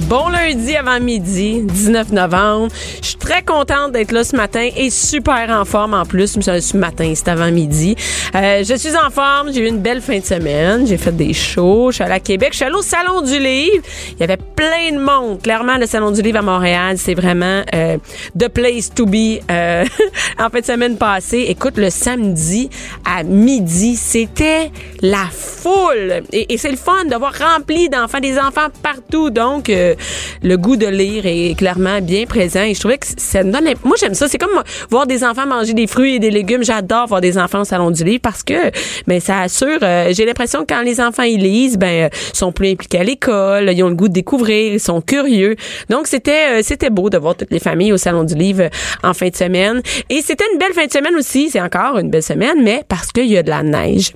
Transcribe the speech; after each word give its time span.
Bon 0.00 0.28
lundi 0.28 0.76
avant 0.76 1.00
midi, 1.00 1.62
19 1.62 2.12
novembre. 2.12 2.68
Je 3.00 3.08
suis 3.08 3.16
très 3.16 3.42
contente 3.42 3.92
d'être 3.92 4.12
là 4.12 4.24
ce 4.24 4.36
matin 4.36 4.68
et 4.76 4.90
super 4.90 5.48
en 5.50 5.64
forme 5.64 5.94
en 5.94 6.04
plus. 6.04 6.38
Ce 6.38 6.76
matin, 6.76 7.12
c'est 7.16 7.28
avant 7.28 7.50
midi. 7.50 7.96
Euh, 8.34 8.62
je 8.62 8.74
suis 8.74 8.94
en 8.94 9.10
forme. 9.10 9.52
J'ai 9.52 9.62
eu 9.62 9.68
une 9.68 9.80
belle 9.80 10.02
fin 10.02 10.18
de 10.18 10.24
semaine. 10.24 10.86
J'ai 10.86 10.98
fait 10.98 11.16
des 11.16 11.32
shows. 11.32 11.90
Je 11.90 11.96
suis 11.96 12.04
allée 12.04 12.14
à 12.14 12.20
Québec. 12.20 12.50
Je 12.52 12.56
suis 12.56 12.64
allée 12.66 12.76
au 12.76 12.82
Salon 12.82 13.22
du 13.22 13.38
Livre. 13.38 13.82
Il 14.12 14.20
y 14.20 14.22
avait 14.22 14.36
plein 14.36 14.92
de 14.92 14.98
monde. 14.98 15.40
Clairement, 15.42 15.78
le 15.78 15.86
Salon 15.86 16.10
du 16.10 16.20
Livre 16.20 16.38
à 16.38 16.42
Montréal, 16.42 16.98
c'est 16.98 17.14
vraiment 17.14 17.62
euh, 17.74 17.96
the 18.38 18.48
place 18.48 18.92
to 18.94 19.06
be. 19.06 19.40
Euh, 19.50 19.84
en 20.38 20.50
fin 20.50 20.60
de 20.60 20.64
semaine 20.64 20.98
passée, 20.98 21.46
écoute, 21.48 21.78
le 21.78 21.88
samedi 21.88 22.68
à 23.04 23.22
midi, 23.22 23.96
c'était 23.96 24.70
la 25.00 25.26
foule. 25.32 26.22
Et, 26.32 26.58
c'est 26.58 26.70
le 26.70 26.76
fun 26.76 27.06
de 27.10 27.16
voir 27.16 27.32
rempli 27.38 27.88
d'enfants, 27.88 28.20
des 28.20 28.38
enfants 28.38 28.68
partout. 28.82 29.30
Donc, 29.30 29.70
euh, 29.70 29.85
le 30.42 30.56
goût 30.56 30.76
de 30.76 30.86
lire 30.86 31.24
est 31.26 31.56
clairement 31.56 32.00
bien 32.00 32.26
présent. 32.26 32.62
Et 32.62 32.74
je 32.74 32.80
trouvais 32.80 32.98
que 32.98 33.06
ça 33.16 33.42
me 33.42 33.52
donne... 33.52 33.64
Moi, 33.84 33.96
j'aime 33.98 34.14
ça. 34.14 34.28
C'est 34.28 34.38
comme 34.38 34.62
voir 34.90 35.06
des 35.06 35.24
enfants 35.24 35.46
manger 35.46 35.74
des 35.74 35.86
fruits 35.86 36.16
et 36.16 36.18
des 36.18 36.30
légumes. 36.30 36.64
J'adore 36.64 37.06
voir 37.06 37.20
des 37.20 37.38
enfants 37.38 37.60
au 37.60 37.64
salon 37.64 37.90
du 37.90 38.04
livre 38.04 38.20
parce 38.22 38.42
que 38.42 38.70
ben 39.06 39.20
ça 39.20 39.40
assure... 39.40 39.78
Euh, 39.82 40.12
J'ai 40.12 40.24
l'impression 40.24 40.60
que 40.64 40.74
quand 40.74 40.82
les 40.82 41.00
enfants 41.00 41.22
ils 41.22 41.40
lisent, 41.40 41.78
ben 41.78 42.06
euh, 42.06 42.08
sont 42.32 42.52
plus 42.52 42.70
impliqués 42.70 43.00
à 43.00 43.04
l'école, 43.04 43.70
ils 43.72 43.82
ont 43.82 43.88
le 43.88 43.94
goût 43.94 44.08
de 44.08 44.14
découvrir, 44.14 44.74
ils 44.74 44.80
sont 44.80 45.00
curieux. 45.00 45.56
Donc, 45.88 46.06
c'était 46.06 46.58
euh, 46.58 46.60
c'était 46.62 46.90
beau 46.90 47.10
de 47.10 47.18
voir 47.18 47.36
toutes 47.36 47.50
les 47.50 47.58
familles 47.58 47.92
au 47.92 47.96
salon 47.96 48.24
du 48.24 48.34
livre 48.34 48.68
en 49.02 49.14
fin 49.14 49.28
de 49.28 49.36
semaine. 49.36 49.82
Et 50.10 50.20
c'était 50.22 50.44
une 50.52 50.58
belle 50.58 50.72
fin 50.72 50.86
de 50.86 50.92
semaine 50.92 51.14
aussi. 51.16 51.50
C'est 51.50 51.60
encore 51.60 51.98
une 51.98 52.10
belle 52.10 52.22
semaine, 52.22 52.62
mais 52.62 52.82
parce 52.88 53.12
qu'il 53.12 53.26
y 53.26 53.36
a 53.36 53.42
de 53.42 53.50
la 53.50 53.62
neige 53.62 54.12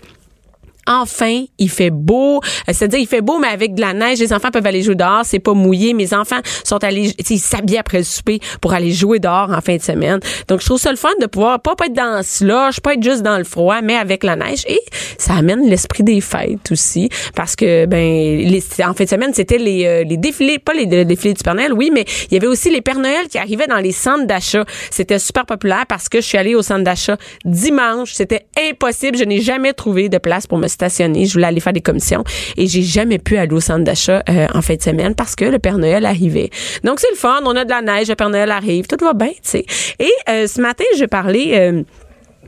enfin, 0.87 1.45
il 1.59 1.71
fait 1.71 1.91
beau. 1.91 2.37
Euh, 2.37 2.73
C'est-à-dire, 2.73 2.99
il 2.99 3.07
fait 3.07 3.21
beau, 3.21 3.39
mais 3.39 3.49
avec 3.49 3.75
de 3.75 3.81
la 3.81 3.93
neige. 3.93 4.19
Les 4.19 4.33
enfants 4.33 4.51
peuvent 4.51 4.67
aller 4.67 4.83
jouer 4.83 4.95
dehors. 4.95 5.23
C'est 5.25 5.39
pas 5.39 5.55
mouillé. 5.55 5.95
Mes 5.95 6.13
enfants 6.15 6.41
sont 6.65 6.83
allés, 6.85 7.13
ils 7.29 7.39
s'habillent 7.39 7.79
après 7.79 7.99
le 7.99 8.05
souper 8.05 8.41
pour 8.61 8.73
aller 8.73 8.93
jouer 8.93 9.19
dehors 9.19 9.51
en 9.51 9.61
fin 9.61 9.77
de 9.77 9.83
semaine. 9.83 10.21
Donc, 10.49 10.61
je 10.61 10.67
trouve 10.67 10.79
ça 10.81 10.91
le 10.91 10.97
fun 10.97 11.11
de 11.21 11.27
pouvoir 11.27 11.61
pas, 11.61 11.77
pas 11.77 11.87
être 11.87 11.93
dans 11.93 12.23
slush, 12.23 12.81
pas 12.81 12.95
être 12.95 13.03
juste 13.03 13.23
dans 13.23 13.39
le 13.39 13.45
froid, 13.45 13.81
mais 13.83 13.97
avec 13.97 14.25
la 14.25 14.37
neige. 14.37 14.65
Et 14.67 14.81
ça 15.19 15.35
amène 15.35 15.69
l'esprit 15.69 16.03
des 16.03 16.21
fêtes 16.21 16.71
aussi. 16.71 17.09
Parce 17.35 17.57
que, 17.57 17.87
ben, 17.87 17.99
les, 17.99 18.63
en 18.85 18.95
fin 18.95 19.05
de 19.05 19.09
semaine, 19.09 19.35
c'était 19.35 19.59
les, 19.59 19.87
euh, 19.87 20.05
les 20.05 20.17
défilés, 20.17 20.59
pas 20.59 20.73
les, 20.73 20.87
les 20.87 21.05
défilés 21.05 21.35
du 21.35 21.43
Père 21.43 21.55
Noël, 21.55 21.73
oui, 21.73 21.91
mais 21.93 22.05
il 22.31 22.35
y 22.35 22.37
avait 22.37 22.47
aussi 22.47 22.71
les 22.71 22.81
Pères 22.81 22.99
Noël 22.99 23.29
qui 23.29 23.39
arrivaient 23.39 23.67
dans 23.67 23.79
les 23.79 23.93
centres 23.93 24.27
d'achat. 24.27 24.65
C'était 24.91 25.19
super 25.19 25.47
populaire 25.47 25.85
parce 25.89 26.09
que 26.09 26.21
je 26.21 26.27
suis 26.27 26.39
allée 26.39 26.55
au 26.55 26.63
centre 26.63 26.85
d'achat 26.85 27.17
dimanche. 27.45 28.13
C'était 28.13 28.47
impossible. 28.71 29.17
Je 29.19 29.25
n'ai 29.25 29.41
jamais 29.41 29.73
trouvé 29.73 30.09
de 30.09 30.19
place 30.19 30.47
pour 30.47 30.59
me 30.59 30.69
stationner. 30.71 31.27
Je 31.27 31.33
voulais 31.35 31.47
aller 31.47 31.61
faire 31.61 31.73
des 31.73 31.81
commissions 31.81 32.25
et 32.57 32.67
j'ai 32.67 32.83
jamais 32.83 33.19
pu 33.19 33.37
aller 33.37 33.53
au 33.53 33.61
centre 33.61 33.85
d'achat 33.85 34.23
euh, 34.29 34.47
en 34.55 34.63
fin 34.63 34.77
de 34.77 34.83
semaine 34.83 35.15
parce 35.15 35.35
que 35.37 35.45
le 35.45 35.59
Père 35.59 35.79
Noël 35.79 36.07
arrivait. 36.07 36.51
Donc 36.85 37.01
c'est 37.01 37.11
le 37.11 37.17
fun, 37.17 37.41
on 37.45 37.57
a 37.57 37.65
de 37.65 37.71
la 37.71 37.83
neige, 37.83 38.09
le 38.09 38.15
Père 38.15 38.31
Noël 38.31 38.51
arrive, 38.51 38.87
tout 38.87 39.03
va 39.05 39.13
bien, 39.13 39.29
tu 39.29 39.35
sais. 39.43 39.67
Et 39.99 40.13
euh, 40.29 40.47
ce 40.47 40.61
matin, 40.61 40.85
je 40.99 41.05
parlais 41.05 41.59
euh, 41.59 41.83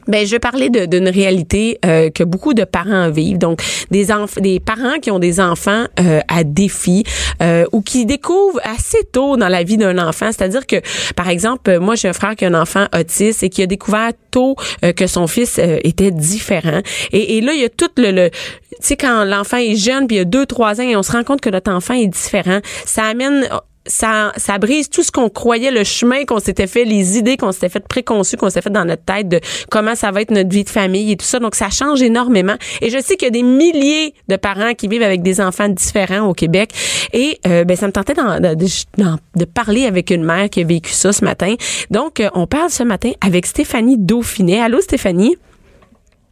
ben, 0.08 0.26
je 0.26 0.36
de- 0.36 0.86
d'une 0.86 1.08
réalité 1.08 1.78
euh, 1.84 2.10
que 2.10 2.24
beaucoup 2.24 2.54
de 2.54 2.64
parents 2.64 3.10
vivent. 3.10 3.38
Donc, 3.38 3.62
des 3.90 4.06
des 4.40 4.60
parents 4.60 4.98
qui 5.00 5.10
ont 5.10 5.18
des 5.18 5.40
enfants 5.40 5.84
euh, 6.00 6.20
à 6.28 6.44
défi 6.44 7.04
euh, 7.42 7.64
ou 7.72 7.80
qui 7.82 8.06
découvrent 8.06 8.60
assez 8.64 9.04
tôt 9.12 9.36
dans 9.36 9.48
la 9.48 9.62
vie 9.62 9.76
d'un 9.76 9.98
enfant. 9.98 10.26
C'est-à-dire 10.32 10.66
que, 10.66 10.76
par 11.14 11.28
exemple, 11.28 11.70
euh, 11.70 11.80
moi, 11.80 11.94
j'ai 11.94 12.08
un 12.08 12.12
frère 12.12 12.36
qui 12.36 12.44
a 12.44 12.48
un 12.48 12.60
enfant 12.60 12.86
autiste 12.98 13.42
et 13.42 13.48
qui 13.48 13.62
a 13.62 13.66
découvert 13.66 14.10
tôt 14.30 14.56
euh, 14.84 14.92
que 14.92 15.06
son 15.06 15.26
fils 15.26 15.58
euh, 15.58 15.78
était 15.84 16.10
différent. 16.10 16.80
Et, 17.12 17.38
et 17.38 17.40
là, 17.40 17.52
il 17.52 17.60
y 17.60 17.64
a 17.64 17.68
tout 17.68 17.90
le... 17.96 18.10
le 18.10 18.30
tu 18.30 18.88
sais, 18.88 18.96
quand 18.96 19.24
l'enfant 19.24 19.58
est 19.58 19.76
jeune, 19.76 20.06
puis 20.06 20.16
il 20.16 20.18
y 20.18 20.22
a 20.22 20.24
deux, 20.24 20.46
trois 20.46 20.80
ans, 20.80 20.84
et 20.84 20.96
on 20.96 21.02
se 21.02 21.12
rend 21.12 21.22
compte 21.22 21.40
que 21.40 21.50
notre 21.50 21.70
enfant 21.70 21.94
est 21.94 22.08
différent, 22.08 22.58
ça 22.84 23.04
amène 23.04 23.46
ça, 23.86 24.32
ça 24.36 24.58
brise 24.58 24.88
tout 24.88 25.02
ce 25.02 25.10
qu'on 25.10 25.28
croyait, 25.28 25.70
le 25.70 25.82
chemin 25.84 26.24
qu'on 26.24 26.38
s'était 26.38 26.66
fait, 26.66 26.84
les 26.84 27.18
idées 27.18 27.36
qu'on 27.36 27.52
s'était 27.52 27.68
fait 27.68 27.86
préconçues, 27.86 28.36
qu'on 28.36 28.48
s'était 28.48 28.62
fait 28.62 28.70
dans 28.70 28.84
notre 28.84 29.04
tête 29.04 29.28
de 29.28 29.40
comment 29.70 29.94
ça 29.94 30.10
va 30.10 30.20
être 30.22 30.30
notre 30.30 30.50
vie 30.50 30.64
de 30.64 30.68
famille 30.70 31.10
et 31.12 31.16
tout 31.16 31.24
ça. 31.26 31.38
Donc, 31.40 31.54
ça 31.54 31.68
change 31.70 32.00
énormément. 32.02 32.54
Et 32.80 32.90
je 32.90 32.98
sais 32.98 33.16
qu'il 33.16 33.26
y 33.26 33.28
a 33.28 33.30
des 33.30 33.42
milliers 33.42 34.14
de 34.28 34.36
parents 34.36 34.74
qui 34.74 34.88
vivent 34.88 35.02
avec 35.02 35.22
des 35.22 35.40
enfants 35.40 35.68
différents 35.68 36.28
au 36.28 36.32
Québec. 36.34 36.70
Et 37.12 37.38
euh, 37.46 37.64
ben, 37.64 37.76
ça 37.76 37.86
me 37.86 37.92
tentait 37.92 38.14
d'en- 38.14 38.38
de, 38.40 38.54
de- 38.54 39.44
parler 39.44 39.86
avec 39.86 40.10
une 40.10 40.22
mère 40.24 40.48
qui 40.48 40.60
a 40.60 40.64
vécu 40.64 40.90
ça 40.92 41.12
ce 41.12 41.24
matin. 41.24 41.54
Donc, 41.90 42.20
euh, 42.20 42.28
on 42.34 42.46
parle 42.46 42.70
ce 42.70 42.82
matin 42.84 43.10
avec 43.20 43.46
Stéphanie 43.46 43.96
Dauphinet. 43.98 44.60
Allô, 44.60 44.80
Stéphanie? 44.80 45.36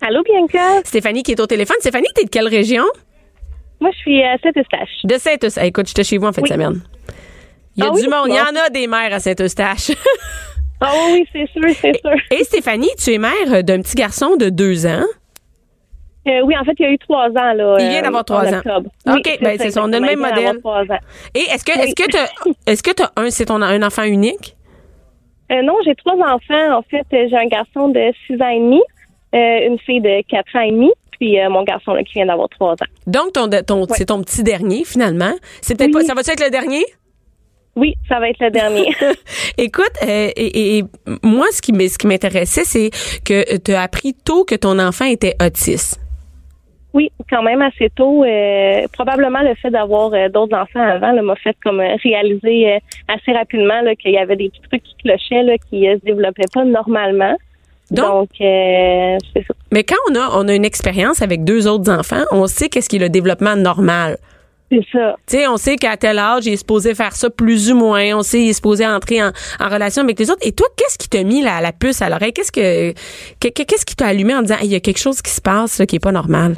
Allô, 0.01 0.23
Bianca? 0.23 0.81
Stéphanie 0.85 1.23
qui 1.23 1.33
est 1.33 1.41
au 1.41 1.47
téléphone. 1.47 1.77
Stéphanie, 1.81 2.07
t'es 2.15 2.25
de 2.25 2.31
quelle 2.31 2.49
région? 2.49 2.85
Moi, 3.81 3.91
je 3.93 3.99
suis 3.99 4.23
à 4.23 4.37
Saint-Eustache. 4.43 4.89
De 5.05 5.19
Saint-Eustache. 5.19 5.65
Écoute, 5.67 5.89
j'étais 5.89 6.05
chez 6.05 6.17
vous 6.19 6.27
en 6.27 6.33
Oui. 6.37 6.43
de 6.43 6.49
semaine. 6.49 6.81
Il 7.81 7.85
y 7.85 7.87
a 7.87 7.91
Ah 7.93 7.95
du 7.97 8.03
oui? 8.03 8.09
monde. 8.09 8.27
Il 8.29 8.35
y 8.35 8.41
en 8.41 8.61
a 8.65 8.69
des 8.71 8.87
mères 8.87 9.13
à 9.15 9.21
Saint-Eustache. 9.21 9.93
Ah 10.83 10.93
oui, 11.13 11.27
c'est 11.33 11.47
sûr, 11.51 11.63
c'est 11.81 11.97
sûr. 12.01 12.15
Et 12.31 12.45
Stéphanie, 12.45 12.91
tu 12.99 13.13
es 13.13 13.19
mère 13.19 13.63
d'un 13.65 13.81
petit 13.83 13.95
garçon 13.95 14.37
de 14.37 14.49
deux 14.49 14.87
ans. 14.87 15.05
Euh, 16.29 16.41
oui, 16.45 16.55
en 16.59 16.65
fait, 16.65 16.73
il 16.79 16.83
y 16.83 16.87
a 16.87 16.91
eu 16.91 16.99
trois 16.99 17.29
ans, 17.29 17.53
là. 17.55 17.77
Il 17.81 17.89
vient 17.89 17.99
euh, 18.01 18.03
d'avoir 18.03 18.25
trois 18.25 18.47
ans. 18.47 18.61
OK, 19.09 19.39
ben, 19.41 19.57
c'est 19.59 19.71
ça, 19.71 19.83
on 19.83 19.93
a 19.93 19.99
le 19.99 20.07
même 20.07 20.11
il 20.13 20.17
vient 20.19 20.29
modèle. 20.29 20.45
d'avoir 20.55 20.85
trois 20.87 20.95
ans. 20.97 21.01
Et 21.35 21.41
est-ce 21.41 21.65
que 21.65 21.73
est-ce 21.73 21.95
que 21.95 22.11
t'as 22.11 22.27
est-ce 22.67 22.83
que 22.83 22.91
t'as 22.93 23.11
un 23.17 23.31
c'est 23.31 23.47
ton 23.47 23.61
un 23.63 23.83
enfant 23.83 24.03
unique? 24.05 24.57
Euh, 25.51 25.63
non, 25.63 25.75
j'ai 25.85 25.95
trois 25.97 26.15
enfants. 26.17 26.79
En 26.79 26.83
fait, 26.83 27.07
euh, 27.15 27.27
j'ai 27.31 27.37
un 27.37 27.47
garçon 27.47 27.89
de 27.89 28.01
six 28.27 28.35
ans 28.41 28.49
et 28.49 28.61
demi, 28.61 28.81
une 29.33 29.79
fille 29.81 30.01
de 30.01 30.23
quatre 30.29 30.55
ans 30.57 30.61
et 30.61 30.71
demi, 30.71 30.91
puis 31.19 31.37
mon 31.51 31.63
garçon 31.65 31.93
là, 31.95 32.03
qui 32.05 32.13
vient 32.15 32.27
d'avoir 32.27 32.49
trois 32.51 32.73
ans. 32.73 32.91
Donc 33.07 33.33
ton 33.33 33.49
ton 33.67 33.87
c'est 33.89 34.07
ton 34.07 34.23
petit 34.23 34.43
dernier 34.43 34.85
finalement. 34.85 35.33
C'est 35.63 35.77
peut-être 35.77 35.95
Oui. 35.95 36.03
pas 36.03 36.05
ça 36.07 36.15
va 36.15 36.21
être 36.21 36.45
le 36.45 36.51
dernier? 36.51 36.85
Oui, 37.77 37.95
ça 38.09 38.19
va 38.19 38.29
être 38.29 38.41
le 38.41 38.51
dernier. 38.51 38.87
Écoute, 39.59 39.93
euh, 40.03 40.29
et, 40.37 40.79
et- 40.79 40.85
moi 41.23 41.47
ce 41.53 41.63
qui 41.63 41.73
m'est- 41.73 41.89
ce 41.89 41.99
qui 41.99 42.07
m'intéressait 42.07 42.65
c'est 42.65 42.91
que 43.25 43.57
tu 43.59 43.73
as 43.73 43.83
appris 43.83 44.13
tôt 44.15 44.45
que 44.45 44.55
ton 44.57 44.79
enfant 44.79 45.05
était 45.07 45.35
autiste. 45.45 46.01
oui, 46.93 47.13
quand 47.31 47.43
même 47.45 47.63
assez 47.63 47.89
tôt. 47.95 48.25
euh, 48.25 48.87
probablement 48.93 49.43
le 49.43 49.55
fait 49.55 49.71
d'avoir 49.71 50.13
euh, 50.13 50.29
d'autres 50.29 50.57
enfants 50.57 50.83
avant 50.83 51.13
m'a 51.23 51.37
fait 51.37 51.57
comme 51.63 51.81
euh, 51.81 51.95
réaliser 52.03 52.73
euh, 52.73 52.79
assez 53.07 53.33
rapidement 53.33 53.81
qu'il 54.01 54.11
y 54.13 54.19
avait 54.19 54.35
des 54.37 54.49
petits 54.51 54.63
trucs 54.69 54.83
qui 54.83 54.95
clochaient, 55.05 55.45
là, 55.45 55.55
qui 55.71 55.89
euh, 55.89 55.97
se 56.01 56.05
développaient 56.05 56.51
pas 56.53 56.65
normalement. 56.65 57.37
Donc- 57.93 58.31
euh, 58.41 59.17
c'est 59.33 59.45
ça. 59.47 59.55
Mais 59.73 59.85
quand 59.85 59.97
on 60.11 60.15
a 60.17 60.29
on 60.35 60.49
a 60.49 60.55
une 60.55 60.65
expérience 60.65 61.23
avec 61.23 61.45
deux 61.45 61.69
autres 61.69 61.91
enfants, 61.93 62.25
on 62.33 62.49
sait 62.49 62.69
qu'est-ce 62.69 62.89
qui 62.89 62.97
est 62.97 63.01
le 63.01 63.09
développement 63.09 63.55
normal. 63.55 64.17
C'est 64.71 64.85
ça. 64.93 65.17
Tu 65.27 65.37
sais, 65.39 65.49
on 65.49 65.57
sait 65.57 65.75
qu'à 65.77 65.97
tel 65.97 66.19
âge, 66.19 66.47
il 66.47 66.53
est 66.53 66.57
supposé 66.57 66.95
faire 66.95 67.13
ça 67.13 67.29
plus 67.29 67.73
ou 67.73 67.77
moins. 67.77 68.17
On 68.17 68.23
sait 68.23 68.39
qu'il 68.39 68.49
est 68.51 68.53
supposé 68.53 68.87
entrer 68.87 69.21
en, 69.23 69.31
en 69.59 69.69
relation 69.69 70.03
avec 70.05 70.19
les 70.19 70.31
autres. 70.31 70.47
Et 70.47 70.53
toi, 70.53 70.67
qu'est-ce 70.77 70.97
qui 70.97 71.09
t'a 71.09 71.25
mis 71.25 71.43
la, 71.43 71.61
la 71.61 71.73
puce 71.73 72.01
à 72.03 72.09
l'oreille? 72.09 72.33
Qu'est-ce 72.33 72.53
que, 72.53 72.93
que- 73.41 73.49
que- 73.53 73.65
qu'est-ce 73.65 73.85
qui 73.85 73.97
t'a 73.97 74.07
allumé 74.07 74.33
en 74.35 74.43
disant, 74.43 74.55
Hey, 74.61 74.67
il 74.67 74.73
y 74.73 74.77
a 74.77 74.81
quelque 74.81 74.99
chose 75.01 75.21
qui 75.23 75.31
se 75.33 75.41
passe 75.41 75.79
là, 75.81 75.87
qui 75.87 75.97
est 75.97 76.03
pas 76.03 76.13
normal? 76.13 76.55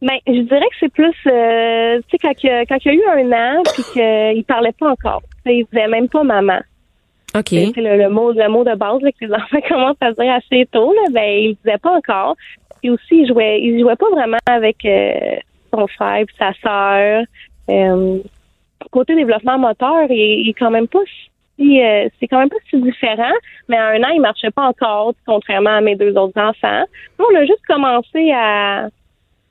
Ben, 0.00 0.16
je 0.26 0.32
dirais 0.40 0.60
que 0.60 0.76
c'est 0.80 0.92
plus, 0.92 1.14
euh, 1.26 1.98
tu 2.08 2.10
sais, 2.10 2.18
quand, 2.22 2.32
il 2.42 2.46
y 2.46 2.50
a- 2.50 2.64
quand 2.66 2.76
il 2.84 2.88
y 2.88 2.90
a 2.90 2.94
eu 2.94 3.04
un 3.26 3.32
an, 3.32 3.62
puis 3.74 3.82
qu'il 3.92 4.44
parlait 4.44 4.72
pas 4.78 4.90
encore. 4.90 5.22
Il 5.44 5.66
disait 5.72 5.88
même 5.88 6.08
pas 6.08 6.22
maman. 6.22 6.60
OK. 7.36 7.48
C'est 7.50 7.72
le, 7.76 7.98
le 7.98 8.08
mot, 8.08 8.32
le 8.32 8.48
mot 8.48 8.64
de 8.64 8.74
base 8.74 9.00
là, 9.02 9.10
que 9.12 9.26
les 9.26 9.32
enfants 9.34 9.60
commencent 9.68 9.96
à 10.00 10.12
dire 10.12 10.32
assez 10.32 10.66
tôt. 10.72 10.92
Là, 10.94 11.02
ben, 11.12 11.22
il 11.28 11.56
disait 11.64 11.78
pas 11.78 11.90
encore. 11.90 12.34
Puis 12.80 12.90
aussi, 12.90 13.02
il 13.22 13.28
jouait, 13.28 13.60
il 13.60 13.78
jouait 13.80 13.96
pas 13.96 14.08
vraiment 14.10 14.38
avec 14.46 14.76
euh, 14.84 15.36
son 15.72 15.86
frère 15.86 16.24
sa 16.38 16.52
sœur. 16.62 17.24
Euh, 17.68 18.18
côté 18.90 19.14
développement 19.14 19.58
moteur, 19.58 20.10
il, 20.10 20.48
est 20.48 20.54
quand 20.54 20.70
même 20.70 20.88
pas 20.88 21.00
si, 21.56 21.82
euh, 21.82 22.08
c'est 22.18 22.28
quand 22.28 22.38
même 22.38 22.48
pas 22.48 22.56
si 22.70 22.80
différent. 22.80 23.34
Mais 23.68 23.76
à 23.76 23.88
un 23.88 24.02
an, 24.02 24.08
il 24.14 24.20
marchait 24.20 24.50
pas 24.50 24.68
encore, 24.68 25.14
contrairement 25.26 25.76
à 25.76 25.80
mes 25.80 25.96
deux 25.96 26.16
autres 26.16 26.40
enfants. 26.40 26.84
Nous, 27.18 27.26
on 27.32 27.36
a 27.36 27.44
juste 27.44 27.64
commencé 27.66 28.32
à 28.32 28.88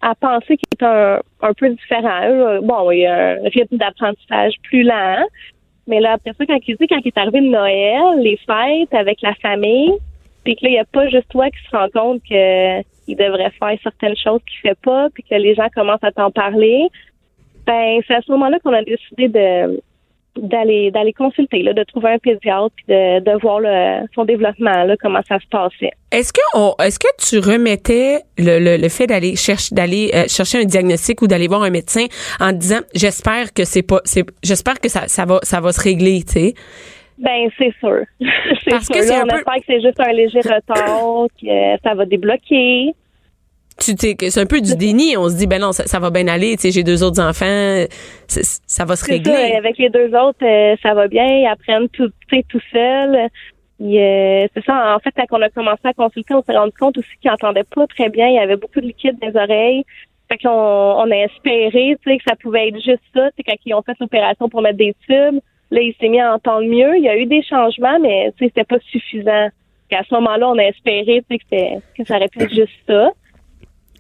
à 0.02 0.14
penser 0.14 0.58
qu'il 0.58 0.68
est 0.80 0.84
un, 0.84 1.20
un 1.42 1.54
peu 1.54 1.70
différent. 1.70 2.22
Euh, 2.24 2.62
Bon, 2.62 2.92
il 2.92 3.00
y 3.00 3.06
a 3.08 3.32
un 3.32 3.50
rythme 3.50 3.78
d'apprentissage 3.78 4.54
plus 4.64 4.84
lent, 4.84 5.26
mais 5.88 6.00
là, 6.00 6.14
après 6.14 6.34
ça, 6.38 6.46
quand 6.46 6.60
il 6.68 6.76
dit, 6.76 6.88
quand 6.88 7.00
il 7.04 7.08
est 7.08 7.18
arrivé 7.18 7.42
de 7.42 7.48
Noël, 7.48 8.20
les 8.22 8.38
fêtes 8.38 8.94
avec 8.94 9.22
la 9.22 9.34
famille, 9.36 9.94
puis 10.44 10.56
que 10.56 10.66
là, 10.66 10.70
il 10.70 10.74
n'y 10.74 10.80
a 10.80 10.86
pas 10.86 11.08
juste 11.10 11.30
toi 11.30 11.50
qui 11.50 11.58
se 11.70 11.76
rend 11.76 11.90
compte 11.90 12.22
que 12.30 12.82
il 13.08 13.16
devrait 13.16 13.52
faire 13.52 13.78
certaines 13.84 14.18
choses 14.18 14.42
qu'il 14.46 14.60
fait 14.62 14.78
pas, 14.84 15.10
puis 15.14 15.24
que 15.24 15.36
les 15.36 15.56
gens 15.56 15.68
commencent 15.74 16.04
à 16.04 16.12
t'en 16.12 16.32
parler, 16.32 16.88
ben 17.66 18.00
c'est 18.08 18.16
à 18.16 18.22
ce 18.22 18.32
moment-là 18.32 18.60
qu'on 18.60 18.74
a 18.74 18.84
décidé 18.84 19.28
d'aller 20.38 20.92
d'aller 20.92 21.14
consulter, 21.14 21.64
là, 21.64 21.74
de 21.74 21.84
trouver 21.84 22.12
un 22.12 22.18
pédiatre, 22.18 22.72
puis 22.76 22.86
de, 22.90 23.42
voir 23.42 23.60
le, 23.62 24.06
son 24.14 24.26
développement, 24.26 24.84
là, 24.84 24.96
comment 25.02 25.22
ça 25.28 25.40
se 25.40 25.48
passait. 25.50 25.92
Est-ce 26.12 26.34
que 26.34 26.84
est-ce 26.84 27.00
que 27.00 27.08
tu 27.18 27.40
remettais 27.40 28.22
le, 28.38 28.78
le, 28.78 28.90
fait 28.90 29.08
d'aller 29.08 29.36
chercher 29.36 29.74
d'aller 29.74 30.12
euh, 30.14 30.26
chercher 30.28 30.62
un 30.62 30.66
diagnostic 30.66 31.22
ou 31.22 31.28
d'aller 31.28 31.48
voir 31.48 31.64
un 31.64 31.70
médecin 31.70 32.06
en 32.40 32.52
disant 32.52 32.80
j'espère 32.94 33.54
que 33.54 33.64
c'est 33.64 33.84
pas 33.84 34.02
j'espère 34.44 34.80
que 34.80 34.90
ça, 34.90 35.08
ça 35.08 35.26
va 35.26 35.40
ça 35.44 35.62
va 35.62 35.72
se 35.72 35.82
régler, 35.82 36.24
tu 36.24 36.34
sais? 36.34 36.54
Ben, 37.18 37.50
c'est 37.58 37.74
sûr. 37.80 38.02
c'est 38.20 38.70
Parce 38.72 38.86
sûr. 38.86 38.96
que 38.96 39.02
c'est 39.02 39.16
Là, 39.16 39.24
on 39.24 39.28
peu- 39.28 39.36
espère 39.38 39.56
que 39.56 39.64
c'est 39.68 39.82
juste 39.82 40.00
un 40.00 40.12
léger 40.12 40.40
retard, 40.42 41.28
que 41.42 41.82
ça 41.84 41.94
va 41.94 42.06
débloquer. 42.06 42.94
Tu 43.78 43.92
sais 43.98 44.16
que 44.16 44.30
c'est 44.30 44.40
un 44.40 44.46
peu 44.46 44.62
du 44.62 44.76
déni, 44.78 45.18
on 45.18 45.28
se 45.30 45.36
dit 45.36 45.48
ben 45.48 45.60
non, 45.60 45.74
ça, 45.74 45.86
ça 45.86 46.00
va 46.00 46.10
bien 46.10 46.28
aller, 46.30 46.56
tu 46.56 46.62
sais 46.62 46.72
j'ai 46.72 46.84
deux 46.84 47.04
autres 47.04 47.22
enfants, 47.22 47.86
c'est- 48.28 48.62
ça 48.66 48.86
va 48.86 48.96
se 48.96 49.04
C'est 49.04 49.14
régler. 49.14 49.34
ça, 49.52 49.58
avec 49.58 49.78
les 49.78 49.90
deux 49.90 50.16
autres, 50.16 50.46
euh, 50.46 50.76
ça 50.82 50.94
va 50.94 51.08
bien. 51.10 51.26
Ils 51.26 51.48
apprennent 51.48 51.90
tout, 51.90 52.08
tu 52.30 52.38
sais, 52.38 52.46
tout 52.48 52.62
seul. 52.72 53.28
Puis, 53.78 54.00
euh, 54.00 54.48
c'est 54.54 54.64
ça, 54.64 54.96
en 54.96 55.00
fait, 55.00 55.12
quand 55.18 55.38
on 55.38 55.42
a 55.42 55.50
commencé 55.50 55.82
à 55.84 55.94
consulter, 55.94 56.34
on 56.34 56.42
s'est 56.42 56.56
rendu 56.56 56.72
compte 56.80 56.98
aussi 56.98 57.10
qu'ils 57.22 57.30
n'entendaient 57.30 57.66
pas 57.66 57.86
très 57.88 58.08
bien. 58.08 58.28
Il 58.30 58.36
y 58.36 58.40
avait 58.40 58.56
beaucoup 58.56 58.80
de 58.80 58.86
liquide 58.88 59.18
dans 59.22 59.28
les 59.28 59.36
oreilles. 59.36 59.84
Fait 60.32 60.38
qu'on 60.38 60.50
on 60.50 61.12
a 61.12 61.16
espéré, 61.26 61.98
tu 62.02 62.10
sais, 62.12 62.18
que 62.18 62.24
ça 62.26 62.38
pouvait 62.38 62.70
être 62.70 62.76
juste 62.82 63.04
ça. 63.14 63.28
Sais, 63.36 63.44
quand 63.46 63.56
ils 63.66 63.74
ont 63.74 63.82
fait 63.82 63.98
l'opération 64.00 64.48
pour 64.48 64.62
mettre 64.62 64.78
des 64.78 64.96
tubes, 65.06 65.40
là, 65.76 65.82
il 65.82 65.94
s'est 66.00 66.08
mis 66.10 66.20
à 66.20 66.34
entendre 66.34 66.64
mieux. 66.66 66.98
Il 66.98 67.04
y 67.04 67.10
a 67.10 67.16
eu 67.18 67.26
des 67.26 67.44
changements, 67.44 68.00
mais 68.00 68.32
c'était 68.40 68.64
pas 68.64 68.78
suffisant. 68.92 69.50
Puis 69.90 69.98
à 69.98 70.04
ce 70.10 70.14
moment-là, 70.16 70.50
on 70.50 70.58
a 70.58 70.64
espéré, 70.64 71.24
que, 71.30 72.04
ça 72.06 72.16
aurait 72.18 72.28
pu 72.30 72.42
être 72.42 72.54
juste 72.54 72.74
ça. 72.88 73.12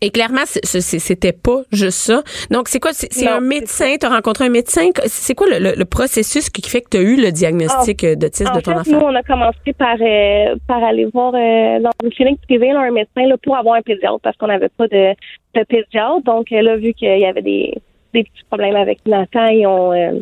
Et 0.01 0.09
clairement, 0.09 0.41
c'était 0.45 1.31
pas 1.31 1.61
juste 1.71 1.97
ça. 1.99 2.21
Donc, 2.51 2.67
c'est 2.67 2.79
quoi? 2.79 2.91
C'est 2.93 3.27
un 3.27 3.39
médecin, 3.39 3.95
tu 3.99 4.05
as 4.05 4.09
rencontré 4.09 4.45
un 4.45 4.49
médecin? 4.49 4.89
C'est 5.05 5.33
quoi 5.35 5.47
le, 5.47 5.57
le- 5.57 5.75
le 5.77 5.85
processus 5.85 6.49
qui 6.49 6.61
fait 6.69 6.81
que 6.81 6.89
tu 6.91 6.97
as 6.97 7.01
eu 7.01 7.15
le 7.15 7.31
diagnostic 7.31 8.03
euh, 8.03 8.15
d'autisme 8.15 8.53
de 8.55 8.59
ton 8.61 8.71
fait, 8.71 8.79
enfant? 8.79 8.91
nous, 8.91 9.05
on 9.05 9.15
a 9.15 9.23
commencé 9.23 9.73
par, 9.77 9.95
euh, 10.01 10.55
par 10.67 10.83
aller 10.83 11.05
voir 11.05 11.33
euh, 11.33 11.79
dans 11.79 11.91
une 12.03 12.11
clinique 12.11 12.41
privée 12.41 12.73
là, 12.73 12.81
un 12.81 12.91
médecin 12.91 13.25
là, 13.25 13.35
pour 13.41 13.55
avoir 13.55 13.75
un 13.75 13.81
pédiatre 13.81 14.19
parce 14.21 14.35
qu'on 14.37 14.47
n'avait 14.47 14.69
pas 14.69 14.87
de, 14.87 15.13
de 15.55 15.63
pédiatre. 15.63 16.21
Donc 16.25 16.51
euh, 16.51 16.61
là, 16.61 16.75
vu 16.75 16.93
qu'il 16.93 17.17
y 17.17 17.25
avait 17.25 17.41
des, 17.41 17.73
des 18.13 18.23
petits 18.23 18.43
problèmes 18.49 18.75
avec 18.75 18.99
Nathan, 19.07 19.47
ils, 19.47 19.65
ont, 19.65 19.93
euh, 19.93 20.19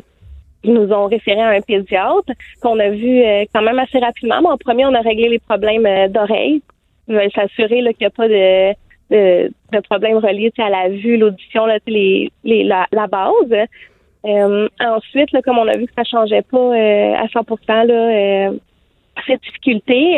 ils 0.64 0.74
nous 0.74 0.92
ont 0.92 1.08
référé 1.08 1.42
à 1.42 1.50
un 1.50 1.62
pédiatre 1.62 2.32
qu'on 2.62 2.80
a 2.80 2.90
vu 2.90 3.22
euh, 3.22 3.46
quand 3.54 3.62
même 3.62 3.80
assez 3.80 4.00
rapidement. 4.00 4.42
Mais 4.42 4.50
en 4.50 4.58
premier, 4.58 4.86
on 4.86 4.94
a 4.94 5.02
réglé 5.02 5.30
les 5.30 5.40
problèmes 5.40 5.86
euh, 5.86 6.08
d'oreille. 6.08 6.62
Ils 7.08 7.16
veulent 7.16 7.32
s'assurer 7.32 7.80
qu'il 7.80 7.96
n'y 8.02 8.06
a 8.06 8.10
pas 8.10 8.28
de, 8.28 8.72
de, 9.12 9.52
de 9.72 9.80
problèmes 9.82 10.18
reliés 10.18 10.54
à 10.58 10.70
la 10.70 10.90
vue, 10.90 11.18
l'audition, 11.18 11.66
les, 11.88 12.32
les, 12.44 12.64
la, 12.64 13.08
base. 13.08 13.68
Euh, 14.26 14.70
ensuite, 14.80 15.32
là, 15.32 15.42
comme 15.42 15.58
on 15.58 15.68
a 15.68 15.78
vu 15.78 15.86
que 15.86 15.94
ça 15.96 16.04
changeait 16.04 16.44
pas 16.44 16.58
euh, 16.58 17.14
à 17.16 17.28
100 17.28 17.46
là, 17.68 17.94
euh, 17.94 18.52
cette 19.28 19.42
difficulté, 19.42 20.18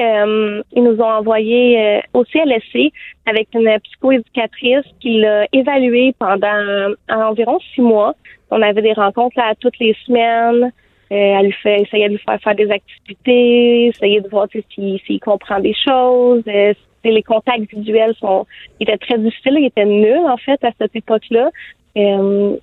ils 0.71 0.83
nous 0.83 1.01
ont 1.01 1.11
envoyé 1.11 2.01
au 2.13 2.23
CLSC 2.23 2.93
avec 3.25 3.49
une 3.53 3.77
psychoéducatrice 3.83 4.85
qui 5.01 5.19
l'a 5.19 5.47
évalué 5.51 6.15
pendant 6.17 6.93
environ 7.09 7.59
six 7.73 7.81
mois. 7.81 8.15
On 8.51 8.61
avait 8.61 8.81
des 8.81 8.93
rencontres 8.93 9.37
là, 9.37 9.53
toutes 9.59 9.79
les 9.79 9.95
semaines. 10.05 10.71
Euh, 11.11 11.15
elle 11.15 11.45
lui 11.45 11.51
fait, 11.51 11.81
essayait 11.81 12.07
de 12.07 12.13
lui 12.13 12.21
faire 12.25 12.39
faire 12.41 12.55
des 12.55 12.69
activités, 12.71 13.87
essayait 13.87 14.21
de 14.21 14.27
voir 14.29 14.47
s'il 14.51 14.99
s'il 15.01 15.19
comprend 15.19 15.59
des 15.59 15.73
choses. 15.75 16.43
Euh, 16.47 16.73
les 17.03 17.21
contacts 17.23 17.71
visuels 17.71 18.15
sont 18.19 18.47
étaient 18.79 18.97
très 18.97 19.19
difficiles, 19.19 19.55
ils 19.59 19.65
étaient 19.67 19.85
nuls 19.85 20.25
en 20.27 20.37
fait 20.37 20.63
à 20.63 20.71
cette 20.79 20.95
époque-là. 20.95 21.49
Euh, 21.97 22.55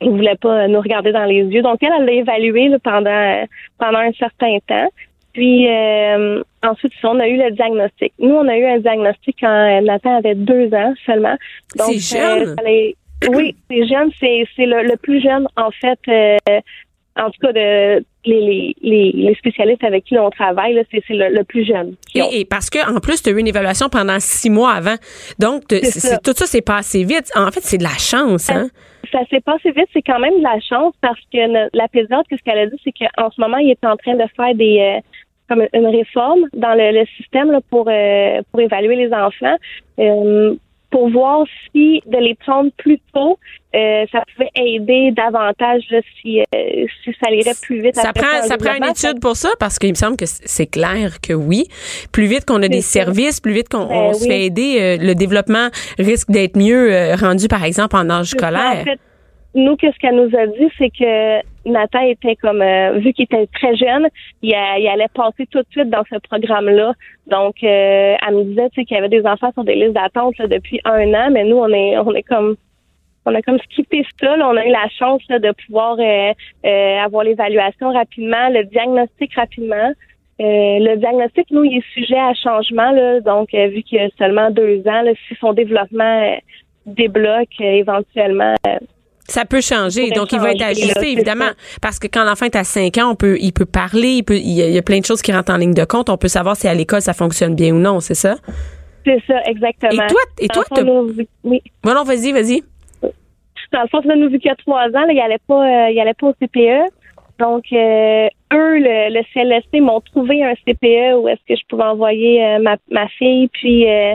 il 0.00 0.10
voulait 0.10 0.36
pas 0.36 0.68
nous 0.68 0.80
regarder 0.80 1.10
dans 1.12 1.24
les 1.24 1.42
yeux. 1.42 1.62
Donc 1.62 1.78
elle, 1.82 1.92
elle 1.98 2.04
l'a 2.04 2.12
évalué 2.12 2.68
là, 2.68 2.78
pendant 2.78 3.44
pendant 3.78 3.98
un 4.00 4.12
certain 4.12 4.58
temps. 4.66 4.88
Puis 5.32 5.66
euh, 5.68 6.42
ensuite, 6.62 6.92
on 7.04 7.18
a 7.20 7.26
eu 7.28 7.38
le 7.38 7.50
diagnostic. 7.52 8.12
Nous, 8.18 8.34
on 8.34 8.46
a 8.48 8.56
eu 8.56 8.64
un 8.66 8.78
diagnostic 8.78 9.36
quand 9.40 9.80
Nathan 9.82 10.16
avait 10.18 10.34
deux 10.34 10.72
ans 10.74 10.92
seulement. 11.06 11.36
Donc, 11.76 11.94
C'est 11.94 12.18
jeune. 12.18 12.48
euh, 12.48 12.54
fallait- 12.56 12.96
oui, 13.30 13.56
c'est 13.70 13.86
jeune. 13.86 14.10
C'est 14.20 14.66
le, 14.66 14.82
le 14.82 14.96
plus 14.96 15.20
jeune 15.22 15.46
en 15.56 15.70
fait. 15.70 15.98
euh, 16.08 16.60
en 17.16 17.30
tout 17.30 17.40
cas, 17.42 17.52
de 17.52 18.04
les, 18.24 18.40
les, 18.40 18.76
les, 18.80 19.12
les 19.12 19.34
spécialistes 19.34 19.82
avec 19.82 20.04
qui 20.04 20.16
on 20.18 20.30
travaille, 20.30 20.80
c'est 20.92 21.02
le, 21.10 21.34
le 21.34 21.42
plus 21.42 21.64
jeune. 21.66 21.96
Et, 22.14 22.40
et 22.40 22.44
parce 22.44 22.70
que 22.70 22.78
en 22.94 23.00
plus, 23.00 23.20
tu 23.22 23.30
as 23.30 23.32
eu 23.32 23.38
une 23.38 23.48
évaluation 23.48 23.88
pendant 23.88 24.20
six 24.20 24.50
mois 24.50 24.72
avant. 24.74 24.94
Donc, 25.38 25.62
ça. 25.82 26.18
tout 26.18 26.32
ça 26.34 26.46
s'est 26.46 26.62
passé 26.62 27.02
vite. 27.02 27.28
En 27.34 27.50
fait, 27.50 27.60
c'est 27.62 27.78
de 27.78 27.82
la 27.82 27.98
chance, 27.98 28.50
hein? 28.50 28.68
ça 29.10 29.20
s'est 29.30 29.40
passé 29.40 29.70
vite, 29.72 29.88
c'est 29.92 30.02
quand 30.02 30.18
même 30.20 30.36
de 30.38 30.42
la 30.42 30.60
chance 30.60 30.92
parce 31.00 31.18
que 31.32 31.76
la 31.76 31.88
pédiatre, 31.88 32.28
ce 32.30 32.36
qu'elle 32.44 32.58
a 32.58 32.66
dit, 32.66 32.80
c'est 32.84 32.92
qu'en 32.92 33.30
ce 33.30 33.40
moment, 33.40 33.56
il 33.56 33.70
est 33.70 33.84
en 33.84 33.96
train 33.96 34.14
de 34.14 34.24
faire 34.36 34.54
des 34.54 34.78
euh, 34.78 35.00
comme 35.48 35.66
une 35.72 35.86
réforme 35.86 36.42
dans 36.52 36.74
le, 36.74 37.00
le 37.00 37.06
système 37.16 37.50
là, 37.50 37.60
pour 37.70 37.88
euh, 37.88 38.42
pour 38.52 38.60
évaluer 38.60 38.94
les 38.96 39.12
enfants. 39.12 39.56
euh, 39.98 40.54
pour 40.90 41.10
voir 41.10 41.44
si 41.70 42.02
de 42.06 42.16
les 42.18 42.34
prendre 42.34 42.70
plus 42.78 42.98
tôt, 43.12 43.38
euh, 43.74 44.06
ça 44.10 44.22
pouvait 44.34 44.50
aider 44.54 45.12
davantage 45.12 45.82
là, 45.90 46.00
si, 46.20 46.40
euh, 46.40 46.86
si 47.04 47.14
ça 47.22 47.30
irait 47.30 47.52
plus 47.60 47.82
vite. 47.82 47.96
Ça 47.96 48.12
prend, 48.14 48.42
ça 48.42 48.56
prend 48.56 48.74
une 48.74 48.90
étude 48.90 49.20
pour 49.20 49.36
ça 49.36 49.50
parce 49.60 49.78
qu'il 49.78 49.90
me 49.90 49.94
semble 49.94 50.16
que 50.16 50.24
c'est 50.26 50.66
clair 50.66 51.20
que 51.20 51.34
oui. 51.34 51.66
Plus 52.10 52.26
vite 52.26 52.46
qu'on 52.46 52.62
a 52.62 52.68
des 52.68 52.80
ça. 52.80 53.04
services, 53.04 53.40
plus 53.40 53.52
vite 53.52 53.68
qu'on 53.68 53.86
Ben 53.86 54.14
se 54.14 54.26
fait 54.26 54.46
aider, 54.46 54.78
euh, 54.80 54.96
le 55.04 55.14
développement 55.14 55.68
risque 55.98 56.30
d'être 56.30 56.56
mieux 56.56 56.92
euh, 56.92 57.14
rendu, 57.16 57.48
par 57.48 57.64
exemple, 57.64 57.96
en 57.96 58.08
âge 58.08 58.28
scolaire. 58.28 58.80
En 58.80 58.84
fait, 58.84 59.00
nous, 59.54 59.76
qu'est-ce 59.76 59.98
qu'elle 59.98 60.16
nous 60.16 60.36
a 60.36 60.46
dit, 60.46 60.68
c'est 60.78 60.90
que 60.90 61.40
Nathan 61.68 62.00
était 62.02 62.36
comme, 62.36 62.62
euh, 62.62 62.92
vu 62.98 63.12
qu'il 63.12 63.24
était 63.24 63.46
très 63.48 63.74
jeune, 63.76 64.08
il, 64.42 64.54
a- 64.54 64.78
il 64.78 64.86
allait 64.88 65.08
passer 65.14 65.46
tout 65.50 65.58
de 65.60 65.66
suite 65.70 65.90
dans 65.90 66.04
ce 66.10 66.18
programme-là. 66.18 66.92
Donc, 67.26 67.56
euh, 67.62 68.16
elle 68.26 68.34
me 68.34 68.44
disait, 68.44 68.68
qu'il 68.70 68.90
y 68.90 68.96
avait 68.96 69.08
des 69.08 69.26
enfants 69.26 69.50
sur 69.52 69.64
des 69.64 69.74
listes 69.74 69.94
d'attente 69.94 70.34
depuis 70.38 70.80
un 70.84 71.12
an, 71.14 71.30
mais 71.30 71.44
nous, 71.44 71.56
on 71.56 71.68
est, 71.70 71.96
on 71.98 72.14
est 72.14 72.22
comme, 72.22 72.56
on 73.26 73.34
a 73.34 73.42
comme 73.42 73.58
skippé 73.60 74.04
ça. 74.20 74.36
là. 74.36 74.48
On 74.48 74.56
a 74.56 74.64
eu 74.66 74.70
la 74.70 74.88
chance 74.98 75.22
là, 75.28 75.38
de 75.38 75.52
pouvoir 75.66 75.96
euh, 75.98 76.32
euh, 76.64 76.98
avoir 77.00 77.24
l'évaluation 77.24 77.92
rapidement, 77.92 78.48
le 78.50 78.64
diagnostic 78.64 79.34
rapidement. 79.34 79.92
Euh, 80.40 80.78
le 80.78 80.96
diagnostic, 80.96 81.50
nous, 81.50 81.64
il 81.64 81.78
est 81.78 81.92
sujet 81.94 82.18
à 82.18 82.32
changement, 82.32 82.92
là, 82.92 83.20
donc 83.20 83.52
euh, 83.54 83.66
vu 83.66 83.82
qu'il 83.82 83.98
y 83.98 84.00
a 84.00 84.08
seulement 84.18 84.50
deux 84.50 84.78
ans, 84.86 85.02
là, 85.02 85.10
si 85.26 85.34
son 85.40 85.52
développement 85.52 86.22
euh, 86.22 86.36
débloque 86.86 87.48
euh, 87.60 87.64
éventuellement, 87.64 88.54
euh, 88.68 88.78
Ça 89.28 89.44
peut 89.44 89.60
changer, 89.60 90.10
donc 90.10 90.32
il 90.32 90.40
va 90.40 90.52
être 90.52 90.62
ajusté 90.62 91.12
évidemment, 91.12 91.50
parce 91.82 91.98
que 91.98 92.06
quand 92.06 92.24
l'enfant 92.24 92.46
est 92.46 92.56
à 92.56 92.64
5 92.64 92.96
ans, 92.98 93.10
on 93.10 93.14
peut, 93.14 93.36
il 93.40 93.52
peut 93.52 93.66
parler, 93.66 94.08
il 94.08 94.22
peut, 94.22 94.36
il 94.36 94.52
y, 94.52 94.78
a, 94.78 94.82
plein 94.82 95.00
de 95.00 95.04
choses 95.04 95.20
qui 95.20 95.32
rentrent 95.32 95.52
en 95.52 95.58
ligne 95.58 95.74
de 95.74 95.84
compte. 95.84 96.08
On 96.08 96.16
peut 96.16 96.28
savoir 96.28 96.56
si 96.56 96.66
à 96.66 96.72
l'école 96.74 97.02
ça 97.02 97.12
fonctionne 97.12 97.54
bien 97.54 97.74
ou 97.74 97.78
non, 97.78 98.00
c'est 98.00 98.14
ça? 98.14 98.36
C'est 99.04 99.22
ça, 99.26 99.40
exactement. 99.44 99.92
Et 99.92 100.06
toi- 100.06 100.20
et 100.40 100.48
toi, 100.48 100.64
fond, 100.68 101.06
oui. 101.44 101.62
Bon, 101.82 101.94
non, 101.94 102.04
vas-y, 102.04 102.32
vas-y. 102.32 102.62
Dans 103.72 103.82
le 103.82 103.88
fond, 103.88 104.00
là, 104.04 104.16
nous, 104.16 104.30
vu 104.30 104.38
qu'il 104.38 104.48
y 104.48 104.52
a 104.52 104.56
trois 104.56 104.86
ans, 104.86 105.04
là, 105.06 105.12
il 105.12 105.20
allait 105.20 105.36
pas, 105.46 105.62
euh, 105.62 105.90
il 105.90 106.00
allait 106.00 106.14
pas 106.14 106.28
au 106.28 106.32
CPE. 106.40 106.90
Donc, 107.38 107.64
euh, 107.72 108.26
eux, 108.54 108.78
le, 108.78 109.14
le 109.14 109.22
CLSC 109.32 109.80
m'ont 109.80 110.00
trouvé 110.00 110.42
un 110.42 110.54
CPE 110.66 111.16
où 111.20 111.28
est-ce 111.28 111.40
que 111.46 111.54
je 111.54 111.64
pouvais 111.68 111.84
envoyer 111.84 112.42
euh, 112.44 112.58
ma, 112.60 112.76
ma 112.90 113.06
fille, 113.08 113.48
puis 113.52 113.86
euh, 113.88 114.14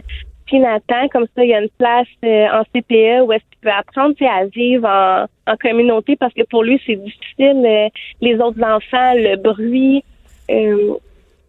Nathan, 0.59 1.07
comme 1.11 1.25
ça, 1.35 1.43
il 1.43 1.49
y 1.49 1.53
a 1.53 1.61
une 1.61 1.69
place 1.77 2.07
euh, 2.23 2.47
en 2.51 2.63
CPE 2.63 3.25
où 3.25 3.31
est-ce 3.33 3.43
qu'il 3.49 3.59
peut 3.61 3.71
apprendre 3.71 4.15
à 4.21 4.45
vivre 4.45 4.87
en, 4.87 5.25
en 5.51 5.57
communauté 5.57 6.15
parce 6.15 6.33
que 6.33 6.43
pour 6.43 6.63
lui, 6.63 6.81
c'est 6.85 6.95
difficile. 6.95 7.63
euh, 7.65 7.89
les 8.21 8.35
autres 8.35 8.61
enfants, 8.61 9.13
le 9.15 9.35
bruit, 9.35 10.03
euh, 10.49 10.93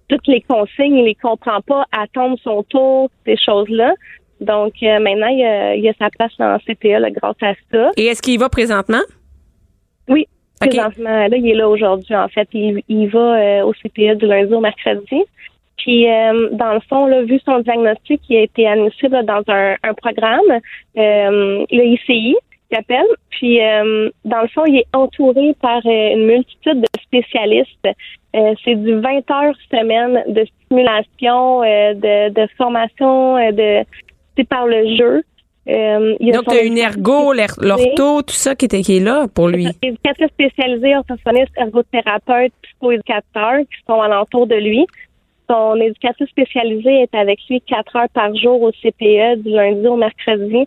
toutes 0.09 0.27
les 0.27 0.41
consignes, 0.43 0.97
il 0.99 1.05
les 1.05 1.15
comprend 1.15 1.61
pas, 1.61 1.85
attendre 1.93 2.39
son 2.43 2.63
tour, 2.65 3.11
ces 3.25 3.37
choses-là. 3.37 3.95
Donc, 4.41 4.75
maintenant, 4.83 5.29
il 5.29 5.39
y, 5.39 5.45
a, 5.45 5.75
il 5.75 5.83
y 5.83 5.89
a 5.89 5.95
sa 5.99 6.11
place 6.11 6.33
en 6.39 6.59
CPE 6.59 7.01
là, 7.01 7.11
grâce 7.11 7.37
à 7.43 7.55
ça. 7.73 7.91
Et 7.97 8.07
est-ce 8.07 8.21
qu'il 8.21 8.35
y 8.35 8.37
va 8.37 8.49
présentement? 8.49 9.01
Oui, 10.09 10.27
présentement, 10.61 11.29
là, 11.29 11.37
il 11.37 11.49
est 11.49 11.55
là 11.55 11.69
aujourd'hui, 11.69 12.15
en 12.15 12.29
fait. 12.29 12.49
Il, 12.53 12.83
il 12.89 13.09
va 13.09 13.65
au 13.65 13.73
CPE 13.73 14.19
du 14.19 14.27
lundi 14.27 14.53
au 14.53 14.61
mercredi. 14.61 15.23
Puis, 15.79 16.09
euh, 16.11 16.51
dans 16.53 16.75
le 16.75 16.81
fond, 16.89 17.07
là, 17.07 17.23
vu 17.23 17.39
son 17.45 17.61
diagnostic, 17.61 18.21
il 18.29 18.37
a 18.37 18.43
été 18.43 18.67
admissible 18.67 19.25
dans 19.25 19.43
un, 19.49 19.77
un 19.83 19.95
programme, 19.95 20.61
euh, 20.97 21.65
le 21.71 21.85
ICI, 21.85 22.37
qu'il 22.69 22.79
appelle. 22.79 23.07
Puis, 23.31 23.63
euh, 23.63 24.11
dans 24.25 24.43
le 24.43 24.49
fond, 24.49 24.65
il 24.67 24.79
est 24.79 24.87
entouré 24.95 25.55
par 25.61 25.81
euh, 25.85 26.13
une 26.15 26.27
multitude 26.27 26.81
de 26.81 27.01
spécialistes. 27.03 27.89
Euh, 28.35 28.55
c'est 28.65 28.77
du 28.77 28.95
20 28.95 29.31
heures 29.31 29.55
semaine 29.71 30.23
de 30.29 30.47
stimulation, 30.65 31.63
euh, 31.63 31.95
de, 31.95 32.31
de 32.31 32.49
formation, 32.57 33.37
euh, 33.37 33.53
de 33.53 33.85
c'est 34.37 34.49
par 34.49 34.67
le 34.67 34.97
jeu. 34.97 35.23
Euh, 35.69 36.17
il 36.21 36.27
y 36.27 36.31
a 36.31 36.37
Donc, 36.37 36.49
tu 36.49 36.57
as 36.57 36.63
une 36.63 36.77
ergo, 36.77 37.33
l'ortho, 37.33 38.23
tout 38.23 38.35
ça 38.35 38.55
qui, 38.55 38.67
était, 38.67 38.83
qui 38.83 38.99
est 38.99 39.01
là 39.01 39.27
pour 39.33 39.49
lui. 39.49 39.67
éducatrice 39.81 40.29
spécialisée, 40.29 40.95
orthophoniste, 40.97 41.53
ergothérapeute, 41.57 42.53
psychoéducateur 42.63 43.61
qui 43.61 43.85
sont 43.87 44.01
alentour 44.01 44.47
de 44.47 44.57
lui. 44.57 44.87
Son 45.49 45.77
éducatrice 45.77 46.29
spécialisée 46.29 47.03
est 47.03 47.15
avec 47.15 47.39
lui 47.49 47.61
quatre 47.61 47.97
heures 47.97 48.09
par 48.13 48.35
jour 48.35 48.63
au 48.63 48.71
CPE 48.71 49.43
du 49.43 49.51
lundi 49.51 49.87
au 49.87 49.97
mercredi. 49.97 50.67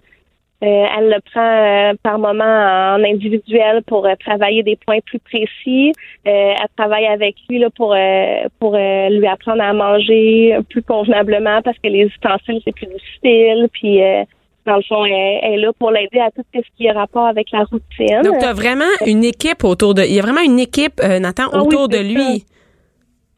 Euh, 0.63 0.85
elle 0.97 1.09
le 1.09 1.21
prend 1.21 1.41
euh, 1.41 1.93
par 2.01 2.17
moment 2.17 2.43
en 2.43 3.03
individuel 3.03 3.83
pour 3.85 4.07
euh, 4.07 4.15
travailler 4.19 4.63
des 4.63 4.75
points 4.75 5.01
plus 5.05 5.19
précis. 5.19 5.91
Euh, 6.27 6.53
elle 6.59 6.67
travaille 6.75 7.05
avec 7.05 7.35
lui 7.47 7.59
là, 7.59 7.69
pour 7.69 7.93
euh, 7.93 8.47
pour 8.59 8.71
lui 8.75 9.27
apprendre 9.27 9.61
à 9.61 9.73
manger 9.73 10.57
plus 10.69 10.81
convenablement 10.81 11.61
parce 11.61 11.77
que 11.77 11.87
les 11.87 12.05
ustensiles 12.05 12.59
c'est 12.65 12.73
plus 12.73 12.87
difficile. 12.87 13.67
Puis 13.71 14.01
euh, 14.01 14.23
dans 14.67 14.75
le 14.75 14.81
fond, 14.83 15.05
elle, 15.05 15.39
elle 15.43 15.53
est 15.53 15.57
là 15.57 15.71
pour 15.79 15.91
l'aider 15.91 16.19
à 16.19 16.29
tout 16.29 16.43
ce 16.53 16.59
qui 16.77 16.89
a 16.89 16.93
rapport 16.93 17.25
avec 17.25 17.51
la 17.51 17.63
routine. 17.63 18.21
Donc, 18.23 18.39
tu 18.39 18.45
as 18.45 18.53
vraiment 18.53 18.83
une 19.05 19.23
équipe 19.23 19.63
autour 19.63 19.93
de. 19.93 20.03
Il 20.03 20.13
y 20.13 20.19
a 20.19 20.21
vraiment 20.21 20.41
une 20.41 20.59
équipe, 20.59 20.99
euh, 21.03 21.19
Nathan, 21.19 21.43
Ah 21.53 21.59
oui, 21.61 21.67
autour 21.67 21.87
de 21.87 21.97
lui. 21.97 22.43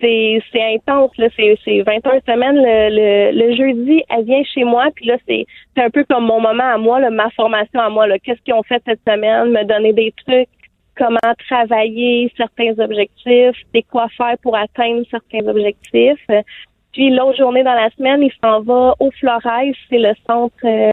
C'est 0.01 0.41
intense 0.75 1.11
là. 1.17 1.27
C'est 1.35 1.57
c'est 1.65 1.81
21 1.81 2.19
semaines 2.25 2.55
le, 2.55 2.89
le, 2.89 3.49
le 3.49 3.55
jeudi 3.55 4.03
elle 4.09 4.25
vient 4.25 4.43
chez 4.43 4.63
moi 4.63 4.87
puis 4.95 5.05
là 5.05 5.17
c'est 5.27 5.45
c'est 5.75 5.83
un 5.83 5.89
peu 5.89 6.03
comme 6.09 6.25
mon 6.25 6.39
moment 6.39 6.63
à 6.63 6.77
moi 6.77 6.99
là, 6.99 7.09
ma 7.09 7.29
formation 7.31 7.79
à 7.79 7.89
moi 7.89 8.07
là. 8.07 8.17
Qu'est-ce 8.19 8.41
qu'ils 8.41 8.53
ont 8.53 8.63
fait 8.63 8.81
cette 8.85 9.01
semaine? 9.07 9.51
Me 9.51 9.63
donner 9.65 9.93
des 9.93 10.13
trucs. 10.25 10.47
Comment 10.97 11.33
travailler 11.47 12.31
certains 12.35 12.77
objectifs? 12.79 13.55
C'est 13.73 13.83
quoi 13.83 14.07
faire 14.17 14.35
pour 14.41 14.55
atteindre 14.55 15.03
certains 15.09 15.45
objectifs? 15.47 16.25
Puis 16.93 17.09
l'autre 17.11 17.37
journée 17.37 17.63
dans 17.63 17.75
la 17.75 17.89
semaine 17.91 18.23
il 18.23 18.31
s'en 18.43 18.61
va 18.61 18.95
au 18.99 19.11
Flores 19.11 19.41
c'est 19.89 19.99
le 19.99 20.13
centre 20.25 20.91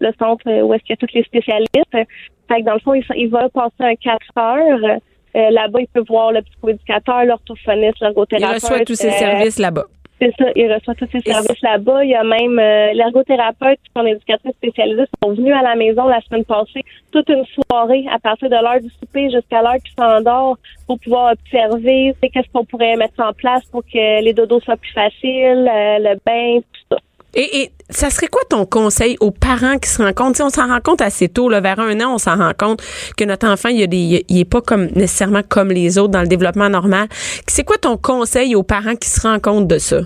le 0.00 0.12
centre 0.18 0.62
où 0.62 0.74
est-ce 0.74 0.82
qu'il 0.84 0.90
y 0.90 0.98
a 1.04 1.06
tous 1.06 1.14
les 1.14 1.24
spécialistes. 1.24 2.08
Fait 2.48 2.60
que 2.60 2.64
dans 2.64 2.74
le 2.74 2.80
fond 2.80 2.94
il, 2.94 3.04
il 3.16 3.30
va 3.30 3.48
passer 3.48 3.80
un 3.80 3.94
4 3.96 4.18
heures 4.38 5.00
euh, 5.36 5.50
là-bas, 5.50 5.80
il 5.80 5.88
peut 5.88 6.04
voir 6.08 6.32
le 6.32 6.42
psychoéducateur, 6.42 7.24
l'orthophoniste, 7.24 7.96
Il 8.00 8.04
l'ergothérapeute. 8.04 8.62
reçoit 8.62 8.84
tous 8.84 8.94
ses 8.94 9.08
euh, 9.08 9.18
services 9.18 9.58
là-bas. 9.58 9.84
C'est 10.20 10.32
ça, 10.38 10.44
il 10.54 10.72
reçoit 10.72 10.94
tous 10.94 11.08
ses 11.10 11.18
Et 11.18 11.32
services 11.32 11.60
là-bas. 11.60 12.04
Il 12.04 12.10
y 12.10 12.14
a 12.14 12.22
même 12.22 12.58
euh, 12.58 12.92
l'ergothérapeute 12.92 13.78
et 13.84 13.90
son 13.98 14.06
éducatrice 14.06 14.54
spécialisée 14.54 15.04
sont 15.22 15.32
venus 15.34 15.52
à 15.52 15.62
la 15.62 15.74
maison 15.74 16.06
la 16.06 16.20
semaine 16.20 16.44
passée, 16.44 16.82
toute 17.10 17.28
une 17.28 17.44
soirée 17.46 18.04
à 18.10 18.18
partir 18.20 18.48
de 18.48 18.54
l'heure 18.54 18.80
du 18.80 18.88
souper 19.00 19.28
jusqu'à 19.30 19.60
l'heure 19.60 19.76
qu'il 19.84 19.92
s'endort 19.98 20.56
pour 20.86 21.00
pouvoir 21.00 21.32
observer 21.32 22.14
qu'est-ce 22.22 22.48
qu'on 22.52 22.64
pourrait 22.64 22.96
mettre 22.96 23.20
en 23.20 23.32
place 23.32 23.64
pour 23.72 23.82
que 23.82 24.22
les 24.22 24.32
dodos 24.32 24.60
soient 24.60 24.76
plus 24.76 24.92
faciles, 24.92 25.68
euh, 25.68 25.98
le 25.98 26.14
bain, 26.24 26.60
tout 26.60 26.80
ça. 26.90 26.96
Et, 27.36 27.62
et 27.62 27.70
ça 27.90 28.10
serait 28.10 28.28
quoi 28.28 28.42
ton 28.48 28.64
conseil 28.64 29.16
aux 29.20 29.30
parents 29.30 29.78
qui 29.78 29.88
se 29.88 30.02
rendent 30.02 30.14
compte? 30.14 30.34
Tu 30.34 30.38
sais, 30.38 30.42
on 30.44 30.50
s'en 30.50 30.68
rend 30.68 30.80
compte 30.80 31.00
assez 31.00 31.28
tôt, 31.28 31.48
là, 31.48 31.60
vers 31.60 31.80
un 31.80 32.00
an, 32.00 32.14
on 32.14 32.18
s'en 32.18 32.36
rend 32.36 32.52
compte 32.56 32.82
que 33.16 33.24
notre 33.24 33.46
enfant, 33.46 33.68
il, 33.68 33.82
a 33.82 33.86
des, 33.86 34.24
il 34.28 34.40
est 34.40 34.50
pas 34.50 34.60
comme 34.60 34.86
nécessairement 34.94 35.42
comme 35.48 35.70
les 35.70 35.98
autres 35.98 36.12
dans 36.12 36.22
le 36.22 36.28
développement 36.28 36.68
normal. 36.68 37.08
C'est 37.46 37.64
quoi 37.64 37.76
ton 37.76 37.96
conseil 37.96 38.54
aux 38.54 38.62
parents 38.62 38.96
qui 38.96 39.08
se 39.08 39.20
rendent 39.20 39.42
compte 39.42 39.66
de 39.68 39.78
ça? 39.78 40.00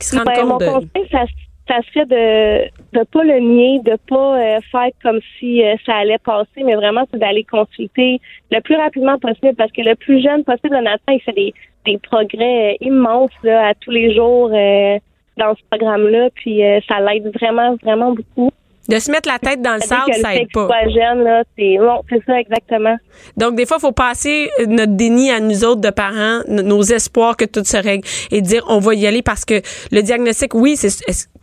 Qui 0.00 0.08
se 0.08 0.16
rendent 0.16 0.26
Ben, 0.26 0.44
mon 0.44 0.58
de. 0.58 0.66
conseil, 0.66 1.08
ça, 1.10 1.24
ça 1.68 1.76
serait 1.92 2.06
de 2.06 2.98
ne 2.98 3.04
pas 3.04 3.24
le 3.24 3.38
nier, 3.40 3.80
de 3.84 3.96
pas 4.08 4.38
euh, 4.38 4.60
faire 4.70 4.90
comme 5.02 5.20
si 5.38 5.62
euh, 5.64 5.76
ça 5.86 5.94
allait 5.96 6.18
passer, 6.18 6.62
mais 6.64 6.74
vraiment 6.74 7.04
c'est 7.10 7.18
d'aller 7.18 7.44
consulter 7.44 8.20
le 8.50 8.60
plus 8.60 8.76
rapidement 8.76 9.18
possible 9.18 9.54
parce 9.56 9.72
que 9.72 9.82
le 9.82 9.94
plus 9.94 10.22
jeune 10.22 10.44
possible, 10.44 10.76
Nathan, 10.82 11.12
il 11.12 11.20
fait 11.20 11.32
des, 11.32 11.54
des 11.86 11.98
progrès 11.98 12.72
euh, 12.72 12.86
immenses 12.86 13.30
là, 13.42 13.68
à 13.68 13.74
tous 13.74 13.90
les 13.90 14.14
jours 14.14 14.50
euh, 14.52 14.98
dans 15.36 15.54
ce 15.54 15.60
programme-là, 15.70 16.28
puis 16.34 16.64
euh, 16.64 16.80
ça 16.88 17.00
l'aide 17.00 17.30
vraiment, 17.34 17.76
vraiment 17.82 18.12
beaucoup. 18.12 18.50
De 18.88 18.98
se 18.98 19.10
mettre 19.10 19.30
la 19.30 19.38
tête 19.38 19.62
dans 19.62 19.74
le 19.74 19.80
sable, 19.80 20.10
que 20.12 20.18
ça 20.18 20.34
aide 20.34 20.52
pas. 20.52 20.66
soit 20.66 20.90
jeune, 20.90 21.24
là, 21.24 21.42
c'est 21.56 21.78
bon, 21.78 22.02
c'est 22.10 22.22
ça 22.26 22.38
exactement. 22.38 22.96
Donc, 23.38 23.56
des 23.56 23.64
fois, 23.64 23.78
il 23.78 23.80
faut 23.80 23.92
passer 23.92 24.50
notre 24.66 24.92
déni 24.92 25.30
à 25.30 25.40
nous 25.40 25.64
autres 25.64 25.80
de 25.80 25.88
parents, 25.88 26.42
nos 26.48 26.82
espoirs 26.82 27.34
que 27.38 27.46
tout 27.46 27.64
se 27.64 27.78
règle 27.78 28.06
et 28.30 28.42
dire 28.42 28.62
on 28.68 28.80
va 28.80 28.94
y 28.94 29.06
aller 29.06 29.22
parce 29.22 29.46
que 29.46 29.62
le 29.90 30.02
diagnostic, 30.02 30.54
oui, 30.54 30.76
c'est 30.76 30.90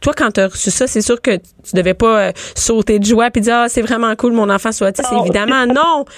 toi 0.02 0.14
quand 0.16 0.32
tu 0.32 0.42
as 0.42 0.48
reçu 0.50 0.70
ça, 0.70 0.86
c'est 0.86 1.02
sûr 1.02 1.20
que 1.20 1.38
tu 1.38 1.76
devais 1.76 1.96
pas 1.96 2.28
euh, 2.28 2.32
sauter 2.56 3.00
de 3.00 3.06
joie 3.06 3.32
puis 3.32 3.42
dire 3.42 3.56
ah, 3.56 3.70
c'est 3.70 3.82
vraiment 3.82 4.16
cool 4.16 4.34
mon 4.34 4.50
enfant 4.50 4.72
soit 4.72 4.90
autiste. 4.90 5.12
Non. 5.12 5.24
Évidemment, 5.24 5.66
non. 5.66 6.06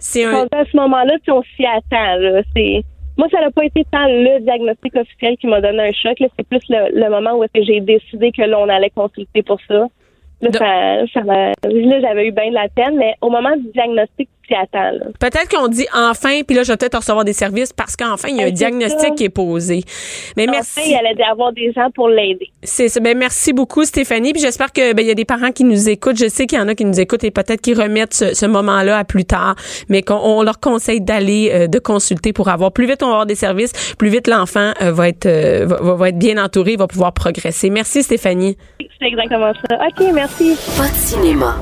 C'est 0.00 0.24
un 0.24 0.46
à 0.52 0.64
ce 0.64 0.76
moment-là, 0.76 1.14
si 1.24 1.30
on 1.32 1.42
s'y 1.42 1.66
attend, 1.66 2.14
là, 2.20 2.40
c'est 2.54 2.84
moi, 3.18 3.26
ça 3.30 3.40
n'a 3.40 3.50
pas 3.50 3.64
été 3.64 3.84
tant 3.90 4.06
le 4.06 4.40
diagnostic 4.40 4.94
officiel 4.94 5.36
qui 5.36 5.48
m'a 5.48 5.60
donné 5.60 5.88
un 5.88 5.92
choc. 5.92 6.20
là. 6.20 6.28
C'est 6.36 6.46
plus 6.46 6.60
le, 6.68 6.98
le 6.98 7.10
moment 7.10 7.36
où 7.36 7.44
j'ai 7.52 7.80
décidé 7.80 8.30
que 8.30 8.42
là, 8.42 8.60
on 8.60 8.68
allait 8.68 8.90
consulter 8.90 9.42
pour 9.42 9.58
ça. 9.66 9.88
Là, 10.40 10.52
ça, 10.52 11.06
ça 11.12 11.20
là, 11.24 11.52
j'avais 12.00 12.28
eu 12.28 12.30
bien 12.30 12.50
de 12.50 12.54
la 12.54 12.68
peine, 12.68 12.96
mais 12.96 13.14
au 13.20 13.28
moment 13.28 13.56
du 13.56 13.72
diagnostic, 13.72 14.28
attends. 14.54 14.92
Peut-être 15.18 15.48
qu'on 15.48 15.68
dit 15.68 15.86
enfin, 15.94 16.40
puis 16.46 16.56
là, 16.56 16.62
je 16.62 16.72
vais 16.72 16.76
peut-être 16.76 16.96
recevoir 16.98 17.24
des 17.24 17.32
services 17.32 17.72
parce 17.72 17.96
qu'enfin, 17.96 18.28
il 18.28 18.36
y 18.36 18.42
a 18.42 18.46
un 18.46 18.50
diagnostic 18.50 19.00
ça. 19.00 19.10
qui 19.10 19.24
est 19.24 19.28
posé. 19.28 19.82
Mais 20.36 20.44
Enfin, 20.44 20.52
merci. 20.52 20.80
il 20.86 20.94
allait 20.96 21.14
y 21.18 21.22
avoir 21.22 21.52
des 21.52 21.72
gens 21.72 21.90
pour 21.94 22.08
l'aider. 22.08 22.50
C'est 22.62 22.88
ça. 22.88 23.00
Ben, 23.00 23.16
merci 23.16 23.52
beaucoup, 23.52 23.84
Stéphanie. 23.84 24.32
Puis 24.32 24.42
j'espère 24.42 24.72
que 24.72 24.92
ben, 24.92 25.02
il 25.02 25.08
y 25.08 25.10
a 25.10 25.14
des 25.14 25.24
parents 25.24 25.52
qui 25.52 25.64
nous 25.64 25.88
écoutent. 25.88 26.18
Je 26.18 26.28
sais 26.28 26.46
qu'il 26.46 26.58
y 26.58 26.60
en 26.60 26.68
a 26.68 26.74
qui 26.74 26.84
nous 26.84 27.00
écoutent 27.00 27.24
et 27.24 27.30
peut-être 27.30 27.60
qui 27.60 27.74
remettent 27.74 28.14
ce, 28.14 28.34
ce 28.34 28.46
moment-là 28.46 28.98
à 28.98 29.04
plus 29.04 29.24
tard, 29.24 29.54
mais 29.88 30.02
qu'on 30.02 30.16
on 30.22 30.42
leur 30.42 30.60
conseille 30.60 31.00
d'aller 31.00 31.50
euh, 31.52 31.66
de 31.66 31.78
consulter 31.78 32.32
pour 32.32 32.48
avoir 32.48 32.72
plus 32.72 32.86
vite 32.86 33.02
on 33.02 33.06
va 33.06 33.12
avoir 33.12 33.26
des 33.26 33.34
services, 33.34 33.72
plus 33.96 34.08
vite 34.08 34.26
l'enfant 34.28 34.72
euh, 34.82 34.92
va 34.92 35.08
être 35.08 35.26
euh, 35.26 35.64
va, 35.66 35.76
va- 35.80 35.94
va 35.94 36.08
être 36.10 36.18
bien 36.18 36.42
entouré, 36.42 36.76
va 36.76 36.86
pouvoir 36.86 37.12
progresser. 37.12 37.70
Merci, 37.70 38.02
Stéphanie. 38.02 38.56
C'est 39.00 39.06
exactement 39.06 39.52
ça. 39.68 39.76
OK, 39.76 40.06
merci. 40.12 40.56
Pas 40.76 40.88
de 40.88 40.94
cinéma, 40.94 41.56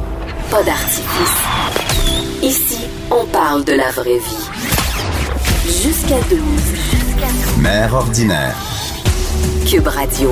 pas 0.50 0.62
d'artifice. 0.62 1.85
Ici, 2.46 2.78
on 3.10 3.26
parle 3.26 3.64
de 3.64 3.72
la 3.72 3.90
vraie 3.90 4.20
vie. 4.20 4.48
Jusqu'à 5.82 6.20
12. 6.30 6.40
Mère 7.60 7.92
ordinaire. 7.92 8.54
Cube 9.68 9.88
Radio. 9.88 10.30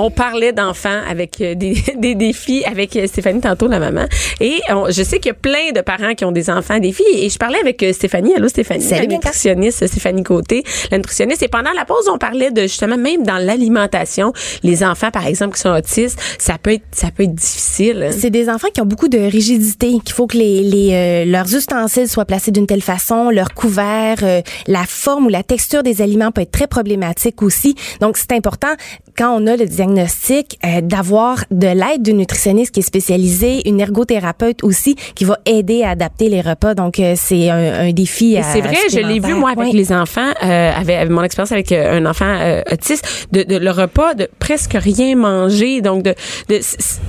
On 0.00 0.10
parlait 0.12 0.52
d'enfants 0.52 1.00
avec 1.08 1.40
euh, 1.40 1.54
des, 1.56 1.74
des 1.96 2.14
défis 2.14 2.62
avec 2.64 2.94
euh, 2.94 3.06
Stéphanie 3.08 3.40
tantôt, 3.40 3.66
la 3.66 3.80
maman. 3.80 4.04
Et 4.40 4.60
on- 4.70 4.88
je 4.90 5.02
sais 5.02 5.18
qu'il 5.18 5.30
y 5.30 5.32
a 5.32 5.34
plein 5.34 5.72
de 5.74 5.80
parents 5.80 6.14
qui 6.14 6.24
ont 6.24 6.30
des 6.30 6.50
enfants 6.50 6.78
défis. 6.78 7.02
Et 7.14 7.28
je 7.28 7.36
parlais 7.36 7.58
avec 7.60 7.82
euh, 7.82 7.92
Stéphanie. 7.92 8.32
Allô, 8.36 8.46
Stéphanie? 8.48 8.84
Salut, 8.84 9.08
la 9.08 9.14
nutritionniste 9.14 9.86
Stéphanie 9.88 10.22
Côté, 10.22 10.62
la 10.92 10.98
nutritionniste. 10.98 11.42
Et 11.42 11.48
pendant 11.48 11.72
la 11.72 11.84
pause, 11.84 12.08
on 12.12 12.16
parlait 12.18 12.52
de 12.52 12.62
justement 12.62 12.96
même 12.96 13.24
dans 13.24 13.38
l'alimentation, 13.38 14.32
les 14.62 14.84
enfants, 14.84 15.10
par 15.10 15.26
exemple, 15.26 15.56
qui 15.56 15.62
sont 15.62 15.70
autistes, 15.70 16.18
ça 16.38 16.58
peut 16.62 16.74
être, 16.74 16.84
ça 16.92 17.08
peut 17.10 17.24
être 17.24 17.34
difficile. 17.34 18.04
hein. 18.08 18.14
C'est 18.16 18.30
des 18.30 18.48
enfants 18.48 18.68
qui 18.72 18.80
ont 18.80 18.86
beaucoup 18.86 19.08
de 19.08 19.18
rigidité, 19.18 19.94
qu'il 20.04 20.14
faut 20.14 20.28
que 20.28 20.36
les, 20.36 20.60
les 20.62 20.90
euh, 20.92 21.24
leurs 21.24 21.52
ustensiles 21.54 22.08
soient 22.08 22.24
placés 22.24 22.52
d'une 22.52 22.66
telle 22.68 22.82
façon, 22.82 23.30
leur 23.30 23.52
couvert, 23.52 24.18
euh, 24.22 24.42
la 24.68 24.84
forme 24.86 25.26
ou 25.26 25.28
la 25.28 25.42
texture 25.42 25.82
des 25.82 26.02
aliments 26.02 26.30
peut 26.30 26.42
être 26.42 26.52
très 26.52 26.68
problématique 26.68 27.42
aussi. 27.42 27.74
Donc 28.00 28.16
c'est 28.16 28.30
important 28.32 28.68
quand 29.16 29.34
on 29.36 29.46
a 29.48 29.56
le 29.56 29.66
diagnostic 29.66 29.87
euh, 29.96 30.80
d'avoir 30.82 31.44
de 31.50 31.66
l'aide 31.68 32.02
d'une 32.02 32.18
nutritionniste 32.18 32.72
qui 32.72 32.80
est 32.80 32.82
spécialisée, 32.82 33.68
une 33.68 33.80
ergothérapeute 33.80 34.64
aussi 34.64 34.96
qui 35.14 35.24
va 35.24 35.38
aider 35.46 35.82
à 35.82 35.90
adapter 35.90 36.28
les 36.28 36.40
repas. 36.40 36.74
Donc 36.74 36.98
euh, 37.00 37.14
c'est 37.16 37.48
un, 37.48 37.88
un 37.88 37.92
défi. 37.92 38.36
C'est 38.52 38.60
vrai, 38.60 38.76
je 38.90 38.98
l'ai 38.98 39.20
vu 39.20 39.34
moi 39.34 39.50
avec 39.50 39.58
Ouais. 39.68 39.72
les 39.72 39.92
enfants, 39.92 40.30
euh, 40.42 40.70
avec, 40.74 41.08
mon 41.10 41.22
expérience 41.22 41.52
avec 41.52 41.72
euh, 41.72 41.98
un 41.98 42.06
enfant 42.06 42.26
euh, 42.26 42.62
autiste, 42.72 43.28
de, 43.32 43.42
de 43.42 43.56
le 43.56 43.70
repas 43.70 44.14
de 44.14 44.28
presque 44.38 44.74
rien 44.74 45.14
manger, 45.16 45.80
donc 45.80 46.02
de, 46.02 46.14
de 46.48 46.60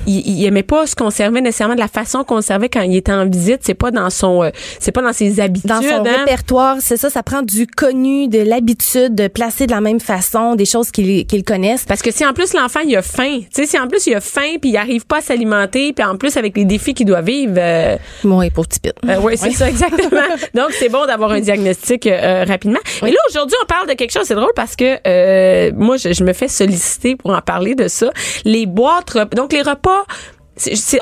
il, 0.06 0.26
il 0.26 0.44
aimait 0.46 0.62
pas 0.62 0.86
se 0.86 0.94
conserver 0.94 1.40
nécessairement 1.40 1.74
de 1.74 1.80
la 1.80 1.88
façon 1.88 2.24
qu'on 2.24 2.40
servait 2.40 2.68
quand 2.68 2.82
il 2.82 2.96
était 2.96 3.12
en 3.12 3.26
visite. 3.28 3.60
C'est 3.62 3.74
pas 3.74 3.90
dans 3.90 4.10
son, 4.10 4.42
euh, 4.44 4.50
c'est 4.78 4.92
pas 4.92 5.02
dans 5.02 5.12
ses 5.12 5.40
habitudes. 5.40 5.68
Dans 5.70 5.82
son 5.82 6.04
hein. 6.06 6.16
répertoire, 6.20 6.76
c'est 6.80 6.96
ça, 6.96 7.10
ça 7.10 7.22
prend 7.22 7.42
du 7.42 7.66
connu, 7.66 8.28
de 8.28 8.38
l'habitude, 8.40 9.14
de 9.14 9.28
placer 9.28 9.66
de 9.66 9.72
la 9.72 9.80
même 9.80 10.00
façon, 10.00 10.54
des 10.54 10.64
choses 10.64 10.90
qu'ils 10.90 11.26
qu'ils 11.26 11.44
connaissent. 11.44 11.84
Parce 11.84 12.02
que 12.02 12.12
si 12.12 12.24
en 12.24 12.32
plus 12.32 12.52
l'enfant 12.54 12.69
il 12.84 12.96
a 12.96 13.02
faim, 13.02 13.40
tu 13.40 13.46
sais, 13.50 13.66
si 13.66 13.78
en 13.78 13.88
plus 13.88 14.06
il 14.06 14.14
a 14.14 14.20
faim 14.20 14.56
puis 14.60 14.70
il 14.70 14.76
arrive 14.76 15.06
pas 15.06 15.18
à 15.18 15.20
s'alimenter, 15.20 15.92
puis 15.92 16.04
en 16.04 16.16
plus 16.16 16.36
avec 16.36 16.56
les 16.56 16.64
défis 16.64 16.94
qu'il 16.94 17.06
doit 17.06 17.20
vivre. 17.20 17.54
euh, 17.58 17.96
Oui, 18.24 18.50
pauvre 18.50 18.68
petit 18.68 18.80
pit. 18.80 18.92
Euh, 19.08 19.16
oui, 19.22 19.36
c'est 19.36 19.50
ça, 19.52 19.68
exactement. 19.68 20.20
Donc, 20.54 20.70
c'est 20.72 20.88
bon 20.88 21.06
d'avoir 21.06 21.32
un 21.32 21.40
diagnostic 21.40 22.06
euh, 22.06 22.44
rapidement. 22.46 22.78
Et 23.04 23.10
là, 23.10 23.18
aujourd'hui, 23.28 23.56
on 23.62 23.66
parle 23.66 23.88
de 23.88 23.94
quelque 23.94 24.12
chose, 24.12 24.24
c'est 24.24 24.34
drôle 24.34 24.52
parce 24.54 24.76
que 24.76 24.96
euh, 25.06 25.72
moi, 25.74 25.96
je, 25.96 26.12
je 26.12 26.24
me 26.24 26.32
fais 26.32 26.48
solliciter 26.48 27.16
pour 27.16 27.32
en 27.32 27.40
parler 27.40 27.74
de 27.74 27.88
ça. 27.88 28.10
Les 28.44 28.66
boîtes, 28.66 29.16
donc 29.34 29.52
les 29.52 29.62
repas 29.62 30.04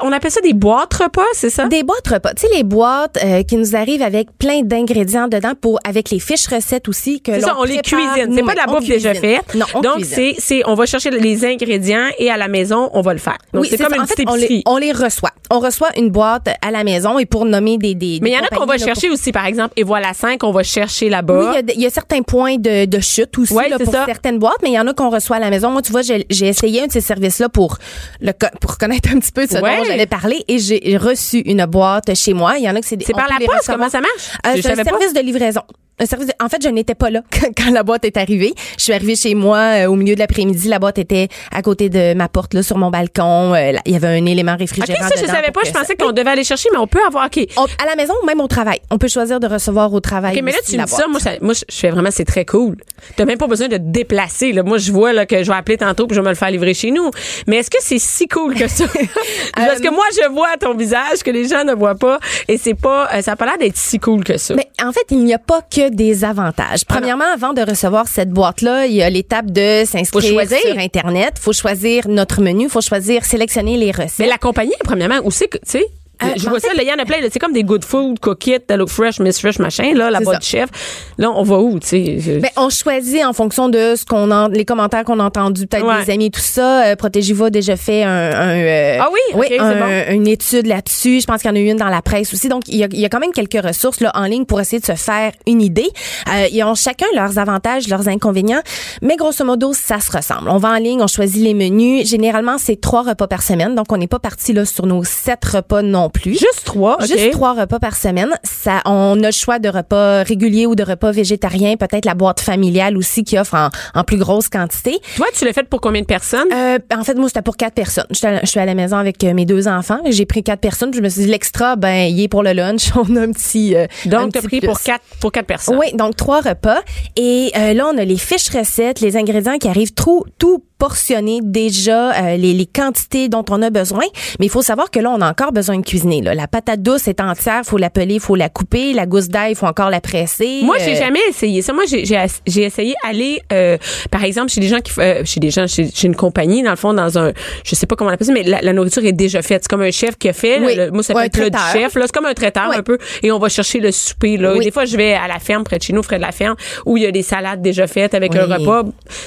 on 0.03 0.13
appelle 0.13 0.31
ça 0.31 0.41
des 0.41 0.53
boîtes 0.53 0.95
repas, 0.95 1.23
c'est 1.33 1.51
ça? 1.51 1.67
Des 1.67 1.83
boîtes 1.83 2.07
repas. 2.07 2.35
Tu 2.35 2.47
sais, 2.47 2.55
les 2.55 2.65
boîtes 2.65 3.19
euh, 3.25 3.43
qui 3.43 3.57
nous 3.57 3.77
arrivent 3.77 4.03
avec 4.03 4.29
plein 4.39 4.63
d'ingrédients 4.63 5.29
dedans 5.29 5.53
pour, 5.61 5.79
avec 5.85 6.11
les 6.11 6.19
fiches 6.19 6.47
recettes 6.47 6.89
aussi 6.89 7.21
que 7.21 7.35
C'est 7.35 7.41
ça, 7.41 7.57
on 7.59 7.65
les 7.65 7.79
cuisine. 7.79 8.33
C'est 8.35 8.43
pas 8.43 8.53
de 8.53 8.59
la 8.59 8.67
bouffe 8.67 8.87
déjà 8.87 9.15
faite. 9.15 9.55
Non, 9.55 9.67
on 9.75 9.81
Donc, 9.81 10.05
c'est, 10.05 10.35
c'est, 10.39 10.63
on 10.67 10.75
va 10.75 10.87
chercher 10.87 11.11
les 11.11 11.45
ingrédients 11.45 12.07
et 12.19 12.31
à 12.31 12.37
la 12.37 12.49
maison, 12.49 12.91
on 12.93 13.01
va 13.01 13.13
le 13.13 13.19
faire. 13.19 13.39
Donc, 13.53 13.63
oui, 13.63 13.69
c'est 13.71 13.79
comme 13.79 13.91
ça. 13.91 13.97
une 13.97 14.03
en 14.03 14.07
fait, 14.07 14.25
on 14.27 14.35
les, 14.35 14.45
épicerie. 14.45 14.63
on 14.67 14.77
les 14.77 14.93
reçoit. 14.93 15.33
On 15.51 15.61
reçoit 15.61 15.89
une 15.97 16.11
boîte 16.11 16.49
à 16.63 16.71
la 16.71 16.85
maison 16.85 17.19
et 17.19 17.27
pour 17.27 17.45
nommer 17.45 17.79
des 17.79 17.95
des 17.95 18.21
Mais 18.23 18.31
il 18.31 18.35
y 18.35 18.39
en 18.39 18.43
a 18.43 18.49
qu'on 18.49 18.67
va 18.67 18.79
chercher 18.79 19.11
aussi, 19.11 19.33
par 19.33 19.47
exemple, 19.47 19.75
et 19.77 19.83
voilà 19.83 20.15
5, 20.15 20.43
on 20.45 20.53
va 20.53 20.63
chercher 20.63 21.09
là-bas. 21.09 21.53
Oui, 21.55 21.63
il 21.75 21.81
y 21.81 21.85
y, 21.85 21.87
a 21.87 21.91
certains 21.91 22.23
points 22.23 22.57
de, 22.57 22.85
de 22.85 23.01
chute 23.01 23.37
aussi 23.39 23.53
Ouais, 23.53 23.69
là, 23.69 23.79
pour 23.79 23.93
ça. 23.93 24.05
certaines 24.07 24.39
boîtes, 24.39 24.59
mais 24.63 24.71
il 24.71 24.75
y 24.75 24.81
en 24.81 24.87
a 24.87 24.95
qu'on 24.95 25.11
reçoit 25.11 25.37
à 25.37 25.41
la 25.41 25.51
maison. 25.51 25.71
Moi, 25.71 25.83
tu 25.83 25.93
vois, 25.93 26.03
j'ai 26.03 26.47
essayé 26.47 26.83
un 26.83 26.87
de 26.87 26.93
ces 26.93 27.01
services-là 27.01 27.49
pour 27.49 27.79
le 28.21 28.33
pour 28.61 28.79
connaître 28.79 29.11
un 29.13 29.19
petit 29.19 29.33
peu 29.33 29.47
ce 29.49 29.59
Ouais. 29.59 29.77
dont 29.79 29.85
parler 30.07 30.45
et 30.49 30.59
j'ai 30.59 30.97
reçu 30.97 31.39
une 31.39 31.65
boîte 31.67 32.15
chez 32.15 32.35
moi. 32.35 32.55
Il 32.59 32.65
y 32.65 32.69
en 32.71 32.77
a 32.77 32.81
que 32.81 32.87
c'est 32.87 32.97
des- 32.97 33.05
C'est 33.05 33.13
par 33.13 33.29
la 33.29 33.45
poste, 33.45 33.67
comment 33.67 33.89
ça 33.89 34.01
marche? 34.01 34.31
Euh, 34.47 34.61
c'est 34.61 34.71
un 34.71 34.77
pas. 34.77 34.85
service 34.85 35.13
de 35.13 35.21
livraison. 35.21 35.63
Un 36.01 36.07
service 36.07 36.29
de- 36.29 36.35
en 36.45 36.49
fait, 36.49 36.63
je 36.63 36.69
n'étais 36.69 36.95
pas 36.95 37.11
là 37.11 37.23
quand, 37.57 37.71
la 37.73 37.83
boîte 37.83 38.05
est 38.05 38.17
arrivée. 38.17 38.55
Je 38.77 38.85
suis 38.85 38.93
arrivée 38.93 39.17
chez 39.17 39.35
moi 39.35 39.59
euh, 39.59 39.87
au 39.87 39.95
milieu 39.97 40.15
de 40.15 40.21
l'après-midi. 40.21 40.69
La 40.69 40.79
boîte 40.79 40.99
était 40.99 41.29
à 41.53 41.63
côté 41.63 41.89
de 41.89 42.15
ma 42.15 42.29
porte, 42.29 42.55
là, 42.55 42.63
sur 42.63 42.79
mon 42.79 42.91
balcon. 42.91 43.55
Euh, 43.55 43.73
là, 43.73 43.81
il 43.87 43.93
y 43.93 43.97
avait 43.97 44.07
un 44.09 44.27
élément 44.27 44.53
OK, 44.55 44.61
réfrigérant 44.61 45.09
ça, 45.09 45.15
je 45.17 45.23
dedans 45.23 45.35
savais 45.35 45.51
pas. 45.51 45.61
Je 45.65 45.73
pensais 45.73 45.97
qu'on 45.97 46.13
devait 46.13 46.31
aller 46.31 46.45
chercher, 46.45 46.69
mais 46.73 46.79
on 46.79 46.87
peut 46.87 47.01
avoir, 47.07 47.27
OK. 47.27 47.47
On- 47.57 47.65
à 47.83 47.87
la 47.87 47.97
maison 47.97 48.15
ou 48.23 48.27
même 48.27 48.41
au 48.41 48.47
travail. 48.49 48.81
On 48.91 48.99
peut 48.99 49.09
choisir 49.09 49.41
de 49.41 49.47
recevoir 49.47 49.93
au 49.93 50.01
travail. 50.01 50.37
OK, 50.37 50.43
mais 50.43 50.53
là, 50.53 50.59
tu 50.67 50.77
me 50.77 50.85
dis 50.85 50.91
ça, 50.93 51.07
moi, 51.09 51.21
ça, 51.21 51.31
moi, 51.41 51.55
je 51.55 51.65
fais 51.75 51.91
vraiment, 51.91 52.11
c'est 52.11 52.25
très 52.25 52.45
cool. 52.45 52.77
T'as 53.17 53.25
même 53.25 53.39
pas 53.39 53.47
besoin 53.47 53.69
de 53.69 53.77
te 53.77 53.83
déplacer, 53.83 54.53
là. 54.53 54.63
Moi, 54.63 54.79
je 54.79 54.93
vois, 54.93 55.13
là, 55.13 55.27
que 55.27 55.43
je 55.43 55.51
vais 55.51 55.57
appeler 55.57 55.77
tantôt 55.79 56.07
puis 56.07 56.15
je 56.15 56.21
vais 56.21 56.25
me 56.25 56.31
le 56.31 56.37
faire 56.37 56.51
livrer 56.51 56.75
chez 56.75 56.91
nous. 56.91 57.11
Mais 57.47 57.57
est-ce 57.59 57.71
que 57.71 57.79
c'est 57.81 57.99
si 57.99 58.29
cool 58.29 58.55
que 58.55 58.69
ça? 58.69 58.85
Parce 59.55 59.81
que 59.81 59.91
moi, 59.91 60.05
je 60.13 60.29
vois 60.31 60.57
ton 60.61 60.75
visage 60.75 61.23
que 61.25 61.31
les 61.31 61.47
gens 61.49 61.65
ne 61.65 61.75
voient 61.75 61.95
pas 61.95 62.19
et 62.49 62.57
c'est 62.59 62.75
pas, 62.75 63.09
euh, 63.15 63.23
ça 63.23 63.33
a 63.33 63.37
pas 63.37 63.47
l'air 63.47 63.59
d'être 63.59 63.77
si 63.77 63.99
cool 63.99 64.25
que 64.25 64.37
ça. 64.39 64.55
Mais 64.55 64.69
en 64.85 64.93
fait, 64.93 65.05
il 65.11 65.25
n'y 65.25 65.35
a 65.35 65.39
pas 65.39 65.61
que 65.63 65.88
des 65.91 66.25
avantages. 66.25 66.83
Ah 66.89 66.95
Premièrement, 66.95 67.33
avant 67.33 67.53
de 67.53 67.63
recevoir 67.63 68.09
cette 68.09 68.31
boîte-là, 68.31 68.87
il 68.87 68.95
y 68.95 69.03
a 69.03 69.11
l'étape 69.11 69.51
de 69.51 69.85
s'inscrire 69.85 70.49
sur 70.49 70.79
Internet. 70.79 71.39
faut 71.39 71.53
choisir 71.53 72.09
notre 72.09 72.41
menu. 72.41 72.69
faut 72.69 72.81
choisir, 72.81 73.25
sélectionner 73.25 73.77
les 73.77 73.91
recettes. 73.91 74.19
Mais 74.21 74.29
la 74.29 74.39
compagnie, 74.39 74.75
premièrement, 74.85 75.21
où 75.25 75.31
c'est 75.31 75.49
que, 75.49 75.59
tu 75.59 75.65
sais, 75.67 75.87
Euh, 76.23 76.27
je 76.37 76.49
vois 76.49 76.59
ça, 76.61 76.69
il 76.77 76.83
y 76.83 76.93
en 76.93 76.99
a 77.01 77.05
plein, 77.05 77.17
c'est 77.31 77.39
comme 77.39 77.53
des 77.53 77.63
good 77.65 77.85
food, 77.85 78.19
it, 78.47 78.65
look 78.77 78.89
fresh, 78.89 79.21
miss 79.21 79.39
fresh, 79.41 79.59
machin, 79.59 79.93
là, 79.95 80.11
la 80.11 80.21
boîte 80.21 80.45
chef. 80.45 80.69
Là, 81.17 81.31
on 81.31 81.43
va 81.43 81.59
où, 81.59 81.79
tu 81.79 81.87
sais? 81.89 82.19
je- 82.19 82.41
Ben, 82.41 82.51
on 82.57 82.71
choisit 82.71 83.25
en 83.25 83.33
fonction 83.33 83.69
de 83.69 83.95
ce 83.97 84.05
qu'on 84.05 84.31
en, 84.31 84.49
les 84.49 84.65
commentaires 84.65 85.05
qu'on 85.05 85.21
a 85.21 85.25
entendus, 85.25 85.67
peut-être 85.67 85.87
Ouais. 85.87 86.05
des 86.05 86.13
amis 86.13 86.27
et 86.27 86.31
tout 86.31 86.41
ça. 86.41 86.87
Euh, 86.87 86.97
Protégez-vous 86.97 87.45
a 87.45 87.51
déjà 87.51 87.77
fait 87.77 88.03
un, 88.03 88.09
un, 88.11 88.57
euh, 88.57 88.99
Ah 89.01 89.09
oui? 89.13 89.21
Ok, 89.35 89.47
c'est 89.49 89.59
un- 89.59 89.75
bon. 89.75 90.13
une 90.15 90.27
étude 90.27 90.67
là-dessus. 90.67 91.21
Je 91.21 91.27
pense 91.27 91.41
qu'il 91.43 91.51
y 91.51 91.53
en 91.53 91.57
a 91.57 91.61
eu 91.61 91.71
une 91.71 91.77
dans 91.77 91.89
la 91.89 92.03
presse 92.03 92.33
aussi. 92.35 92.49
Donc, 92.49 92.63
il 92.69 92.77
y 92.77 92.85
a, 92.85 92.89
il 92.91 92.99
y 93.01 93.05
a 93.05 93.09
quand 93.09 93.21
même 93.21 93.33
quelques 93.33 93.65
ressources 93.65 94.01
là 94.01 94.11
en 94.15 94.25
ligne 94.25 94.45
pour 94.45 94.61
essayer 94.61 94.81
de 94.81 94.87
se 94.87 94.95
faire 94.97 95.33
une 95.47 95.63
idée. 95.63 95.89
Euh, 96.29 96.47
ils 96.53 96.63
ont 96.65 96.75
chacun 96.75 97.07
leurs 97.15 97.39
avantages, 97.39 97.89
leurs 97.89 98.09
inconvénients, 98.09 98.61
mais 99.03 99.17
grosso 99.17 99.45
modo, 99.45 99.73
ça 99.73 100.01
se 100.01 100.11
ressemble. 100.11 100.49
On 100.49 100.59
va 100.59 100.71
en 100.71 100.79
ligne, 100.79 101.01
on 101.03 101.07
choisit 101.07 101.43
les 101.43 101.55
menus. 101.55 102.09
Généralement, 102.09 102.59
c'est 102.59 102.81
trois 102.81 103.03
repas 103.03 103.27
par 103.29 103.43
semaine, 103.43 103.75
donc 103.75 103.87
on 103.93 103.97
n'est 103.97 104.07
pas 104.09 104.19
parti 104.19 104.53
là 104.53 104.65
sur 104.65 104.87
nos 104.87 105.05
sept 105.05 105.45
repas 105.45 105.83
non 105.83 106.08
plus. 106.11 106.33
Juste 106.33 106.63
trois. 106.65 106.97
Juste 107.01 107.31
trois 107.33 107.55
repas 107.55 107.79
par 107.79 107.97
semaine. 107.97 108.31
Ça, 108.45 108.81
on 108.85 109.23
a 109.23 109.27
le 109.27 109.33
choix 109.33 109.59
de 109.59 109.69
repas 109.69 110.23
réguliers 110.23 110.67
ou 110.67 110.75
de 110.75 110.83
repas 110.83 111.11
végétariens. 111.13 111.77
Peut-être 111.77 112.05
la 112.05 112.15
boîte 112.15 112.41
familiale 112.41 112.97
aussi 112.97 113.25
qui 113.25 113.39
offre 113.39 113.55
en, 113.55 113.69
en 113.95 114.05
plus 114.05 114.17
grosse 114.17 114.49
quantité. 114.49 114.99
Toi, 115.17 115.27
tu 115.37 115.45
l'as 115.45 115.53
fait 115.53 115.69
pour 115.69 115.81
combien 115.81 116.01
de 116.03 116.07
personnes? 116.07 116.49
Euh, 116.53 116.79
en 116.97 117.05
fait, 117.05 117.15
moi, 117.15 117.29
c'était 117.29 117.43
pour 117.43 117.57
quatre 117.57 117.75
personnes. 117.75 118.07
Je 118.11 118.41
suis 118.47 118.61
à 118.61 118.65
la 118.67 118.75
maison 118.75 118.97
avec 118.97 119.23
euh, 119.25 119.35
mes 119.35 119.45
deux 119.47 119.69
enfants. 119.69 119.99
J'ai 120.07 120.27
pris 120.27 120.43
quatre 120.43 120.61
personnes. 120.61 120.91
puis 120.91 120.99
Je 120.99 121.05
me 121.05 121.09
suis 121.09 121.23
dit, 121.23 121.29
l'extra, 121.29 121.77
ben, 121.77 122.09
il 122.11 122.21
est 122.23 122.29
pour 122.29 122.43
le 122.43 122.53
lunch. 122.53 122.91
On 122.97 123.17
a 123.17 123.21
un 123.23 123.33
petit. 123.33 123.75
euh, 123.75 123.87
un 124.07 124.09
Donc, 124.09 124.33
t'as 124.33 124.41
petit 124.41 124.49
pris 124.49 124.59
plus. 124.61 124.67
pour 124.69 124.81
quatre, 124.81 125.05
pour 125.21 125.33
quatre 125.33 125.47
personnes. 125.47 125.77
Oui, 125.79 125.87
donc 125.95 126.17
trois 126.17 126.41
repas. 126.41 126.79
Et 127.17 127.51
euh, 127.57 127.75
là, 127.75 127.91
on 127.93 127.99
a 127.99 128.05
les 128.05 128.17
fiches 128.19 128.51
recettes, 128.51 129.01
les 129.01 129.17
ingrédients 129.17 129.59
qui 129.59 129.69
arrivent 129.69 129.93
tout, 129.95 130.25
tout 130.39 130.63
portionné 130.79 131.41
déjà, 131.43 132.13
euh, 132.13 132.37
les, 132.37 132.55
les 132.55 132.67
quantités 132.67 133.29
dont 133.29 133.45
on 133.51 133.61
a 133.63 133.71
besoin. 133.71 134.05
Mais 134.39 134.47
il 134.47 134.49
faut 134.51 134.63
savoir 134.63 134.91
que 134.91 135.01
là, 135.01 135.11
on 135.11 135.21
a 135.21 135.29
encore 135.31 135.53
besoin 135.53 135.77
de 135.79 135.85
cuisiner. 135.99 136.23
Là. 136.23 136.35
La 136.35 136.47
patate 136.47 136.83
douce 136.83 137.09
est 137.09 137.21
entière, 137.21 137.63
faut 137.65 137.79
la 137.79 137.91
peler, 137.91 138.19
faut 138.19 138.37
la 138.37 138.49
couper. 138.49 138.93
La 138.93 139.07
gousse 139.07 139.29
d'ail, 139.29 139.55
faut 139.55 139.67
encore 139.67 139.91
la 139.91 140.01
presser. 140.01 140.61
Moi, 140.63 140.77
j'ai 140.79 140.95
Euh, 140.97 140.99
jamais 140.99 141.19
essayé 141.29 141.63
ça. 141.63 141.73
Moi, 141.73 141.85
j'ai 141.89 142.63
essayé 142.63 142.95
aller, 143.07 143.41
euh, 143.53 143.77
par 144.11 144.25
exemple, 144.25 144.51
chez 144.51 144.61
des 144.61 144.69
gens 144.69 144.81
qui, 144.81 144.93
euh, 144.99 145.23
chez 145.25 145.41
des 145.41 145.51
gens, 145.51 145.67
chez, 145.67 145.91
chez 145.93 146.07
une 146.07 146.17
compagnie, 146.17 146.63
dans 146.63 146.71
le 146.71 146.77
fond, 146.77 146.95
dans 146.95 147.19
un, 147.19 147.33
je 147.65 147.75
sais 147.75 147.87
pas 147.87 147.97
comment 147.97 148.11
on 148.11 148.15
appelle 148.15 148.27
ça, 148.27 148.33
mais 148.33 148.43
la, 148.43 148.61
la 148.63 148.73
nourriture 148.73 149.05
est 149.05 149.13
déjà 149.13 149.43
faite. 149.43 149.63
C'est 149.65 149.69
comme 149.69 149.83
un 149.83 149.91
chef 149.91 150.17
qui 150.17 150.29
a 150.29 150.33
fait. 150.33 150.61
Oui. 150.61 150.75
là, 150.75 150.87
le- 150.87 150.91
moi, 150.93 151.03
ça 151.03 151.15
Ouais, 151.15 151.25
s'appelle 151.25 151.45
du 151.45 151.51
traiteur. 151.51 151.73
chef. 151.73 151.95
Là, 151.95 152.03
c'est 152.07 152.13
comme 152.13 152.27
un 152.27 152.35
traiteur 152.35 152.67
Oui. 152.71 152.77
un 152.79 152.83
peu, 152.83 152.99
et 153.23 153.33
on 153.33 153.39
va 153.39 153.49
chercher 153.49 153.81
le 153.81 153.91
souper. 153.93 154.37
Là. 154.37 154.53
Oui. 154.57 154.65
Des 154.65 154.71
fois, 154.71 154.85
je 154.85 154.97
vais 154.97 155.15
à 155.15 155.27
la 155.29 155.39
ferme 155.39 155.65
près 155.65 155.79
de 155.79 155.83
chez 155.83 155.93
nous, 155.93 156.03
près 156.03 156.17
de 156.17 156.23
la 156.23 156.33
ferme, 156.33 156.57
où 156.87 156.97
il 156.97 157.03
y 157.03 157.07
a 157.07 157.11
des 157.11 157.23
salades 157.23 157.63
déjà 157.63 157.87
faites 157.87 158.15
avec 158.15 158.35
un 158.37 158.45
repas. 158.47 158.83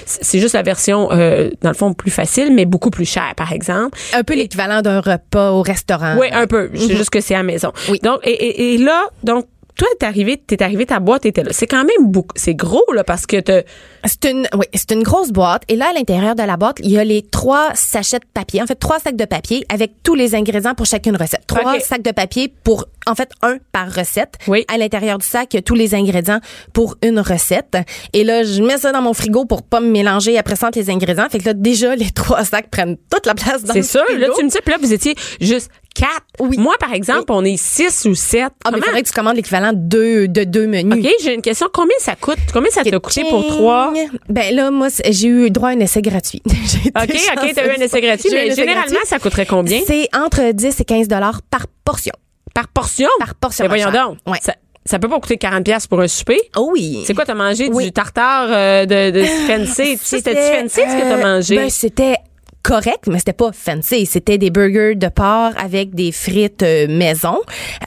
C'est 0.06 0.32
c'est 0.32 0.39
juste 0.39 0.54
la 0.56 0.62
version, 0.63 1.10
euh, 1.12 1.50
dans 1.62 1.69
le 1.72 1.76
fond, 1.76 1.93
plus 1.93 2.12
facile, 2.12 2.54
mais 2.54 2.65
beaucoup 2.65 2.89
plus 2.89 3.06
chère, 3.06 3.34
par 3.36 3.52
exemple. 3.52 3.98
un 4.13 4.24
peu 4.24 4.34
l'équivalent 4.36 4.82
d'un 4.82 5.02
repas 5.02 5.52
au 5.52 5.62
restaurant. 5.62 6.15
Oui, 6.17 6.28
un 6.32 6.48
peu. 6.48 6.61
C'est 6.74 6.95
juste 6.95 7.10
que 7.10 7.21
c'est 7.21 7.36
à 7.36 7.39
la 7.39 7.43
maison. 7.43 7.71
Oui. 7.89 8.00
Donc, 8.04 8.19
et, 8.24 8.32
et, 8.32 8.74
et 8.74 8.78
là, 8.78 9.04
donc, 9.24 9.45
toi, 9.78 9.88
t'es 10.00 10.06
arrivé, 10.06 10.38
t'es 10.38 10.62
arrivé, 10.62 10.86
ta 10.86 11.00
boîte 11.00 11.26
était 11.26 11.43
là. 11.43 11.52
C'est 11.54 11.65
quand 11.65 11.84
même 11.84 12.12
beaucoup, 12.12 12.36
c'est 12.36 12.54
gros, 12.54 12.84
là, 12.93 13.04
parce 13.04 13.26
que 13.26 13.39
t'as, 13.39 13.62
C'est 14.06 14.30
une, 14.30 14.47
oui, 14.54 14.65
c'est 14.74 14.91
une 14.91 15.02
grosse 15.02 15.32
boîte. 15.32 15.63
Et 15.69 15.76
là, 15.76 15.88
à 15.89 15.93
l'intérieur 15.93 16.36
de 16.36 16.43
la 16.43 16.58
boîte, 16.58 16.78
il 16.84 16.91
y 16.91 17.00
a 17.00 17.04
les 17.04 17.21
trois 17.24 17.69
sachets 17.74 18.19
de 18.19 18.26
papier. 18.34 18.62
En 18.62 18.67
fait, 18.67 18.76
trois 18.76 19.00
sacs 19.00 19.15
de 19.15 19.26
papier 19.26 19.63
avec 19.69 20.04
tous 20.04 20.13
les 20.13 20.36
ingrédients 20.36 20.76
pour 20.76 20.86
chacune 20.86 21.15
recette. 21.15 21.47
Trois 21.47 21.80
sacs 21.80 22.02
de 22.04 22.12
papier 22.12 22.54
pour, 22.63 22.86
en 23.08 23.15
fait, 23.15 23.32
un 23.41 23.58
par 23.71 23.91
recette. 23.91 24.36
Oui. 24.47 24.65
À 24.67 24.78
l'intérieur 24.78 25.17
du 25.17 25.26
sac, 25.26 25.54
il 25.54 25.58
y 25.58 25.60
a 25.60 25.62
tous 25.63 25.74
les 25.76 25.95
ingrédients 25.95 26.41
pour 26.74 26.97
une 27.02 27.19
recette. 27.19 27.78
Et 28.13 28.24
là, 28.24 28.43
je 28.43 28.62
mets 28.62 28.78
ça 28.78 28.91
dans 28.91 29.02
mon 29.02 29.13
frigo 29.13 29.45
pour 29.45 29.63
pas 29.63 29.80
me 29.80 29.89
mélanger 29.89 30.38
après 30.38 30.58
ça 30.58 30.69
les 30.76 30.89
ingrédients. 30.89 31.28
Fait 31.30 31.39
que 31.39 31.45
là, 31.45 31.54
déjà, 31.54 31.95
les 31.95 32.10
trois 32.13 32.43
sacs 32.43 32.69
prennent 32.69 32.97
toute 33.10 33.26
la 33.26 33.36
place 33.36 33.63
dans 33.63 33.74
c'est 33.74 33.84
sûr, 33.84 34.04
frigo. 34.06 34.19
là, 34.19 34.28
tu 34.38 34.43
me 34.43 34.50
dis, 34.50 34.58
puis 34.63 34.71
là, 34.74 34.78
vous 34.82 34.93
étiez 34.93 35.15
juste 35.39 35.71
quatre. 35.93 36.23
Oui. 36.39 36.58
Moi, 36.58 36.75
par 36.80 36.93
exemple, 36.93 37.25
on 37.30 37.43
est 37.43 37.58
six 37.58 38.06
ou 38.06 38.15
sept. 38.15 38.41
Ah, 38.43 38.47
mais 38.47 38.51
il 38.51 38.71
Comment- 38.71 38.86
faudrait 38.86 39.01
que 39.04 39.08
tu 39.08 39.13
commandes 39.13 39.36
l'équivalent 39.36 39.73
de 39.73 39.77
deux, 39.80 40.27
de 40.27 40.43
deux 40.43 40.67
menus. 40.67 41.06
OK, 41.06 41.12
j'ai 41.23 41.34
une 41.34 41.41
question. 41.41 41.67
Combien 41.73 41.95
ça 41.99 42.15
coûte? 42.15 42.38
Combien 42.54 42.71
ça 42.71 42.84
t'a 42.84 42.99
coûté 42.99 43.23
pour 43.30 43.45
trois? 43.47 43.93
Ben 44.30 44.56
là, 44.56 44.71
moi, 44.71 44.88
j'ai 45.10 45.27
eu 45.27 45.49
droit 45.51 45.69
à 45.69 45.71
un 45.73 45.80
essai 45.80 46.01
gratuit. 46.01 46.41
OK, 46.45 46.93
OK, 46.95 47.51
t'as 47.56 47.65
eu 47.67 47.69
un 47.71 47.82
essai 47.82 48.01
gratuit, 48.01 48.30
mais 48.32 48.47
essai 48.47 48.56
généralement, 48.56 48.86
gratuit. 48.91 49.08
ça 49.08 49.19
coûterait 49.19 49.45
combien? 49.45 49.82
C'est 49.86 50.08
entre 50.15 50.51
10 50.51 50.80
et 50.80 50.86
15 50.86 51.08
dollars 51.08 51.41
par 51.49 51.65
portion. 51.86 52.13
Par 52.54 52.67
portion? 52.67 53.08
Par 53.19 53.36
portion, 53.36 53.63
Mais 53.65 53.69
voyons 53.69 53.86
ma 53.88 53.91
chère. 53.93 54.08
donc. 54.10 54.17
Ouais. 54.27 54.39
Ça, 54.41 54.56
ça 54.84 54.97
peut 54.99 55.08
pas 55.08 55.19
coûter 55.19 55.36
40$ 55.38 55.63
piastres 55.63 55.88
pour 55.89 56.01
un 56.01 56.08
souper? 56.08 56.39
Oh 56.58 56.69
oui. 56.73 57.04
C'est 57.06 57.13
quoi, 57.13 57.23
t'as 57.23 57.36
mangé 57.36 57.69
Oui. 57.71 57.86
du 57.86 57.91
tartare 57.91 58.47
euh, 58.49 58.86
de, 58.86 59.12
de 59.12 59.23
fancy? 59.47 59.97
Tu 59.97 59.97
sais, 59.97 60.17
C'était-tu 60.17 60.60
fancy 60.62 60.82
ce 60.82 60.95
que 60.97 61.01
t'as 61.01 61.17
euh, 61.17 61.23
mangé? 61.36 61.56
Ben, 61.56 61.69
c'était 61.69 62.15
correct, 62.63 63.06
mais 63.08 63.19
c'était 63.19 63.34
pas 63.34 63.52
fancy. 63.54 64.06
C'était 64.06 64.38
des 64.38 64.50
burgers 64.50 64.95
de 64.95 65.08
porc 65.08 65.52
avec 65.58 65.95
des 65.95 66.12
frites 66.12 66.63
euh, 66.63 66.88
maison, 66.88 67.38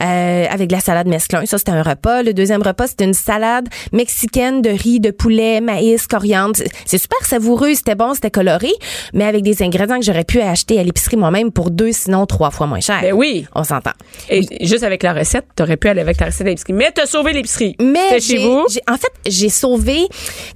euh, 0.01 0.45
avec 0.49 0.67
de 0.69 0.73
la 0.73 0.79
salade 0.81 1.07
mesclun. 1.07 1.45
Ça, 1.45 1.57
c'était 1.57 1.71
un 1.71 1.83
repas. 1.83 2.23
Le 2.23 2.33
deuxième 2.33 2.61
repas, 2.61 2.87
c'était 2.87 3.05
une 3.05 3.13
salade 3.13 3.67
mexicaine 3.91 4.61
de 4.61 4.69
riz, 4.69 4.99
de 4.99 5.11
poulet, 5.11 5.61
maïs, 5.61 6.07
coriandre. 6.07 6.55
C'est- 6.85 6.97
super 6.97 7.23
savoureux, 7.25 7.73
c'était 7.75 7.95
bon, 7.95 8.13
c'était 8.13 8.31
coloré, 8.31 8.71
mais 9.13 9.25
avec 9.25 9.43
des 9.43 9.61
ingrédients 9.61 9.99
que 9.99 10.05
j'aurais 10.05 10.23
pu 10.23 10.41
acheter 10.41 10.79
à 10.79 10.83
l'épicerie 10.83 11.17
moi-même 11.17 11.51
pour 11.51 11.71
deux, 11.71 11.91
sinon 11.91 12.25
trois 12.25 12.51
fois 12.51 12.67
moins 12.67 12.79
cher. 12.79 12.99
Ben 13.01 13.13
oui. 13.13 13.45
On 13.53 13.63
s'entend. 13.63 13.91
Et 14.29 14.41
juste 14.65 14.83
avec 14.83 15.03
la 15.03 15.13
recette, 15.13 15.45
t'aurais 15.55 15.77
pu 15.77 15.87
aller 15.87 16.01
avec 16.01 16.17
ta 16.17 16.25
recette 16.25 16.47
à 16.47 16.49
l'épicerie. 16.49 16.73
Mais 16.73 16.91
t'as 16.93 17.05
sauvé 17.05 17.33
l'épicerie. 17.33 17.75
Mais 17.81 18.19
chez 18.19 18.37
vous. 18.39 18.65
en 18.89 18.97
fait, 18.97 19.11
j'ai 19.27 19.49
sauvé 19.49 20.07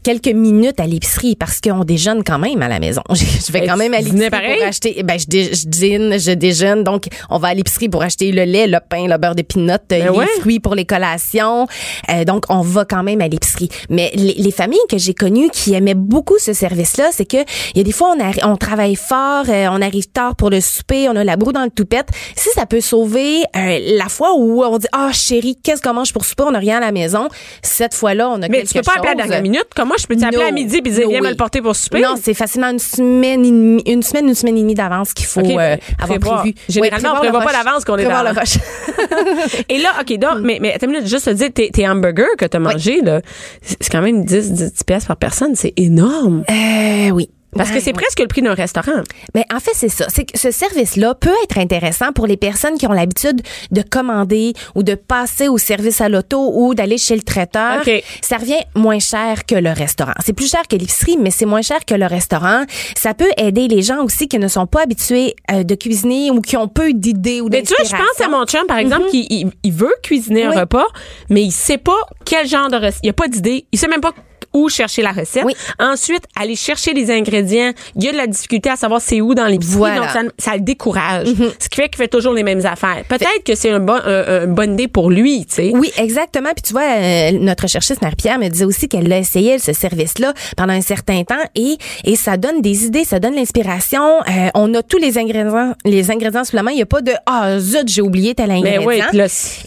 quelques 0.03 0.27
minutes 0.27 0.79
à 0.79 0.88
l'épicerie 0.88 1.36
parce 1.36 1.62
qu'on 1.62 1.84
déjeune 1.84 2.23
quand 2.23 2.39
même 2.39 2.62
à 2.62 2.67
la 2.67 2.79
maison. 2.79 3.01
Je 3.12 3.51
vais 3.51 3.65
quand 3.65 3.77
même 3.77 3.93
tu 4.09 4.09
dînais 4.12 4.26
l'épicerie 4.26 4.41
pareil? 4.43 4.58
pour 4.60 4.67
acheter. 4.67 5.04
Ben, 5.04 5.19
je, 5.19 5.26
dé- 5.28 5.52
je 5.54 5.67
dîne, 5.67 6.19
je 6.19 6.32
déjeune, 6.32 6.84
donc 6.84 7.06
on 7.30 7.38
va 7.38 7.50
à 7.50 7.54
l'épicerie 7.54 7.89
pour 7.89 8.02
acheter 8.04 8.32
le 8.32 8.43
lait, 8.43 8.67
le 8.67 8.80
pain, 8.88 9.08
le 9.08 9.17
beurre 9.17 9.36
de 9.36 9.41
pinot, 9.41 9.74
les 9.91 10.02
Ben 10.02 10.10
ouais. 10.12 10.26
fruits 10.39 10.60
pour 10.60 10.76
les 10.76 10.86
collations. 10.86 11.67
Euh, 12.10 12.24
donc, 12.26 12.45
on 12.50 12.62
va 12.62 12.86
quand 12.86 13.04
même 13.04 13.22
à 13.22 13.28
l'épicerie. 13.28 13.69
Mais 13.89 14.12
les, 14.15 14.34
les 14.34 14.52
familles 14.52 14.80
que 14.89 14.98
j'ai 14.98 15.13
connues 15.13 15.50
qui 15.52 15.74
aimaient 15.74 15.93
beaucoup 15.95 16.38
ce 16.39 16.54
service-là, 16.54 17.10
c'est 17.12 17.26
que 17.26 17.38
il 17.38 17.78
y 17.78 17.82
a 17.82 17.84
des 17.84 17.91
fois 17.91 18.15
on, 18.43 18.52
on 18.52 18.56
travaille 18.58 18.95
fort, 18.95 19.45
euh, 19.50 19.67
on 19.72 19.82
arrive 19.82 20.08
tard 20.08 20.36
pour 20.36 20.50
le 20.50 20.62
souper, 20.62 21.08
on 21.10 21.15
a 21.15 21.24
la 21.24 21.36
broue 21.38 21.52
dans 21.52 21.63
le 21.63 21.69
toupette. 21.69 22.10
Si 22.36 22.50
ça 22.52 22.65
peut 22.65 22.82
sauver 22.82 23.38
euh, 23.56 23.80
la 23.98 24.10
fois 24.10 24.34
où 24.36 24.63
on 24.63 24.78
dit 24.78 24.88
ah 24.91 25.12
chérie, 25.13 25.58
qu'est-ce 25.63 25.82
qu'on 25.82 25.93
mange 25.93 26.13
pour 26.13 26.26
souper, 26.26 26.43
on 26.43 26.52
n'a 26.52 26.60
rien 26.60 26.78
à 26.78 26.82
la 26.82 26.91
maison. 26.91 27.28
Cette 27.62 27.93
fois-là, 27.93 28.30
on 28.30 28.41
a 28.41 28.48
Mais 28.48 28.60
quelque 28.60 28.67
tu 28.69 28.74
peux 28.76 28.82
pas 28.82 28.93
appeler 28.98 29.10
à 29.10 29.15
la 29.15 29.24
chose. 29.24 29.30
dernière 29.32 29.41
minute? 29.43 29.65
Comment 29.76 29.95
je 30.00 30.08
peux 30.08 30.15
t'appeler 30.15 30.38
No. 30.43 30.48
à 30.48 30.52
midi 30.52 30.82
puis 30.82 30.91
dire 30.91 31.04
No 31.04 31.10
viens 31.10 31.19
me 31.19 31.26
way. 31.26 31.30
le 31.32 31.36
porter 31.38 31.62
pour 31.62 31.76
souper? 31.76 32.02
Non, 32.02 32.15
c'est 32.22 32.34
facilement 32.34 32.69
une 32.69 32.80
semaine, 32.80 33.45
et 33.45 33.52
demie- 33.52 33.84
une 33.99 34.03
semaine, 34.03 34.27
une 34.27 34.35
semaine 34.35 34.57
et 34.57 34.62
demie 34.62 34.75
d'avance 34.75 35.13
qu'il 35.13 35.25
faut 35.25 35.41
euh, 35.41 35.55
ben, 35.55 35.79
avoir 36.01 36.19
prévu. 36.19 36.55
Généralement, 36.69 37.09
on 37.12 37.13
le 37.15 37.19
prévoit 37.19 37.41
pas 37.41 37.51
d'avance 37.51 37.83
qu'on 37.85 37.97
est 37.97 38.05
dans- 38.05 38.23
le 38.23 38.29
rush. 38.39 38.57
Et 39.69 39.77
là, 39.79 39.89
OK, 39.99 40.17
donc, 40.17 40.39
Mm. 40.39 40.45
mais, 40.45 40.59
mais 40.62 40.77
minute, 40.88 41.07
juste 41.07 41.25
te 41.25 41.29
dire, 41.31 41.49
tes, 41.53 41.69
tes 41.71 41.88
hamburgers 41.88 42.35
que 42.38 42.45
t'as 42.45 42.59
mangés, 42.59 43.01
là, 43.01 43.21
c'est 43.62 43.77
c'est 43.81 43.89
quand 43.91 44.01
même 44.01 44.23
10, 44.25 44.51
10 44.53 44.83
pièces 44.85 45.05
par 45.05 45.17
personne. 45.17 45.55
C'est 45.55 45.73
énorme. 45.77 46.43
Euh, 46.49 47.09
oui. 47.12 47.29
Parce 47.55 47.71
que 47.71 47.79
c'est 47.79 47.88
ouais. 47.88 47.93
presque 47.93 48.19
le 48.19 48.27
prix 48.27 48.41
d'un 48.41 48.53
restaurant. 48.53 48.91
Ben, 49.33 49.43
en 49.53 49.59
fait, 49.59 49.71
c'est 49.73 49.89
ça. 49.89 50.05
C'est 50.09 50.25
que 50.25 50.38
ce 50.38 50.51
service-là 50.51 51.15
peut 51.15 51.33
être 51.43 51.57
intéressant 51.57 52.12
pour 52.13 52.27
les 52.27 52.38
personnes 52.38 52.77
qui 52.77 52.85
ont 52.85 52.91
l'habitude 52.91 53.41
de 53.71 53.81
commander 53.81 54.53
ou 54.75 54.83
de 54.83 54.95
passer 54.95 55.47
au 55.47 55.57
service 55.57 56.01
à 56.01 56.09
l'auto 56.09 56.51
ou 56.53 56.75
d'aller 56.75 56.97
chez 56.97 57.15
le 57.15 57.23
traiteur. 57.23 57.83
Ça 58.21 58.38
revient 58.38 58.59
moins 58.75 58.99
cher 58.99 59.45
que 59.45 59.55
le 59.55 59.71
restaurant. 59.71 60.13
C'est 60.23 60.33
plus 60.33 60.49
cher 60.49 60.62
que 60.69 60.75
l'épicerie, 60.75 61.17
mais 61.17 61.31
c'est 61.31 61.45
moins 61.45 61.62
cher 61.62 61.85
que 61.85 61.95
le 61.95 62.05
restaurant. 62.05 62.65
Ça 62.95 63.13
peut 63.13 63.31
aider 63.38 63.67
les 63.67 63.81
gens 63.81 64.03
aussi 64.03 64.27
qui 64.27 64.38
ne 64.38 64.47
sont 64.47 64.67
pas 64.67 64.83
habitués 64.83 65.35
euh, 65.51 65.63
de 65.63 65.75
cuisiner 65.75 66.29
ou 66.31 66.41
qui 66.41 66.57
ont 66.57 66.67
peu 66.67 66.93
d'idées 66.93 67.41
ou 67.41 67.49
Mais 67.49 67.63
tu 67.63 67.73
vois, 67.75 67.85
je 67.85 67.91
pense 67.91 68.21
à 68.21 68.29
mon 68.29 68.45
chum, 68.45 68.65
par 68.67 68.77
exemple, 68.77 69.07
qui 69.09 69.25
il, 69.29 69.51
il 69.63 69.73
veut 69.73 69.93
cuisiner 70.03 70.43
un 70.43 70.49
Mhm. 70.51 70.59
Repas, 70.59 70.88
mais 71.29 71.43
il 71.43 71.51
sait 71.51 71.77
pas 71.77 71.99
quel 72.25 72.47
genre 72.47 72.69
de. 72.69 72.79
Il 73.03 73.09
a 73.09 73.13
pas 73.13 73.27
d'idée. 73.27 73.65
Il 73.71 73.79
sait 73.79 73.88
même 73.88 74.01
pas 74.01 74.13
où 74.53 74.69
chercher 74.69 75.01
la 75.01 75.12
recette. 75.12 75.43
Oui. 75.45 75.53
Ensuite, 75.79 76.23
aller 76.39 76.55
chercher 76.55 76.93
les 76.93 77.12
ingrédients. 77.12 77.71
Il 77.95 78.03
y 78.03 78.09
a 78.09 78.12
de 78.12 78.17
la 78.17 78.27
difficulté 78.27 78.69
à 78.69 78.75
savoir 78.75 79.01
c'est 79.01 79.21
où 79.21 79.33
dans 79.35 79.45
l'épicerie. 79.45 79.77
Voilà. 79.77 79.95
Mhm. 79.95 80.23
Donc, 80.23 80.31
ça, 80.38 80.51
ça 80.51 80.53
le 80.55 80.62
décourage. 80.62 81.27
Ce 81.59 81.69
qui 81.69 81.75
fait 81.75 81.89
qu'il 81.89 81.97
fait 81.97 82.07
toujours 82.07 82.33
les 82.33 82.43
mêmes 82.43 82.65
affaires. 82.65 83.03
Peut-être 83.07 83.43
que 83.45 83.55
c'est 83.55 83.69
un 83.71 83.79
bon, 83.79 83.93
un- 84.03 84.45
une 84.45 84.53
bonne 84.53 84.73
idée 84.73 84.88
pour 84.88 85.09
lui, 85.09 85.45
tu 85.45 85.55
sais. 85.55 85.71
Oui, 85.75 85.91
exactement. 85.97 86.49
Puis 86.53 86.63
tu 86.63 86.73
vois, 86.73 86.83
euh, 86.97 87.31
notre 87.33 87.67
chercheuse 87.67 88.01
Marie-Pierre 88.01 88.39
me 88.39 88.47
disait 88.49 88.65
aussi 88.65 88.88
qu'elle 88.88 89.07
l'a 89.07 89.19
essayé 89.19 89.59
ce 89.59 89.73
service-là 89.73 90.33
pendant 90.57 90.73
un 90.73 90.81
certain 90.81 91.23
temps 91.23 91.35
et 91.55 91.77
et 92.03 92.15
ça 92.15 92.38
donne 92.38 92.62
des 92.62 92.85
idées, 92.85 93.03
ça 93.05 93.19
donne 93.19 93.35
l'inspiration. 93.35 94.19
Euh, 94.27 94.49
on 94.55 94.73
a 94.73 94.81
tous 94.83 94.97
les 94.97 95.17
ingrédients, 95.17 95.73
les 95.85 96.12
ingrédients 96.12 96.43
sous 96.43 96.55
la 96.55 96.63
main. 96.63 96.71
Il 96.71 96.77
y 96.79 96.81
a 96.81 96.85
pas 96.85 97.01
de 97.01 97.12
ah 97.25 97.59
zut 97.59 97.88
j'ai 97.88 98.01
oublié 98.01 98.35
tel 98.35 98.51
ingrédient. 98.51 98.88
oui, 98.88 99.01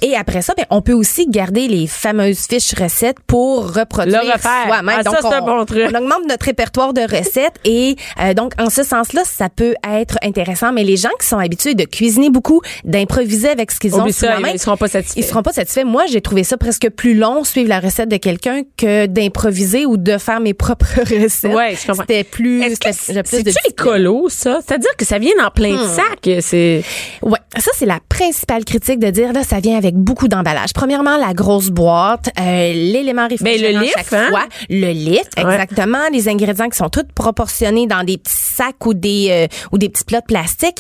et 0.03 0.15
après 0.17 0.43
ça, 0.43 0.55
ben, 0.57 0.67
on 0.71 0.83
peut 0.83 0.93
aussi 0.93 1.27
garder 1.29 1.69
les 1.69 1.87
fameuses 1.87 2.47
fiches 2.49 2.75
recettes 2.79 3.19
pour 3.27 3.73
reproduire 3.75 4.21
Le. 4.39 4.72
Soi-même. 4.75 4.97
Ah, 4.99 5.03
Donc, 5.03 5.15
on- 5.25 5.47
bon 5.47 5.65
truc. 5.65 5.89
On 5.93 5.99
augmente 5.99 6.29
notre 6.29 6.45
répertoire 6.47 6.93
de 6.93 7.03
recettes 7.03 7.55
et 7.65 7.97
euh, 8.21 8.35
donc 8.35 8.53
en 8.61 8.71
ce 8.71 8.83
sens-là, 8.83 9.23
ça 9.25 9.49
peut 9.49 9.75
être 9.89 10.19
intéressant. 10.23 10.73
Mais 10.73 10.85
les 10.85 10.97
gens 10.97 11.11
qui 11.21 11.27
sont 11.27 11.39
habitués 11.39 11.75
de 11.75 11.85
cuisiner 11.85 12.31
beaucoup, 12.31 12.61
d'improviser 12.85 13.49
avec 13.49 13.71
ce 13.71 13.81
qu'ils 13.81 13.95
ont 13.95 14.09
sous 14.11 14.25
la 14.25 14.41
main, 14.41 14.51
ils 14.53 14.59
seront 14.59 14.77
pas 14.77 14.89
satisfaits. 14.89 15.19
ils 15.21 15.25
seront 15.25 15.43
pas 15.43 15.53
satisfaits. 15.53 15.85
Moi, 15.85 16.05
j'ai 16.11 16.21
trouvé 16.21 16.45
ça 16.45 16.57
presque 16.57 16.89
plus 16.91 17.15
long 17.15 17.45
suivre 17.45 17.69
la 17.69 17.81
recette 17.81 18.09
de 18.09 18.17
quelqu'un 18.17 18.63
que 18.77 19.07
d'improviser 19.07 19.87
ou 19.87 19.97
de 19.97 20.19
faire 20.19 20.41
mes 20.41 20.55
propres 20.63 21.01
recettes. 21.01 21.55
Ouais, 21.55 21.75
je 21.81 21.87
comprends. 21.87 22.03
C'était 22.09 22.25
plus, 22.25 22.63
Est-ce 22.63 22.79
c'est 23.25 23.43
tu 23.45 23.53
écolo, 23.69 24.29
ça? 24.29 24.61
C'est-à-dire 24.67 24.95
que 24.97 25.05
ça 25.05 25.19
vient 25.19 25.33
en 25.45 25.51
plein 25.51 25.73
Hmm. 25.73 25.89
sac. 25.89 26.31
C'est. 26.41 26.83
Ouais, 27.23 27.39
ça 27.59 27.71
c'est 27.75 27.87
la 27.87 27.99
principale 28.09 28.65
critique 28.65 28.99
de 28.99 29.11
dire 29.11 29.33
là 29.33 29.43
ça 29.43 29.61
vient 29.61 29.77
avec 29.77 29.95
beaucoup 29.95 30.29
d'emballage. 30.29 30.73
Premièrement 30.75 31.17
la 31.17 31.33
grosse 31.35 31.69
boîte, 31.71 32.31
euh, 32.39 32.73
l'élément 32.73 33.27
réfrigérant 33.29 33.63
Ben, 33.73 33.75
le 33.75 33.81
lift, 33.81 33.95
chaque 33.97 34.13
hein? 34.13 34.29
fois, 34.31 34.45
le 34.69 34.93
lift 34.93 35.39
exactement, 35.39 36.09
les 36.13 36.29
ingrédients 36.29 36.69
qui 36.69 36.79
sont 36.79 36.89
tous 36.89 37.05
proportionnés 37.15 37.87
dans 37.87 38.05
des 38.05 38.19
petits 38.19 38.35
sacs 38.35 38.85
ou 38.87 38.95
des 38.95 39.29
euh, 39.31 39.47
ou 39.73 39.79
des 39.79 39.89
petits 39.89 40.05
plats 40.05 40.21
de 40.21 40.27
plastique. 40.27 40.79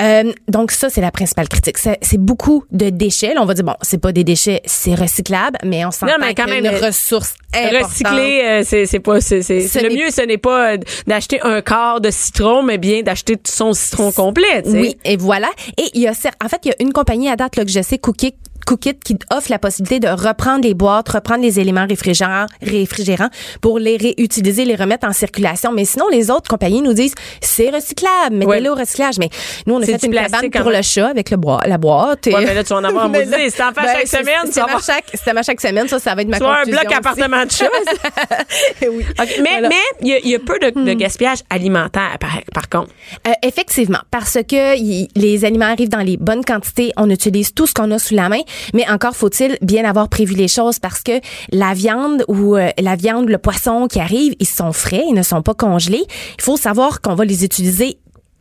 Euh, 0.00 0.32
donc 0.48 0.70
ça 0.70 0.90
c'est 0.90 1.00
la 1.00 1.10
principale 1.10 1.48
critique. 1.48 1.78
C'est 1.78 2.18
beaucoup 2.18 2.64
de 2.70 2.90
déchets. 2.90 3.34
Là, 3.34 3.42
on 3.42 3.46
va 3.46 3.54
dire 3.54 3.64
bon, 3.64 3.74
c'est 3.82 3.98
pas 3.98 4.12
des 4.12 4.24
déchets, 4.24 4.60
c'est 4.64 4.94
recyclable, 4.94 5.58
mais 5.64 5.84
on 5.84 5.90
s'entend 5.90 6.12
mais 6.18 6.34
même, 6.46 6.64
une 6.64 6.66
euh, 6.66 6.86
ressource 6.86 7.34
importante. 7.54 7.90
Recycler, 7.90 8.42
euh, 8.44 8.62
c'est 8.64 8.86
c'est 8.86 9.00
pas 9.00 9.20
c'est 9.20 9.42
c'est 9.42 9.60
Ce 9.60 9.68
c'est 9.68 9.82
le 9.82 9.94
mieux 9.94 10.10
ce 10.10 10.22
n'est 10.22 10.38
pas 10.38 10.74
euh, 10.74 10.78
d'acheter 11.06 11.40
un 11.42 11.60
quart 11.62 12.00
de 12.00 12.10
citron 12.10 12.62
mais 12.62 12.78
bien 12.78 13.02
d'acheter 13.02 13.36
son 13.46 13.72
citron 13.72 14.12
complet. 14.12 14.62
Oui, 14.66 14.96
et 15.04 15.16
voilà. 15.16 15.48
Et 15.76 15.84
il 15.94 16.02
y 16.02 16.06
a 16.06 16.12
en 16.44 16.48
fait, 16.48 16.60
il 16.64 16.68
y 16.68 16.72
a 16.72 16.76
une 16.80 16.92
compagnie 16.92 17.28
à 17.28 17.36
date 17.36 17.56
là, 17.56 17.64
que 17.64 17.70
je 17.70 17.82
sais, 17.82 17.98
Cookit, 17.98 18.34
Cookit, 18.68 18.98
qui 19.02 19.16
offre 19.32 19.50
la 19.50 19.58
possibilité 19.58 19.98
de 19.98 20.08
reprendre 20.08 20.62
les 20.62 20.74
boîtes, 20.74 21.08
reprendre 21.08 21.40
les 21.42 21.58
éléments 21.58 21.86
réfrigérants, 21.88 22.44
réfrigérants 22.60 23.30
pour 23.62 23.78
les 23.78 23.96
réutiliser, 23.96 24.66
les 24.66 24.74
remettre 24.76 25.06
en 25.08 25.12
circulation. 25.14 25.72
Mais 25.72 25.86
sinon, 25.86 26.06
les 26.10 26.30
autres 26.30 26.48
compagnies 26.50 26.82
nous 26.82 26.92
disent 26.92 27.14
c'est 27.40 27.70
recyclable, 27.70 28.36
mettez-le 28.36 28.46
Ouais. 28.46 28.68
au 28.68 28.74
recyclage. 28.74 29.16
Mais 29.18 29.30
nous, 29.66 29.74
on 29.76 29.78
a 29.82 29.86
C'est 29.86 29.98
fait 29.98 30.06
une 30.06 30.12
cabane 30.12 30.50
pour 30.50 30.64
même. 30.66 30.76
le 30.76 30.82
chat 30.82 31.06
avec 31.08 31.30
le 31.30 31.38
bois, 31.38 31.60
la 31.66 31.78
boîte. 31.78 32.26
et- 32.26 32.34
Ouais, 32.34 32.44
mais 32.44 32.52
là, 32.52 32.62
tu 32.62 32.68
vas 32.74 32.76
en 32.80 32.84
avoir 32.84 33.08
maudit. 33.08 33.24
fais 33.26 33.62
à 33.62 33.70
ben, 33.72 33.82
chaque 33.84 34.06
c'est- 34.06 34.18
semaine, 34.18 34.34
c'est 34.52 34.60
ma 34.60 34.66
avoir- 34.66 34.82
chaque, 34.84 35.04
c'est 35.14 35.32
ma 35.32 35.42
chaque 35.42 35.60
semaine. 35.62 35.88
Ça, 35.88 35.98
ça 35.98 36.14
va 36.14 36.20
être 36.20 36.28
ma 36.28 36.36
avoir 36.36 36.52
un 36.52 36.56
conclusion 36.64 36.80
bloc 36.82 36.90
aussi. 36.90 36.98
appartement 36.98 37.44
de 37.46 37.50
chat. 37.50 37.68
oui. 38.90 39.04
OK, 39.18 39.28
Mais 39.42 39.50
Voilà. 39.50 39.68
Hmm. 39.68 39.70
mais 39.70 39.76
il 40.02 40.08
y 40.08 40.12
a, 40.12 40.18
il 40.18 40.28
y 40.30 40.34
a 40.34 40.38
peu 40.38 40.58
de, 40.58 40.70
de 40.84 40.92
gaspillage 40.92 41.38
alimentaire 41.50 42.16
par, 42.20 42.38
par 42.52 42.68
contre. 42.68 42.92
Euh, 43.26 43.32
effectivement, 43.42 44.00
parce 44.10 44.38
que 44.46 44.76
y- 44.78 45.08
les 45.16 45.44
aliments 45.44 45.66
arrivent 45.72 45.88
dans 45.88 45.98
les 46.00 46.16
bonnes 46.16 46.44
quantités, 46.44 46.92
on 46.96 47.08
utilise 47.10 47.54
tout 47.54 47.66
ce 47.66 47.74
qu'on 47.74 47.90
a 47.92 47.98
sous 47.98 48.14
la 48.14 48.28
main, 48.28 48.40
mais 48.74 48.88
encore 48.88 49.16
faut-il 49.16 49.58
bien 49.62 49.84
avoir 49.84 50.08
prévu 50.08 50.34
les 50.34 50.48
choses 50.48 50.78
parce 50.78 51.02
que 51.02 51.20
la 51.52 51.74
viande 51.74 52.24
ou 52.28 52.56
euh, 52.56 52.70
la 52.78 52.96
viande, 52.96 53.28
le 53.28 53.38
poisson 53.38 53.86
qui 53.88 54.00
arrive, 54.00 54.34
ils 54.38 54.46
sont 54.46 54.72
frais, 54.72 55.04
ils 55.08 55.14
ne 55.14 55.22
sont 55.22 55.42
pas 55.42 55.54
congelés. 55.54 56.04
Il 56.38 56.42
faut 56.42 56.56
savoir 56.56 57.00
qu'on 57.00 57.14
va 57.14 57.24
les 57.24 57.44
utiliser 57.44 57.98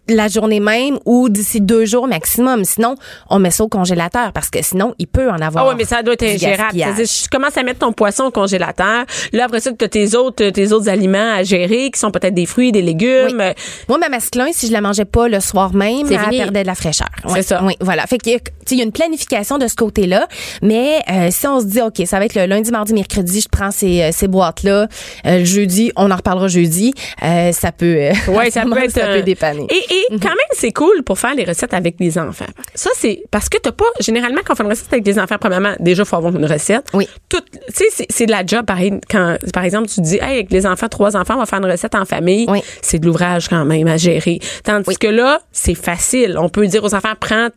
la 0.09 0.27
journée 0.27 0.59
même 0.59 0.97
ou 1.05 1.29
d'ici 1.29 1.61
deux 1.61 1.85
jours 1.85 2.07
maximum. 2.07 2.63
Sinon, 2.65 2.95
on 3.29 3.39
met 3.39 3.51
ça 3.51 3.63
au 3.63 3.67
congélateur 3.67 4.31
parce 4.33 4.49
que 4.49 4.61
sinon, 4.61 4.93
il 4.99 5.07
peut 5.07 5.29
en 5.29 5.39
avoir. 5.41 5.65
Ah 5.65 5.69
oui, 5.69 5.75
mais 5.77 5.85
ça 5.85 6.01
doit 6.03 6.13
être 6.13 6.23
ingérable. 6.23 6.71
tu 6.77 7.29
commences 7.29 7.57
à 7.57 7.63
mettre 7.63 7.79
ton 7.79 7.93
poisson 7.93 8.25
au 8.25 8.31
congélateur. 8.31 9.05
Là, 9.33 9.45
après 9.45 9.59
ça, 9.59 9.71
tu 9.77 9.85
as 9.85 9.87
tes 9.89 10.15
autres, 10.15 10.49
tes 10.49 10.71
autres 10.71 10.89
aliments 10.89 11.35
à 11.35 11.43
gérer, 11.43 11.89
qui 11.91 11.99
sont 11.99 12.11
peut-être 12.11 12.33
des 12.33 12.45
fruits, 12.45 12.71
des 12.71 12.81
légumes. 12.81 13.37
Oui. 13.39 13.53
Moi, 13.89 13.97
ma 13.97 14.09
masculin, 14.09 14.47
si 14.51 14.67
je 14.67 14.71
la 14.73 14.81
mangeais 14.81 15.05
pas 15.05 15.27
le 15.27 15.39
soir 15.39 15.73
même, 15.73 16.07
elle 16.11 16.29
perdait 16.37 16.61
de 16.61 16.67
la 16.67 16.75
fraîcheur. 16.75 17.07
C'est 17.27 17.43
ça. 17.43 17.61
Oui, 17.63 17.75
voilà. 17.81 18.05
Fait 18.07 18.17
qu'il 18.17 18.33
y 18.33 18.75
y 18.75 18.81
a 18.81 18.83
une 18.83 18.91
planification 18.91 19.57
de 19.57 19.67
ce 19.67 19.75
côté-là, 19.75 20.27
mais 20.61 20.99
euh, 21.09 21.29
si 21.31 21.47
on 21.47 21.59
se 21.59 21.65
dit, 21.65 21.81
OK, 21.81 22.01
ça 22.05 22.19
va 22.19 22.25
être 22.25 22.35
le 22.35 22.45
lundi, 22.45 22.71
mardi, 22.71 22.93
mercredi, 22.93 23.41
je 23.41 23.47
prends 23.49 23.71
ces, 23.71 24.01
euh, 24.01 24.09
ces 24.11 24.27
boîtes-là, 24.27 24.87
euh, 25.25 25.43
jeudi, 25.45 25.91
on 25.95 26.11
en 26.11 26.15
reparlera 26.15 26.47
jeudi, 26.47 26.93
euh, 27.23 27.51
ça 27.51 27.71
peut... 27.71 27.85
euh, 27.85 28.11
Ouais, 28.27 28.51
ça 28.51 28.63
peut 28.63 28.77
être 28.83 28.91
Ça 28.91 29.09
un- 29.09 29.15
peut 29.17 29.23
dépanner. 29.23 29.67
Et, 29.69 29.93
et 29.95 29.96
quand 30.09 30.29
même, 30.29 30.51
c'est 30.53 30.71
cool 30.71 31.03
pour 31.03 31.17
faire 31.19 31.35
les 31.35 31.43
recettes 31.43 31.73
avec 31.73 31.95
les 31.99 32.17
enfants. 32.17 32.45
Ça, 32.75 32.89
c'est 32.95 33.23
parce 33.31 33.49
que 33.49 33.57
t'as 33.57 33.71
pas 33.71 33.85
généralement 33.99 34.41
quand 34.45 34.53
on 34.53 34.55
fait 34.57 34.63
une 34.63 34.69
recette 34.69 34.91
avec 34.93 35.05
les 35.05 35.19
enfants, 35.19 35.37
premièrement, 35.39 35.73
déjà 35.79 36.05
faut 36.05 36.15
avoir 36.15 36.35
une 36.35 36.45
recette. 36.45 36.85
Oui. 36.93 37.07
Tout, 37.29 37.41
tu 37.51 37.85
sais, 37.89 38.05
c'est- 38.09 38.25
de 38.25 38.31
la 38.31 38.45
job 38.45 38.65
pareil. 38.65 38.93
Quand, 39.09 39.37
par 39.53 39.63
exemple, 39.63 39.87
tu 39.87 40.01
dis, 40.01 40.15
hey, 40.15 40.21
avec 40.39 40.51
les 40.51 40.65
enfants, 40.65 40.87
trois 40.89 41.15
enfants, 41.15 41.35
on 41.35 41.39
va 41.39 41.45
faire 41.45 41.59
une 41.59 41.71
recette 41.71 41.95
en 41.95 42.03
famille. 42.05 42.45
Oui. 42.49 42.59
C'est 42.81 42.99
de 42.99 43.05
l'ouvrage 43.05 43.47
quand 43.47 43.63
même 43.63 43.87
à 43.87 43.95
gérer. 43.97 44.39
Tandis 44.63 44.85
Oui. 44.89 44.95
que 44.97 45.07
là, 45.07 45.39
c'est 45.51 45.75
facile. 45.75 46.35
On 46.37 46.49
peut 46.49 46.67
dire 46.67 46.83
aux 46.83 46.93
enfants, 46.93 47.13
prends, 47.19 47.47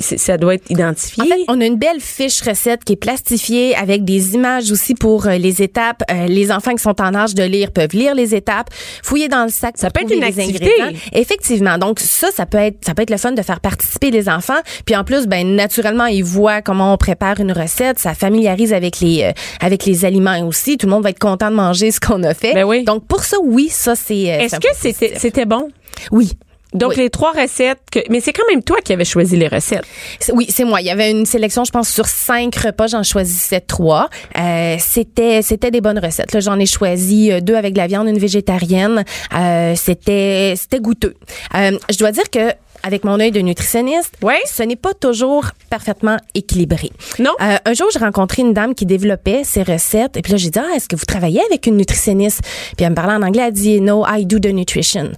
ça 0.00 0.36
doit 0.36 0.54
être 0.54 0.70
identifié. 0.70 1.22
En 1.22 1.26
fait, 1.26 1.40
on 1.48 1.60
a 1.60 1.64
une 1.64 1.76
belle 1.78 2.00
fiche 2.00 2.42
recette 2.42 2.84
qui 2.84 2.92
est 2.94 2.96
plastifiée 2.96 3.74
avec 3.74 4.04
des 4.04 4.34
images 4.34 4.70
aussi 4.70 4.94
pour 4.94 5.26
euh, 5.26 5.38
les 5.38 5.62
étapes. 5.62 6.02
Euh, 6.10 6.26
les 6.26 6.52
enfants 6.52 6.74
qui 6.74 6.82
sont 6.82 7.00
en 7.00 7.14
âge 7.14 7.34
de 7.34 7.42
lire 7.44 7.70
peuvent 7.72 7.92
lire 7.94 8.14
les 8.14 8.34
étapes, 8.34 8.68
fouiller 9.02 9.28
dans 9.28 9.44
le 9.44 9.50
sac. 9.50 9.76
Ça 9.78 9.90
pour 9.90 10.02
peut 10.04 10.12
être 10.12 10.16
une 10.16 10.24
activité. 10.24 10.70
ingrédients. 10.82 11.00
Effectivement. 11.14 11.78
Donc 11.78 11.87
ça, 11.96 12.28
ça 12.30 12.46
peut 12.46 12.58
être, 12.58 12.78
ça 12.84 12.94
peut 12.94 13.02
être 13.02 13.10
le 13.10 13.16
fun 13.16 13.32
de 13.32 13.42
faire 13.42 13.60
participer 13.60 14.10
les 14.10 14.28
enfants. 14.28 14.58
Puis 14.86 14.96
en 14.96 15.04
plus, 15.04 15.26
ben 15.26 15.54
naturellement, 15.54 16.06
ils 16.06 16.24
voient 16.24 16.62
comment 16.62 16.92
on 16.92 16.96
prépare 16.96 17.40
une 17.40 17.52
recette. 17.52 17.98
Ça 17.98 18.14
familiarise 18.14 18.72
avec 18.72 19.00
les, 19.00 19.22
euh, 19.24 19.32
avec 19.60 19.84
les 19.84 20.04
aliments 20.04 20.46
aussi. 20.46 20.76
Tout 20.76 20.86
le 20.86 20.92
monde 20.92 21.02
va 21.02 21.10
être 21.10 21.18
content 21.18 21.50
de 21.50 21.56
manger 21.56 21.90
ce 21.90 22.00
qu'on 22.00 22.22
a 22.22 22.34
fait. 22.34 22.54
Ben 22.54 22.64
oui. 22.64 22.84
Donc 22.84 23.06
pour 23.06 23.24
ça, 23.24 23.36
oui, 23.42 23.68
ça 23.70 23.94
c'est. 23.94 24.32
euh, 24.32 24.38
Est-ce 24.40 24.56
que 24.60 24.68
c'était 24.74 25.14
c'était 25.18 25.46
bon? 25.46 25.68
Oui. 26.12 26.32
Donc, 26.74 26.90
Oui. 26.90 26.96
les 26.96 27.10
trois 27.10 27.32
recettes, 27.32 27.80
que, 27.90 28.00
mais 28.10 28.20
c'est 28.20 28.32
quand 28.32 28.46
même 28.50 28.62
toi 28.62 28.76
qui 28.84 28.92
avais 28.92 29.04
choisi 29.04 29.36
les 29.36 29.48
recettes. 29.48 29.84
Oui, 30.32 30.46
c'est 30.50 30.64
moi. 30.64 30.80
Il 30.80 30.86
y 30.86 30.90
avait 30.90 31.10
une 31.10 31.24
sélection, 31.26 31.64
je 31.64 31.70
pense, 31.70 31.88
sur 31.88 32.06
cinq 32.06 32.54
repas. 32.56 32.88
J'en 32.88 33.02
choisissais 33.02 33.60
trois. 33.60 34.10
Euh, 34.38 34.76
c'était, 34.78 35.40
c'était 35.42 35.70
des 35.70 35.80
bonnes 35.80 35.98
recettes. 35.98 36.32
Là, 36.32 36.40
j'en 36.40 36.58
ai 36.58 36.66
choisi 36.66 37.32
euh, 37.32 37.40
deux 37.40 37.54
avec 37.56 37.72
de 37.72 37.78
la 37.78 37.86
viande, 37.86 38.06
une 38.08 38.18
végétarienne. 38.18 39.04
Euh, 39.34 39.74
c'était, 39.76 40.54
c'était 40.56 40.80
goûteux. 40.80 41.14
Euh, 41.54 41.78
je 41.90 41.96
dois 41.98 42.12
dire 42.12 42.28
que 42.30 42.52
avec 42.82 43.04
mon 43.04 43.20
œil 43.20 43.30
de 43.30 43.40
nutritionniste, 43.40 44.16
ce 44.46 44.62
n'est 44.62 44.76
pas 44.76 44.94
toujours 44.94 45.46
parfaitement 45.70 46.16
équilibré. 46.34 46.90
Non. 47.18 47.32
Euh, 47.40 47.56
un 47.64 47.74
jour, 47.74 47.88
j'ai 47.92 47.98
rencontré 47.98 48.42
une 48.42 48.52
dame 48.52 48.74
qui 48.74 48.86
développait 48.86 49.42
ses 49.44 49.62
recettes. 49.62 50.16
Et 50.16 50.22
puis 50.22 50.32
là, 50.32 50.38
j'ai 50.38 50.50
dit, 50.50 50.58
ah, 50.58 50.74
est-ce 50.74 50.88
que 50.88 50.96
vous 50.96 51.04
travaillez 51.04 51.40
avec 51.46 51.66
une 51.66 51.76
nutritionniste? 51.76 52.40
Puis 52.76 52.84
elle 52.84 52.90
me 52.90 52.94
parlait 52.94 53.14
en 53.14 53.22
anglais. 53.22 53.44
Elle 53.46 53.52
dit, 53.52 53.80
no, 53.80 54.04
I 54.06 54.26
do 54.26 54.38
the 54.38 54.52
nutrition. 54.52 55.10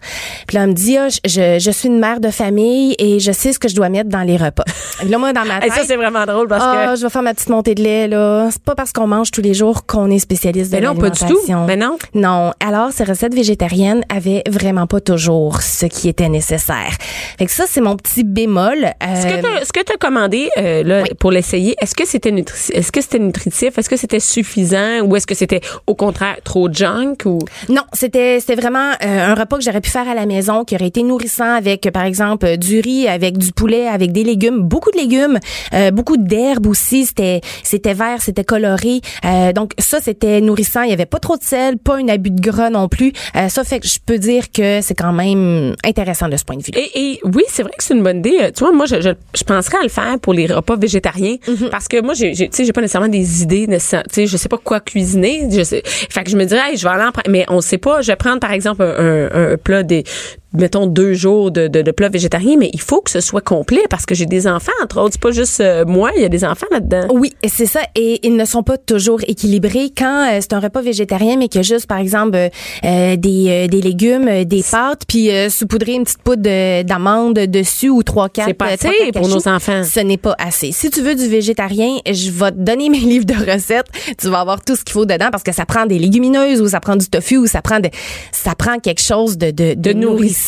Puis 0.46 0.57
là, 0.57 0.64
elle 0.64 0.70
me 0.70 0.75
dit, 0.75 0.96
ah, 0.96 1.09
je, 1.09 1.70
suis 1.70 1.88
une 1.88 1.99
mère 1.99 2.20
de 2.20 2.31
famille 2.31 2.94
et 2.99 3.20
je 3.20 3.33
sais 3.33 3.53
ce 3.53 3.59
que 3.59 3.68
je 3.68 3.75
dois 3.75 3.88
mettre 3.88 4.09
dans 4.09 4.23
les 4.23 4.37
repas. 4.37 4.64
Et 5.03 5.09
là, 5.09 5.18
moi, 5.18 5.33
dans 5.33 5.44
ma 5.44 5.59
Et 5.59 5.61
tête, 5.68 5.73
ça, 5.73 5.85
c'est 5.87 5.96
vraiment 5.96 6.27
drôle 6.27 6.49
parce 6.49 6.64
ah, 6.66 6.88
que. 6.90 6.96
je 6.96 7.03
vais 7.03 7.11
faire 7.11 7.23
ma 7.23 7.35
petite 7.35 7.49
montée 7.49 7.75
de 7.75 7.83
lait, 7.83 8.09
là. 8.09 8.49
C'est 8.51 8.62
pas 8.62 8.75
parce 8.75 8.92
qu'on 8.92 9.07
mange 9.07 9.31
tous 9.31 9.40
les 9.40 9.55
jours 9.55 9.87
qu'on 9.87 10.11
est 10.11 10.18
spécialiste 10.18 10.70
de 10.70 10.77
Mais 10.77 10.83
non, 10.83 10.94
pas 10.94 11.11
du 11.11 11.20
tout. 11.20 11.38
Mais 11.66 11.77
non. 11.77 11.96
Non. 12.14 12.53
Alors, 12.61 12.92
ces 12.92 13.05
recettes 13.05 13.35
végétariennes 13.35 14.05
avaient 14.09 14.42
vraiment 14.49 14.87
pas 14.87 15.01
toujours 15.01 15.62
ce 15.62 15.87
qui 15.87 16.09
était 16.09 16.29
nécessaire. 16.29 16.92
Fait 17.38 17.46
que 17.51 17.57
ça, 17.57 17.65
c'est 17.69 17.81
mon 17.81 17.97
petit 17.97 18.25
bémol. 18.25 18.79
Ce 19.01 19.27
que 19.27 19.41
Euh, 19.41 19.65
ce 19.65 19.73
que 19.73 19.83
tu 19.83 19.93
as 19.93 19.97
commandé 19.97 20.51
euh, 20.59 20.83
là, 20.83 21.05
pour 21.19 21.31
l'essayer, 21.33 21.75
est-ce 21.81 21.95
que 21.95 22.07
c'était 22.07 22.31
est-ce 22.31 22.93
que 22.93 23.01
c'était 23.01 23.19
nutritif? 23.19 23.79
Est-ce 23.79 23.89
que 23.89 23.97
c'était 23.97 24.21
suffisant? 24.21 25.01
Ou 25.03 25.17
est-ce 25.17 25.27
que 25.27 25.35
c'était 25.35 25.61
au 25.87 25.95
contraire 25.95 26.37
trop 26.45 26.69
junk? 26.73 27.17
Ou... 27.25 27.39
Non, 27.69 27.83
c'était 27.93 28.39
c'était 28.41 28.55
vraiment 28.55 28.91
euh, 29.03 29.33
un 29.33 29.35
repas 29.35 29.57
que 29.59 29.65
j'aurais 29.65 29.81
pu 29.81 29.91
faire 29.91 30.09
à 30.09 30.15
la 30.15 30.27
maison, 30.27 30.65
qui 30.65 30.75
aurait 30.75 30.89
été 30.89 31.03
nourrissant 31.03 31.53
avec, 31.53 31.87
euh, 31.87 31.91
par 31.91 32.05
exemple, 32.05 32.47
euh, 32.47 32.57
du 32.57 32.81
riz, 32.81 33.09
avec 33.09 33.39
du 33.39 33.53
poulet, 33.53 33.87
avec 33.89 34.13
des 34.13 34.25
légumes, 34.25 34.61
beaucoup 34.61 34.91
de 34.91 34.99
légumes, 34.99 35.39
euh, 35.73 35.91
beaucoup 35.91 36.17
d'herbes 36.17 36.67
aussi. 36.67 37.07
C'était 37.07 37.41
c'était 37.65 37.95
vert, 37.95 38.21
c'était 38.21 38.45
coloré. 38.45 39.01
Euh, 39.25 39.53
donc 39.53 39.73
ça, 39.79 40.01
c'était 40.01 40.41
nourrissant. 40.41 40.83
Il 40.83 40.91
y 40.91 40.93
avait 40.93 41.07
pas 41.07 41.19
trop 41.19 41.37
de 41.37 41.43
sel, 41.43 41.79
pas 41.79 41.97
un 41.97 42.09
abus 42.09 42.31
de 42.31 42.41
gras 42.41 42.71
non 42.71 42.89
plus. 42.89 43.13
Euh, 43.37 43.49
ça 43.49 43.65
fait 43.65 43.81
que 43.81 43.89
je 43.89 43.99
peux 44.05 44.19
dire 44.19 44.53
que 44.53 44.81
c'est 44.83 44.95
quand 44.95 45.13
même 45.13 45.75
intéressant 45.85 46.29
de 46.29 46.37
ce 46.37 46.45
point 46.45 46.57
de 46.57 46.63
vue. 46.63 46.73
Et, 46.75 46.91
et 46.95 47.21
oui, 47.25 47.39
c'est 47.48 47.62
vrai 47.62 47.72
que 47.76 47.85
c'est 47.85 47.94
une 47.94 48.03
bonne 48.03 48.18
idée. 48.18 48.50
Tu 48.55 48.61
vois, 48.64 48.72
moi, 48.72 48.87
je, 48.87 49.00
je, 49.00 49.11
je 49.35 49.44
penserais 49.44 49.79
à 49.79 49.83
le 49.83 49.88
faire 49.88 50.18
pour 50.20 50.33
les 50.35 50.46
repas 50.46 50.76
végétariens 50.76 51.37
Mhm. 51.46 51.68
parce 51.70 51.88
que 51.88 52.00
moi, 52.03 52.14
j'ai, 52.14 52.35
j'ai- 52.35 52.48
tu 52.48 52.57
sais, 52.57 52.64
j'ai 52.64 52.72
pas 52.72 52.81
nécessairement 52.81 53.09
des 53.09 53.42
idées, 53.42 53.66
tu 53.68 53.79
sais, 53.79 54.26
je 54.26 54.37
sais 54.37 54.48
pas 54.48 54.59
quoi 54.59 54.81
cuisiner. 54.81 55.46
Je 55.50 55.62
sais, 55.62 55.83
fait 55.85 56.24
que 56.24 56.31
je 56.31 56.37
me 56.37 56.44
dirais, 56.44 56.70
hey, 56.70 56.76
je 56.76 56.83
vais 56.87 56.92
aller 56.94 57.05
en 57.05 57.12
prendre, 57.12 57.31
mais 57.31 57.44
on 57.48 57.61
sait 57.61 57.79
pas. 57.79 58.00
Je 58.03 58.09
vais 58.09 58.16
prendre 58.16 58.40
par 58.40 58.53
exemple 58.53 58.83
un, 58.83 59.29
un, 59.33 59.53
un 59.53 59.57
plat 59.57 59.83
des, 59.83 60.05
mettons 60.53 60.87
deux 60.87 61.13
jours 61.15 61.51
de, 61.51 61.69
de, 61.69 61.83
de 61.83 61.91
plats 61.91 62.09
végétariens, 62.09 62.57
mais 62.59 62.71
il 62.73 62.81
faut 62.81 63.01
que 63.01 63.11
ce 63.11 63.21
soit 63.21 63.41
complet 63.41 63.83
parce 63.89 64.07
que 64.07 64.15
j'ai 64.15 64.27
des 64.27 64.47
enfants 64.47 64.73
entre 64.83 65.01
autres. 65.01 65.13
C'est 65.13 65.21
pas 65.23 65.31
juste 65.31 65.61
euh, 65.61 65.85
moi, 65.87 66.11
il 66.17 66.23
y 66.23 66.25
a 66.25 66.29
des 66.29 66.45
enfants 66.45 66.67
là-dedans. 66.71 67.07
Oui, 67.13 67.33
c'est 67.47 67.67
ça. 67.67 67.81
Et 67.95 68.21
ils 68.27 68.35
ne 68.37 68.45
sont 68.45 68.63
pas 68.63 68.77
toujours 68.79 69.21
équilibrés. 69.27 69.91
Quand 69.97 70.29
euh, 70.33 70.39
c'est 70.41 70.53
un 70.53 70.61
repas 70.61 70.81
végétarien, 70.83 71.37
mais 71.37 71.49
qu'il 71.49 71.59
y 71.61 71.65
a 71.65 71.75
juste, 71.75 71.87
par 71.87 71.99
exemple, 71.99 72.37
euh, 72.37 72.49
euh, 72.85 73.17
des, 73.17 73.47
euh, 73.49 73.67
des 73.69 73.81
légumes, 73.81 74.45
des 74.45 74.65
pâtes, 74.69 75.03
puis 75.07 75.31
euh, 75.31 75.49
saupoudrer 75.51 75.93
une 75.95 76.05
petite 76.05 76.23
poudre 76.23 76.43
de- 76.43 76.83
d'amande 76.83 77.35
dessus 77.35 77.89
ou 77.89 78.03
trois 78.03 78.29
quatre. 78.29 78.49
C'est 78.49 78.55
pas 78.55 78.67
assez 78.67 78.89
pour 79.13 79.29
nos 79.29 79.47
enfants. 79.49 79.83
Ce 79.85 80.01
n'est 80.01 80.17
pas 80.17 80.35
assez. 80.39 80.73
Si 80.73 80.91
tu 80.91 81.01
veux 81.03 81.15
du 81.15 81.29
végétarien, 81.29 81.99
je 82.11 82.31
vais 82.31 82.51
te 82.51 82.59
donner 82.59 82.89
mes 82.91 82.99
livres 82.99 83.25
de 83.27 83.35
recettes. 83.35 83.87
Tu 84.19 84.29
vas 84.29 84.41
avoir 84.41 84.65
tout 84.65 84.75
ce 84.77 84.85
qu'il 84.85 84.93
faut 84.95 85.07
dedans 85.07 85.29
parce 85.31 85.43
que 85.45 85.53
ça 85.53 85.65
prend 85.67 85.87
des 85.87 85.99
légumineuses 85.99 86.61
ou 86.61 86.69
ça 86.69 86.81
prend 86.81 86.97
du 86.97 87.07
tofu 87.09 87.37
ou 87.37 87.47
ça 87.47 87.63
prend 87.63 87.81
de, 87.81 87.89
ça 88.33 88.55
prend 88.57 88.79
quelque 88.79 89.03
chose 89.03 89.39
de 89.39 89.51
de, 89.51 89.75
De 89.75 89.93
nourrissant. 89.93 90.39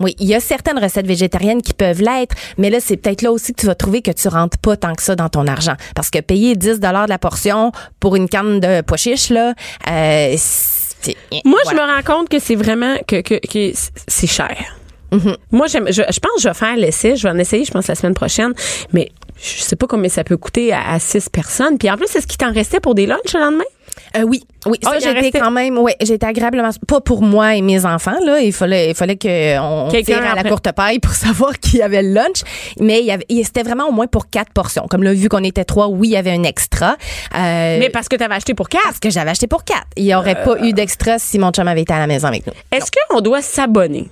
Oui, 0.00 0.14
il 0.18 0.28
y 0.28 0.34
a 0.34 0.40
certaines 0.40 0.78
recettes 0.78 1.06
végétariennes 1.06 1.62
qui 1.62 1.72
peuvent 1.72 2.00
l'être, 2.00 2.34
mais 2.58 2.70
là, 2.70 2.78
c'est 2.80 2.96
peut-être 2.96 3.22
là 3.22 3.32
aussi 3.32 3.52
que 3.52 3.60
tu 3.60 3.66
vas 3.66 3.74
trouver 3.74 4.02
que 4.02 4.10
tu 4.10 4.28
rentres 4.28 4.58
pas 4.58 4.76
tant 4.76 4.94
que 4.94 5.02
ça 5.02 5.16
dans 5.16 5.28
ton 5.28 5.46
argent. 5.46 5.74
Parce 5.94 6.10
que 6.10 6.20
payer 6.20 6.56
10 6.56 6.80
de 6.80 7.08
la 7.08 7.18
portion 7.18 7.72
pour 8.00 8.16
une 8.16 8.28
canne 8.28 8.60
de 8.60 8.80
pois 8.82 8.96
chiche, 8.96 9.30
là, 9.30 9.54
euh, 9.90 10.34
c'est... 10.36 11.16
Moi, 11.44 11.60
voilà. 11.64 11.70
je 11.70 11.86
me 11.86 11.94
rends 11.94 12.16
compte 12.16 12.28
que 12.28 12.38
c'est 12.38 12.56
vraiment 12.56 12.96
que, 13.06 13.20
que, 13.20 13.34
que 13.34 13.72
c'est 14.08 14.26
cher. 14.26 14.56
Mm-hmm. 15.12 15.36
Moi, 15.52 15.66
j'aime, 15.68 15.86
je, 15.88 16.02
je 16.02 16.20
pense 16.20 16.32
que 16.36 16.42
je 16.42 16.48
vais 16.48 16.54
faire 16.54 16.76
l'essai. 16.76 17.16
Je 17.16 17.22
vais 17.22 17.30
en 17.30 17.38
essayer, 17.38 17.64
je 17.64 17.70
pense, 17.70 17.86
la 17.86 17.94
semaine 17.94 18.14
prochaine. 18.14 18.52
Mais 18.92 19.10
je 19.40 19.62
sais 19.62 19.76
pas 19.76 19.86
combien 19.86 20.08
ça 20.08 20.24
peut 20.24 20.36
coûter 20.36 20.72
à, 20.72 20.90
à 20.90 20.98
six 20.98 21.28
personnes. 21.28 21.78
Puis 21.78 21.90
en 21.90 21.96
plus, 21.96 22.14
est-ce 22.14 22.26
qu'il 22.26 22.38
t'en 22.38 22.52
restait 22.52 22.80
pour 22.80 22.94
des 22.94 23.06
lunchs 23.06 23.34
le 23.34 23.40
lendemain? 23.40 23.64
Euh, 24.16 24.22
oui, 24.22 24.42
oui, 24.66 24.78
Ah, 24.84 24.90
ça 25.00 25.10
en 25.10 25.14
j'étais 25.14 25.38
quand 25.38 25.50
même, 25.50 25.78
ouais, 25.78 25.96
j'étais 26.00 26.26
agréablement, 26.26 26.70
pas 26.86 27.00
pour 27.00 27.22
moi 27.22 27.54
et 27.56 27.62
mes 27.62 27.84
enfants 27.84 28.16
là, 28.24 28.40
il 28.40 28.52
fallait, 28.52 28.90
il 28.90 28.94
fallait 28.94 29.16
que 29.16 29.58
on 29.58 29.88
Quelqu'un 29.90 30.14
tire 30.14 30.22
à 30.22 30.34
la 30.34 30.40
après- 30.40 30.48
courte 30.50 30.72
paille 30.72 30.98
pour 30.98 31.12
savoir 31.14 31.58
qui 31.58 31.82
avait 31.82 32.02
le 32.02 32.12
lunch, 32.12 32.42
mais 32.80 33.00
il 33.00 33.06
y 33.06 33.10
avait, 33.10 33.26
c'était 33.44 33.62
vraiment 33.62 33.88
au 33.88 33.92
moins 33.92 34.06
pour 34.06 34.28
quatre 34.30 34.52
portions. 34.52 34.86
Comme 34.88 35.02
là, 35.02 35.12
vu 35.12 35.28
qu'on 35.28 35.44
était 35.44 35.64
trois, 35.64 35.88
oui, 35.88 36.08
il 36.08 36.12
y 36.12 36.16
avait 36.16 36.32
un 36.32 36.42
extra. 36.44 36.96
Euh, 37.34 37.78
Mais 37.78 37.88
parce 37.90 38.08
que 38.08 38.16
tu 38.16 38.22
avais 38.22 38.34
acheté 38.34 38.54
pour 38.54 38.68
quatre. 38.68 38.84
parce 38.84 39.00
que 39.00 39.10
j'avais 39.10 39.30
acheté 39.30 39.46
pour 39.46 39.64
quatre. 39.64 39.86
Il 39.96 40.04
y 40.04 40.14
aurait 40.14 40.42
pas 40.42 40.58
eu 40.62 40.72
d'extra 40.72 41.18
si 41.18 41.38
mon 41.38 41.50
chum 41.50 41.66
avait 41.68 41.82
été 41.82 41.92
à 41.92 41.98
la 41.98 42.06
maison 42.06 42.28
avec 42.28 42.46
nous. 42.46 42.52
Est-ce 42.72 42.90
qu'on 43.08 43.20
doit 43.20 43.42
s'abonner? 43.42 44.08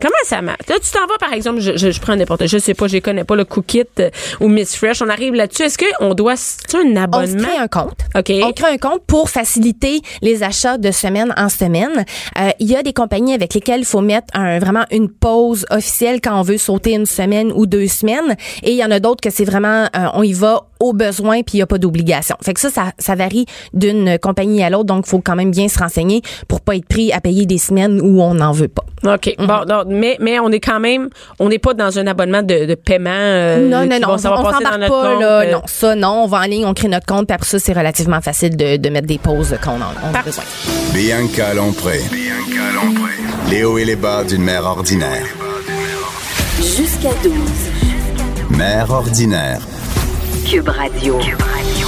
Comment 0.00 0.14
ça 0.24 0.40
marche? 0.42 0.66
Là, 0.68 0.76
tu 0.82 0.90
t'en 0.90 1.06
vas, 1.06 1.18
par 1.18 1.32
exemple, 1.32 1.60
je, 1.60 1.76
je, 1.76 1.90
je 1.90 2.00
prends 2.00 2.16
n'importe, 2.16 2.46
je 2.46 2.58
sais 2.58 2.74
pas, 2.74 2.86
je 2.88 2.98
connais 2.98 3.24
pas, 3.24 3.36
le 3.36 3.44
Cookit 3.44 3.84
euh, 3.98 4.10
ou 4.40 4.48
Miss 4.48 4.74
Fresh. 4.76 5.02
On 5.02 5.08
arrive 5.08 5.34
là-dessus. 5.34 5.64
Est-ce 5.64 5.78
qu'on 5.78 6.14
doit, 6.14 6.36
c'est 6.36 6.74
un 6.74 6.80
On 6.92 6.96
abonnement? 6.96 7.42
crée 7.48 7.56
un 7.58 7.68
compte. 7.68 7.98
OK. 8.16 8.32
On 8.42 8.52
crée 8.52 8.72
un 8.72 8.78
compte 8.78 9.02
pour 9.06 9.28
faciliter 9.30 10.00
les 10.22 10.42
achats 10.42 10.78
de 10.78 10.90
semaine 10.90 11.34
en 11.36 11.48
semaine. 11.48 12.04
Euh, 12.38 12.50
Il 12.58 12.68
y 12.70 12.76
a 12.76 12.82
des 12.82 12.92
compagnies 12.92 13.34
avec 13.34 13.54
lesquelles 13.54 13.80
il 13.80 13.86
faut 13.86 14.00
mettre 14.00 14.28
un, 14.34 14.58
vraiment 14.58 14.84
une 14.90 15.10
pause 15.10 15.66
officielle 15.70 16.20
quand 16.22 16.38
on 16.38 16.42
veut 16.42 16.58
sauter 16.58 16.92
une 16.92 17.06
semaine 17.06 17.52
ou 17.54 17.66
deux 17.66 17.86
semaines. 17.86 18.36
Et 18.62 18.70
il 18.72 18.76
y 18.76 18.84
en 18.84 18.90
a 18.90 19.00
d'autres 19.00 19.20
que 19.20 19.30
c'est 19.30 19.44
vraiment, 19.44 19.84
euh, 19.96 20.06
on 20.14 20.22
y 20.22 20.32
va 20.32 20.62
au 20.80 20.92
besoin 20.92 21.42
puis 21.42 21.54
il 21.54 21.56
n'y 21.58 21.62
a 21.62 21.66
pas 21.66 21.78
d'obligation. 21.78 22.36
Fait 22.42 22.54
que 22.54 22.60
ça, 22.60 22.70
ça, 22.70 22.92
ça 22.98 23.14
varie 23.14 23.46
d'une 23.74 24.18
compagnie 24.18 24.62
à 24.64 24.70
l'autre. 24.70 24.84
Donc, 24.86 25.04
il 25.06 25.10
faut 25.10 25.20
quand 25.20 25.36
même 25.36 25.50
bien 25.50 25.68
se 25.68 25.78
renseigner 25.78 26.22
pour 26.48 26.60
pas 26.62 26.74
être 26.76 26.86
pris 26.86 27.12
à 27.12 27.20
payer 27.20 27.46
des 27.46 27.58
semaines 27.58 28.00
où 28.02 28.20
on 28.22 28.34
n'en 28.34 28.52
veut 28.52 28.68
pas. 28.68 28.84
OK. 29.14 29.34
Bon, 29.38 29.64
non, 29.68 29.84
mais, 29.86 30.16
mais 30.20 30.38
on 30.40 30.50
est 30.50 30.60
quand 30.60 30.80
même, 30.80 31.08
on 31.38 31.48
n'est 31.48 31.58
pas 31.58 31.74
dans 31.74 31.98
un 31.98 32.06
abonnement 32.06 32.42
de, 32.42 32.64
de 32.66 32.74
paiement. 32.74 33.10
euh, 33.12 33.68
non, 33.68 33.86
non, 33.86 33.98
non, 34.00 34.16
va- 34.16 34.38
on, 34.38 34.42
dans 34.42 34.52
s'embarque 34.52 34.80
pas 34.80 34.88
compte, 34.88 35.20
là. 35.20 35.40
euh, 35.42 35.52
Non, 35.52 35.62
ça, 35.66 35.94
non. 35.94 36.24
On 36.24 36.26
va 36.26 36.38
en 36.38 36.42
ligne, 36.42 36.64
on 36.66 36.74
crée 36.74 36.88
notre 36.88 37.06
compte, 37.06 37.26
puis 37.26 37.34
après 37.34 37.48
ça, 37.48 37.58
c'est 37.58 37.72
relativement 37.72 38.20
facile 38.20 38.56
de, 38.56 38.76
de 38.76 38.88
mettre 38.88 39.06
des 39.06 39.18
pauses 39.18 39.54
quand 39.62 39.72
on 39.78 39.82
en 39.82 40.10
on 40.10 40.14
a 40.14 40.22
besoin. 40.22 40.44
Bianca 40.94 41.54
Lompré. 41.54 42.00
Les 43.50 43.64
hauts 43.64 43.78
et 43.78 43.84
les 43.84 43.96
bas 43.96 44.24
d'une 44.24 44.42
mère 44.42 44.64
ordinaire. 44.64 45.26
Jusqu'à 46.58 47.10
12. 47.22 47.32
Mère 48.56 48.90
ordinaire. 48.90 49.60
Cube 50.50 50.66
Radio. 50.66 51.79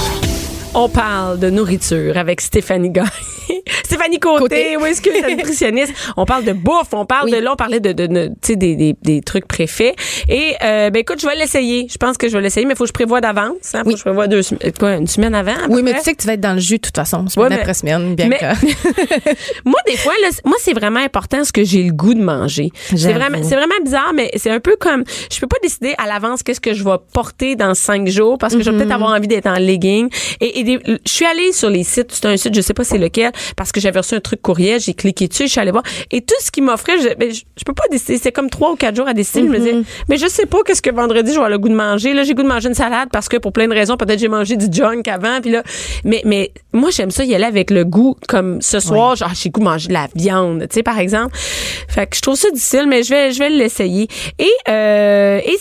On 0.75 0.89
parle 0.89 1.37
de 1.39 1.49
nourriture 1.51 2.17
avec 2.17 2.41
Stéphanie 2.41 2.89
Gagné. 2.89 3.09
Stéphanie 3.83 4.19
Côté, 4.19 4.39
Côté. 4.39 4.77
oui, 4.81 4.89
excuse, 4.89 5.13
nutritionniste. 5.29 5.93
On 6.17 6.25
parle 6.25 6.45
de 6.45 6.53
bouffe, 6.53 6.93
on 6.93 7.05
parle 7.05 7.25
Oui. 7.25 7.31
de 7.31 7.37
là, 7.37 7.51
on 7.53 7.55
parlait 7.55 7.79
de, 7.79 7.91
de, 7.91 8.07
de- 8.07 8.27
tu 8.27 8.33
sais, 8.41 8.55
des, 8.55 8.75
des, 8.75 8.95
des 9.03 9.21
trucs 9.21 9.47
préfaits. 9.47 9.93
Et, 10.29 10.53
euh, 10.63 10.89
ben 10.89 10.99
écoute, 11.01 11.21
je 11.21 11.27
vais 11.27 11.35
l'essayer. 11.35 11.87
Je 11.91 11.97
pense 11.97 12.17
que 12.17 12.27
je 12.27 12.35
vais 12.35 12.41
l'essayer, 12.41 12.65
mais 12.65 12.73
il 12.73 12.77
faut 12.77 12.85
que 12.85 12.87
je 12.87 12.93
prévoie 12.93 13.21
d'avance. 13.21 13.53
Hein, 13.75 13.81
faut 13.83 13.87
Oui. 13.89 13.93
que 13.93 13.99
je 13.99 14.03
prévoie 14.03 14.27
deux, 14.27 14.41
quoi, 14.79 14.93
une 14.95 15.05
semaine 15.07 15.35
avant. 15.35 15.53
Oui, 15.69 15.83
mais 15.83 15.93
tu 15.93 15.99
sais 16.01 16.13
que 16.15 16.21
tu 16.21 16.27
vas 16.27 16.33
être 16.33 16.41
dans 16.41 16.53
le 16.53 16.59
jus 16.59 16.77
de 16.77 16.81
toute 16.81 16.95
façon, 16.95 17.27
semaine 17.27 17.43
Ouais, 17.43 17.49
mais- 17.55 17.61
après 17.61 17.73
semaine, 17.75 18.15
bien 18.15 18.29
mais- 18.29 18.39
que. 18.39 18.45
moi, 19.65 19.79
des 19.85 19.97
fois, 19.97 20.13
là, 20.23 20.29
moi, 20.45 20.57
c'est 20.59 20.73
vraiment 20.73 21.01
important 21.01 21.43
ce 21.43 21.51
que 21.51 21.63
j'ai 21.63 21.83
le 21.83 21.91
goût 21.93 22.15
de 22.15 22.23
manger. 22.23 22.71
C'est 22.95 23.13
vraiment, 23.13 23.37
c'est 23.43 23.55
vraiment 23.55 23.75
bizarre, 23.83 24.13
mais 24.15 24.31
c'est 24.37 24.49
un 24.49 24.59
peu 24.59 24.75
comme, 24.79 25.03
je 25.31 25.39
peux 25.39 25.47
pas 25.47 25.57
décider 25.61 25.93
à 25.99 26.07
l'avance 26.07 26.41
qu'est-ce 26.41 26.61
que 26.61 26.73
je 26.73 26.83
vais 26.83 26.97
porter 27.13 27.55
dans 27.55 27.75
cinq 27.75 28.07
jours 28.07 28.37
parce 28.39 28.55
que 28.55 28.63
je 28.63 28.71
vais 28.71 28.77
peut-être 28.77 28.91
avoir 28.91 29.11
envie 29.11 29.27
d'être 29.27 29.47
en 29.47 29.59
legging. 29.59 30.09
Et, 30.41 30.59
et 30.59 30.62
des- 30.63 30.79
je 30.85 31.11
suis 31.11 31.25
allée 31.25 31.51
sur 31.51 31.69
les 31.69 31.83
sites, 31.83 32.11
c'est 32.11 32.25
un 32.25 32.37
site, 32.37 32.53
je 32.55 32.61
sais 32.61 32.73
pas 32.73 32.83
c'est 32.83 32.97
lequel, 32.97 33.31
parce 33.55 33.71
que 33.71 33.79
j'avais 33.79 33.99
reçu 33.99 34.15
un 34.15 34.19
truc 34.19 34.41
courriel, 34.41 34.79
j'ai 34.79 34.93
cliqué 34.93 35.27
dessus, 35.27 35.43
je 35.43 35.51
suis 35.51 35.59
allée 35.59 35.71
voir. 35.71 35.83
Et 36.11 36.21
tout 36.21 36.35
ce 36.41 36.51
qu'il 36.51 36.63
m'offrait, 36.63 36.97
je, 36.99 37.13
ben, 37.15 37.31
je, 37.33 37.41
je 37.57 37.63
peux 37.63 37.73
pas 37.73 37.83
décider. 37.91 38.17
C'est 38.17 38.31
comme 38.31 38.49
trois 38.49 38.71
ou 38.71 38.75
quatre 38.75 38.95
jours 38.95 39.07
à 39.07 39.13
décider. 39.13 39.41
Je 39.45 39.51
me 39.51 39.57
disais, 39.57 39.75
mais 40.09 40.17
je 40.17 40.27
sais 40.27 40.45
pas 40.45 40.59
qu'est-ce 40.65 40.81
que 40.81 40.91
vendredi, 40.91 41.27
je 41.29 41.33
vais 41.33 41.35
avoir 41.37 41.49
le 41.49 41.57
goût 41.59 41.69
de 41.69 41.75
manger. 41.75 42.13
Là, 42.13 42.23
j'ai 42.23 42.33
goût 42.33 42.43
de 42.43 42.47
manger 42.47 42.67
une 42.69 42.73
salade 42.75 43.09
parce 43.11 43.29
que 43.29 43.37
pour 43.37 43.51
plein 43.53 43.67
de 43.67 43.73
raisons, 43.73 43.97
peut-être 43.97 44.19
j'ai 44.19 44.27
mangé 44.27 44.55
du 44.57 44.67
junk 44.71 45.03
avant. 45.07 45.41
Puis 45.41 45.51
là, 45.51 45.63
mais, 46.03 46.21
mais 46.25 46.51
moi, 46.71 46.89
j'aime 46.91 47.11
ça 47.11 47.23
y 47.23 47.33
aller 47.35 47.43
avec 47.45 47.69
le 47.71 47.85
goût, 47.85 48.15
comme 48.27 48.61
ce 48.61 48.79
soir, 48.79 49.15
genre, 49.15 49.31
j'ai 49.33 49.49
goût 49.49 49.59
de 49.59 49.65
manger 49.65 49.87
de 49.89 49.93
la 49.93 50.07
viande, 50.15 50.61
tu 50.69 50.75
sais, 50.75 50.83
par 50.83 50.99
exemple. 50.99 51.35
Fait 51.89 52.07
que 52.07 52.15
je 52.15 52.21
trouve 52.21 52.35
ça 52.35 52.49
difficile, 52.51 52.85
mais 52.87 53.03
je 53.03 53.09
vais, 53.09 53.31
je 53.31 53.39
vais 53.39 53.49
l'essayer. 53.49 54.07
Et, 54.39 54.49
euh, 54.69 55.39
et, 55.39 55.57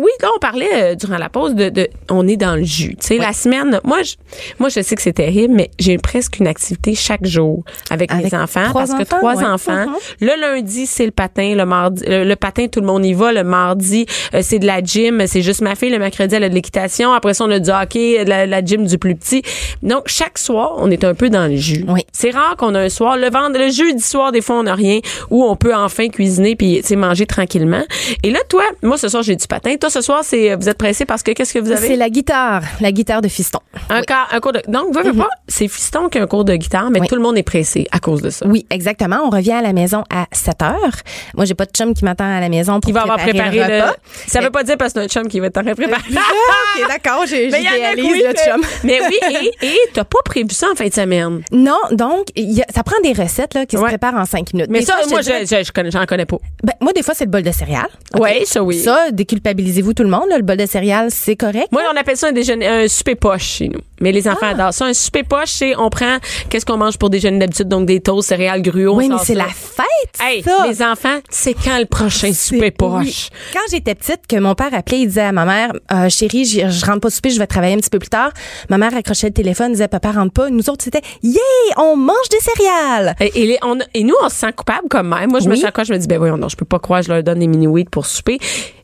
oui, 0.00 0.10
là, 0.20 0.28
on 0.34 0.38
parlait 0.38 0.68
euh, 0.74 0.94
durant 0.94 1.18
la 1.18 1.28
pause 1.28 1.54
de, 1.54 1.68
de, 1.68 1.88
on 2.10 2.26
est 2.28 2.36
dans 2.36 2.56
le 2.56 2.64
jus. 2.64 2.96
Tu 3.00 3.06
sais, 3.08 3.18
la 3.18 3.32
semaine, 3.32 3.80
moi, 3.84 4.02
je, 4.02 4.14
moi, 4.58 4.68
je 4.68 4.80
sais 4.82 4.94
que 4.96 5.02
c'est 5.02 5.12
terrible, 5.12 5.54
mais 5.54 5.70
j'ai 5.78 5.98
presque 5.98 6.38
une 6.38 6.46
activité 6.46 6.94
chaque 6.94 7.24
jour 7.24 7.64
avec, 7.90 8.12
Avec 8.12 8.32
mes 8.32 8.38
enfants. 8.38 8.70
parce 8.72 8.92
que 8.94 9.02
trois 9.04 9.34
ouais. 9.36 9.44
enfants. 9.44 9.86
Mhm. 9.86 9.94
Le 10.20 10.40
lundi, 10.40 10.86
c'est 10.86 11.04
le 11.06 11.10
patin. 11.12 11.54
Le 11.54 11.64
mardi, 11.66 12.02
le, 12.06 12.24
le 12.24 12.36
patin, 12.36 12.66
tout 12.68 12.80
le 12.80 12.86
monde 12.86 13.04
y 13.04 13.12
va. 13.14 13.32
Le 13.32 13.44
mardi, 13.44 14.06
euh, 14.34 14.40
c'est 14.42 14.58
de 14.58 14.66
la 14.66 14.82
gym. 14.82 15.26
C'est 15.26 15.42
juste 15.42 15.60
ma 15.62 15.74
fille. 15.74 15.90
Le 15.90 15.98
mercredi, 15.98 16.34
elle 16.34 16.44
a 16.44 16.48
de 16.48 16.54
l'équitation. 16.54 17.12
Après 17.12 17.34
ça, 17.34 17.44
on 17.44 17.50
a 17.50 17.58
du 17.58 17.70
hockey, 17.70 18.24
la, 18.24 18.46
la 18.46 18.64
gym 18.64 18.86
du 18.86 18.98
plus 18.98 19.14
petit. 19.16 19.42
Donc, 19.82 20.04
chaque 20.06 20.38
soir, 20.38 20.74
on 20.78 20.90
est 20.90 21.04
un 21.04 21.14
peu 21.14 21.30
dans 21.30 21.46
le 21.48 21.56
jus. 21.56 21.84
Oui. 21.88 22.02
C'est 22.12 22.30
rare 22.30 22.56
qu'on 22.56 22.74
a 22.74 22.80
un 22.80 22.88
soir. 22.88 23.16
Le 23.16 23.30
vendre, 23.30 23.58
le 23.58 23.70
jeudi 23.70 24.02
soir, 24.02 24.32
des 24.32 24.40
fois, 24.40 24.56
on 24.58 24.62
n'a 24.64 24.74
rien 24.74 25.00
où 25.30 25.44
on 25.44 25.56
peut 25.56 25.74
enfin 25.74 26.08
cuisiner 26.08 26.56
puis, 26.56 26.80
sais, 26.82 26.96
manger 26.96 27.26
tranquillement. 27.26 27.82
Et 28.22 28.30
là, 28.30 28.38
toi, 28.48 28.62
moi, 28.82 28.96
ce 28.98 29.08
soir, 29.08 29.22
j'ai 29.22 29.36
du 29.36 29.46
patin. 29.46 29.76
Toi, 29.76 29.90
ce 29.90 30.00
soir, 30.00 30.20
c'est, 30.22 30.54
vous 30.56 30.68
êtes 30.68 30.78
pressé 30.78 31.04
parce 31.04 31.22
que 31.22 31.32
qu'est-ce 31.32 31.52
que 31.54 31.58
vous 31.58 31.70
avez? 31.72 31.86
C'est 31.86 31.96
la 31.96 32.10
guitare, 32.10 32.62
la 32.80 32.92
guitare 32.92 33.22
de 33.22 33.28
fiston. 33.28 33.58
Un, 33.90 34.02
quart- 34.02 34.28
un 34.32 34.40
cours 34.40 34.52
de, 34.52 34.62
donc, 34.68 34.94
veux, 34.94 35.02
veux 35.02 35.12
pas, 35.14 35.28
c'est 35.48 35.68
fiston 35.68 36.08
qui 36.08 36.18
a 36.18 36.22
un 36.22 36.26
cours 36.26 36.44
de 36.44 36.54
guitare, 36.56 36.90
mais 36.90 37.00
Oui. 37.00 37.06
tout 37.08 37.14
le 37.16 37.20
monde 37.22 37.36
est 37.38 37.42
pressé 37.42 37.86
à 37.92 37.98
cause 37.98 38.22
de 38.22 38.30
ça. 38.30 38.46
Oui, 38.46 38.66
exactement. 38.70 39.18
On 39.24 39.30
revient 39.30 39.52
à 39.52 39.62
la 39.62 39.72
maison 39.72 40.04
à 40.10 40.26
7 40.32 40.62
heures. 40.62 40.96
Moi, 41.34 41.44
j'ai 41.44 41.54
pas 41.54 41.66
de 41.66 41.70
chum 41.72 41.94
qui 41.94 42.04
m'attend 42.04 42.24
à 42.24 42.40
la 42.40 42.48
maison 42.48 42.80
pour 42.80 42.90
Il 42.90 42.92
va 42.94 43.02
avoir 43.02 43.18
préparé 43.18 43.58
le 43.58 43.66
le. 43.68 43.80
repas. 43.82 43.96
Ça 44.26 44.40
veut 44.40 44.50
pas 44.50 44.64
dire 44.64 44.76
parce 44.78 44.92
que 44.92 45.00
c'est 45.00 45.04
un 45.04 45.08
chum 45.08 45.28
qui 45.28 45.40
va 45.40 45.50
t'en 45.50 45.62
préparer. 45.62 46.02
OK, 46.10 46.88
d'accord, 46.88 47.24
Mais 47.30 47.50
j'idéalise 47.50 48.04
oui, 48.04 48.22
le 48.24 48.28
mais- 48.32 48.52
chum. 48.52 48.62
Mais 48.84 49.00
oui, 49.08 49.50
et 49.62 49.76
t'as 49.92 50.04
pas 50.04 50.18
prévu 50.24 50.48
ça 50.50 50.68
en 50.72 50.74
fin 50.74 50.86
de 50.88 50.92
semaine? 50.94 51.42
Non, 51.52 51.78
donc, 51.92 52.26
il 52.36 52.52
y 52.52 52.62
a- 52.62 52.66
ça 52.74 52.82
prend 52.82 53.00
des 53.02 53.12
recettes 53.12 53.54
là, 53.54 53.66
qui 53.66 53.76
Ouais. 53.76 53.82
se 53.82 53.88
préparent 53.88 54.14
en 54.16 54.24
5 54.24 54.52
minutes. 54.54 54.70
Mais 54.70 54.80
Des 54.80 54.86
ça, 54.86 54.96
fois, 54.96 55.06
moi, 55.08 55.20
dirais- 55.20 55.44
je, 55.46 55.56
je, 55.58 55.64
je 55.64 55.72
connais, 55.72 55.90
j'en 55.90 56.04
connais 56.06 56.26
pas. 56.26 56.38
ben, 56.62 56.72
moi, 56.80 56.92
des 56.92 57.02
fois, 57.02 57.14
c'est 57.14 57.24
le 57.24 57.30
bol 57.30 57.42
de 57.42 57.52
céréales. 57.52 57.88
Ouais, 58.18 58.42
ça, 58.46 58.62
oui. 58.62 58.78
Ça, 58.80 59.10
déculpabilisez-vous 59.12 59.94
tout 59.94 60.02
le 60.02 60.08
monde. 60.10 60.28
là. 60.28 60.36
le 60.36 60.42
bol 60.44 60.56
de 60.56 60.66
céréales, 60.66 61.10
c'est 61.10 61.36
correct. 61.36 61.68
Moi, 61.72 61.82
on 61.92 61.96
appelle 61.96 62.16
ça 62.16 62.28
un 62.28 62.32
déjeuner, 62.32 62.66
un 62.66 62.88
souper 62.88 63.14
poche 63.14 63.42
chez 63.44 63.68
nous. 63.68 63.80
Mais 64.02 64.12
les 64.12 64.28
enfants 64.28 64.38
Ah. 64.42 64.48
adorent 64.50 64.74
ça. 64.74 64.84
Un 64.84 64.92
souper 64.94 65.22
poche, 65.22 65.48
c'est 65.50 65.74
on 65.76 65.88
prend 65.88 66.18
qu'est-ce 66.50 66.66
qu'on 66.66 66.76
mange 66.76 66.98
pour 66.98 67.08
déjeuner 67.08 67.38
d'habitude, 67.38 67.68
donc 67.68 67.86
des 67.86 68.00
toasts, 68.00 68.28
céréales, 68.28 68.60
gruaux. 68.60 68.96
Oui, 68.96 69.08
mais 69.08 69.16
c'est 69.24 69.34
la 69.34 69.46
fête, 69.46 69.86
Hey, 70.20 70.42
ça. 70.42 70.66
les 70.68 70.82
enfants, 70.82 71.18
c'est 71.30 71.54
quand 71.54 71.78
le 71.78 71.86
prochain 71.86 72.32
souper 72.34 72.70
poche? 72.70 73.28
Quand 73.54 73.60
j'étais 73.70 73.94
petite, 73.94 74.26
que 74.28 74.36
mon 74.36 74.54
père 74.54 74.74
appelait, 74.74 75.00
il 75.00 75.06
disait 75.06 75.22
à 75.22 75.32
ma 75.32 75.44
mère, 75.46 75.72
Euh, 75.92 76.08
chérie, 76.08 76.44
je, 76.44 76.68
je 76.68 76.84
rentre 76.86 77.00
pas 77.00 77.10
souper, 77.10 77.30
je 77.30 77.38
vais 77.38 77.46
travailler 77.46 77.74
un 77.74 77.78
petit 77.78 77.90
peu 77.90 77.98
plus 77.98 78.08
tard. 78.08 78.30
Ma 78.68 78.76
mère 78.78 78.94
accrochait 78.94 79.28
le 79.28 79.32
téléphone, 79.32 79.72
disait, 79.72 79.88
papa 79.88 80.12
rentre 80.12 80.32
pas. 80.32 80.50
Nous 80.50 80.68
autres, 80.68 80.82
c'était, 80.84 81.00
yeah, 81.22 81.40
on 81.78 81.96
mange 81.96 82.28
des 82.30 82.38
céréales. 82.40 83.14
Et, 83.20 83.42
et 83.42 83.46
les- 83.46 83.58
on 83.62 83.78
a- 83.80 83.84
et 83.94 84.02
nous, 84.04 84.14
on 84.22 84.28
se 84.28 84.36
sent 84.36 84.52
coupable 84.56 84.88
comme 84.90 85.08
mère. 85.08 85.28
Moi, 85.28 85.40
je 85.40 85.48
me 85.48 85.54
Oui. 85.54 85.60
sens 85.60 85.70
quoi? 85.74 85.84
Je 85.84 85.92
me 85.92 85.98
dis, 85.98 86.06
ben 86.08 86.18
oui, 86.20 86.30
non, 86.30 86.48
je 86.48 86.56
peux 86.56 86.64
pas 86.64 86.78
croire, 86.78 87.02
je 87.02 87.12
leur 87.12 87.22
donne 87.22 87.38
des 87.38 87.46
mini-wheats 87.46 87.90
pour 87.90 88.06
souper. 88.06 88.38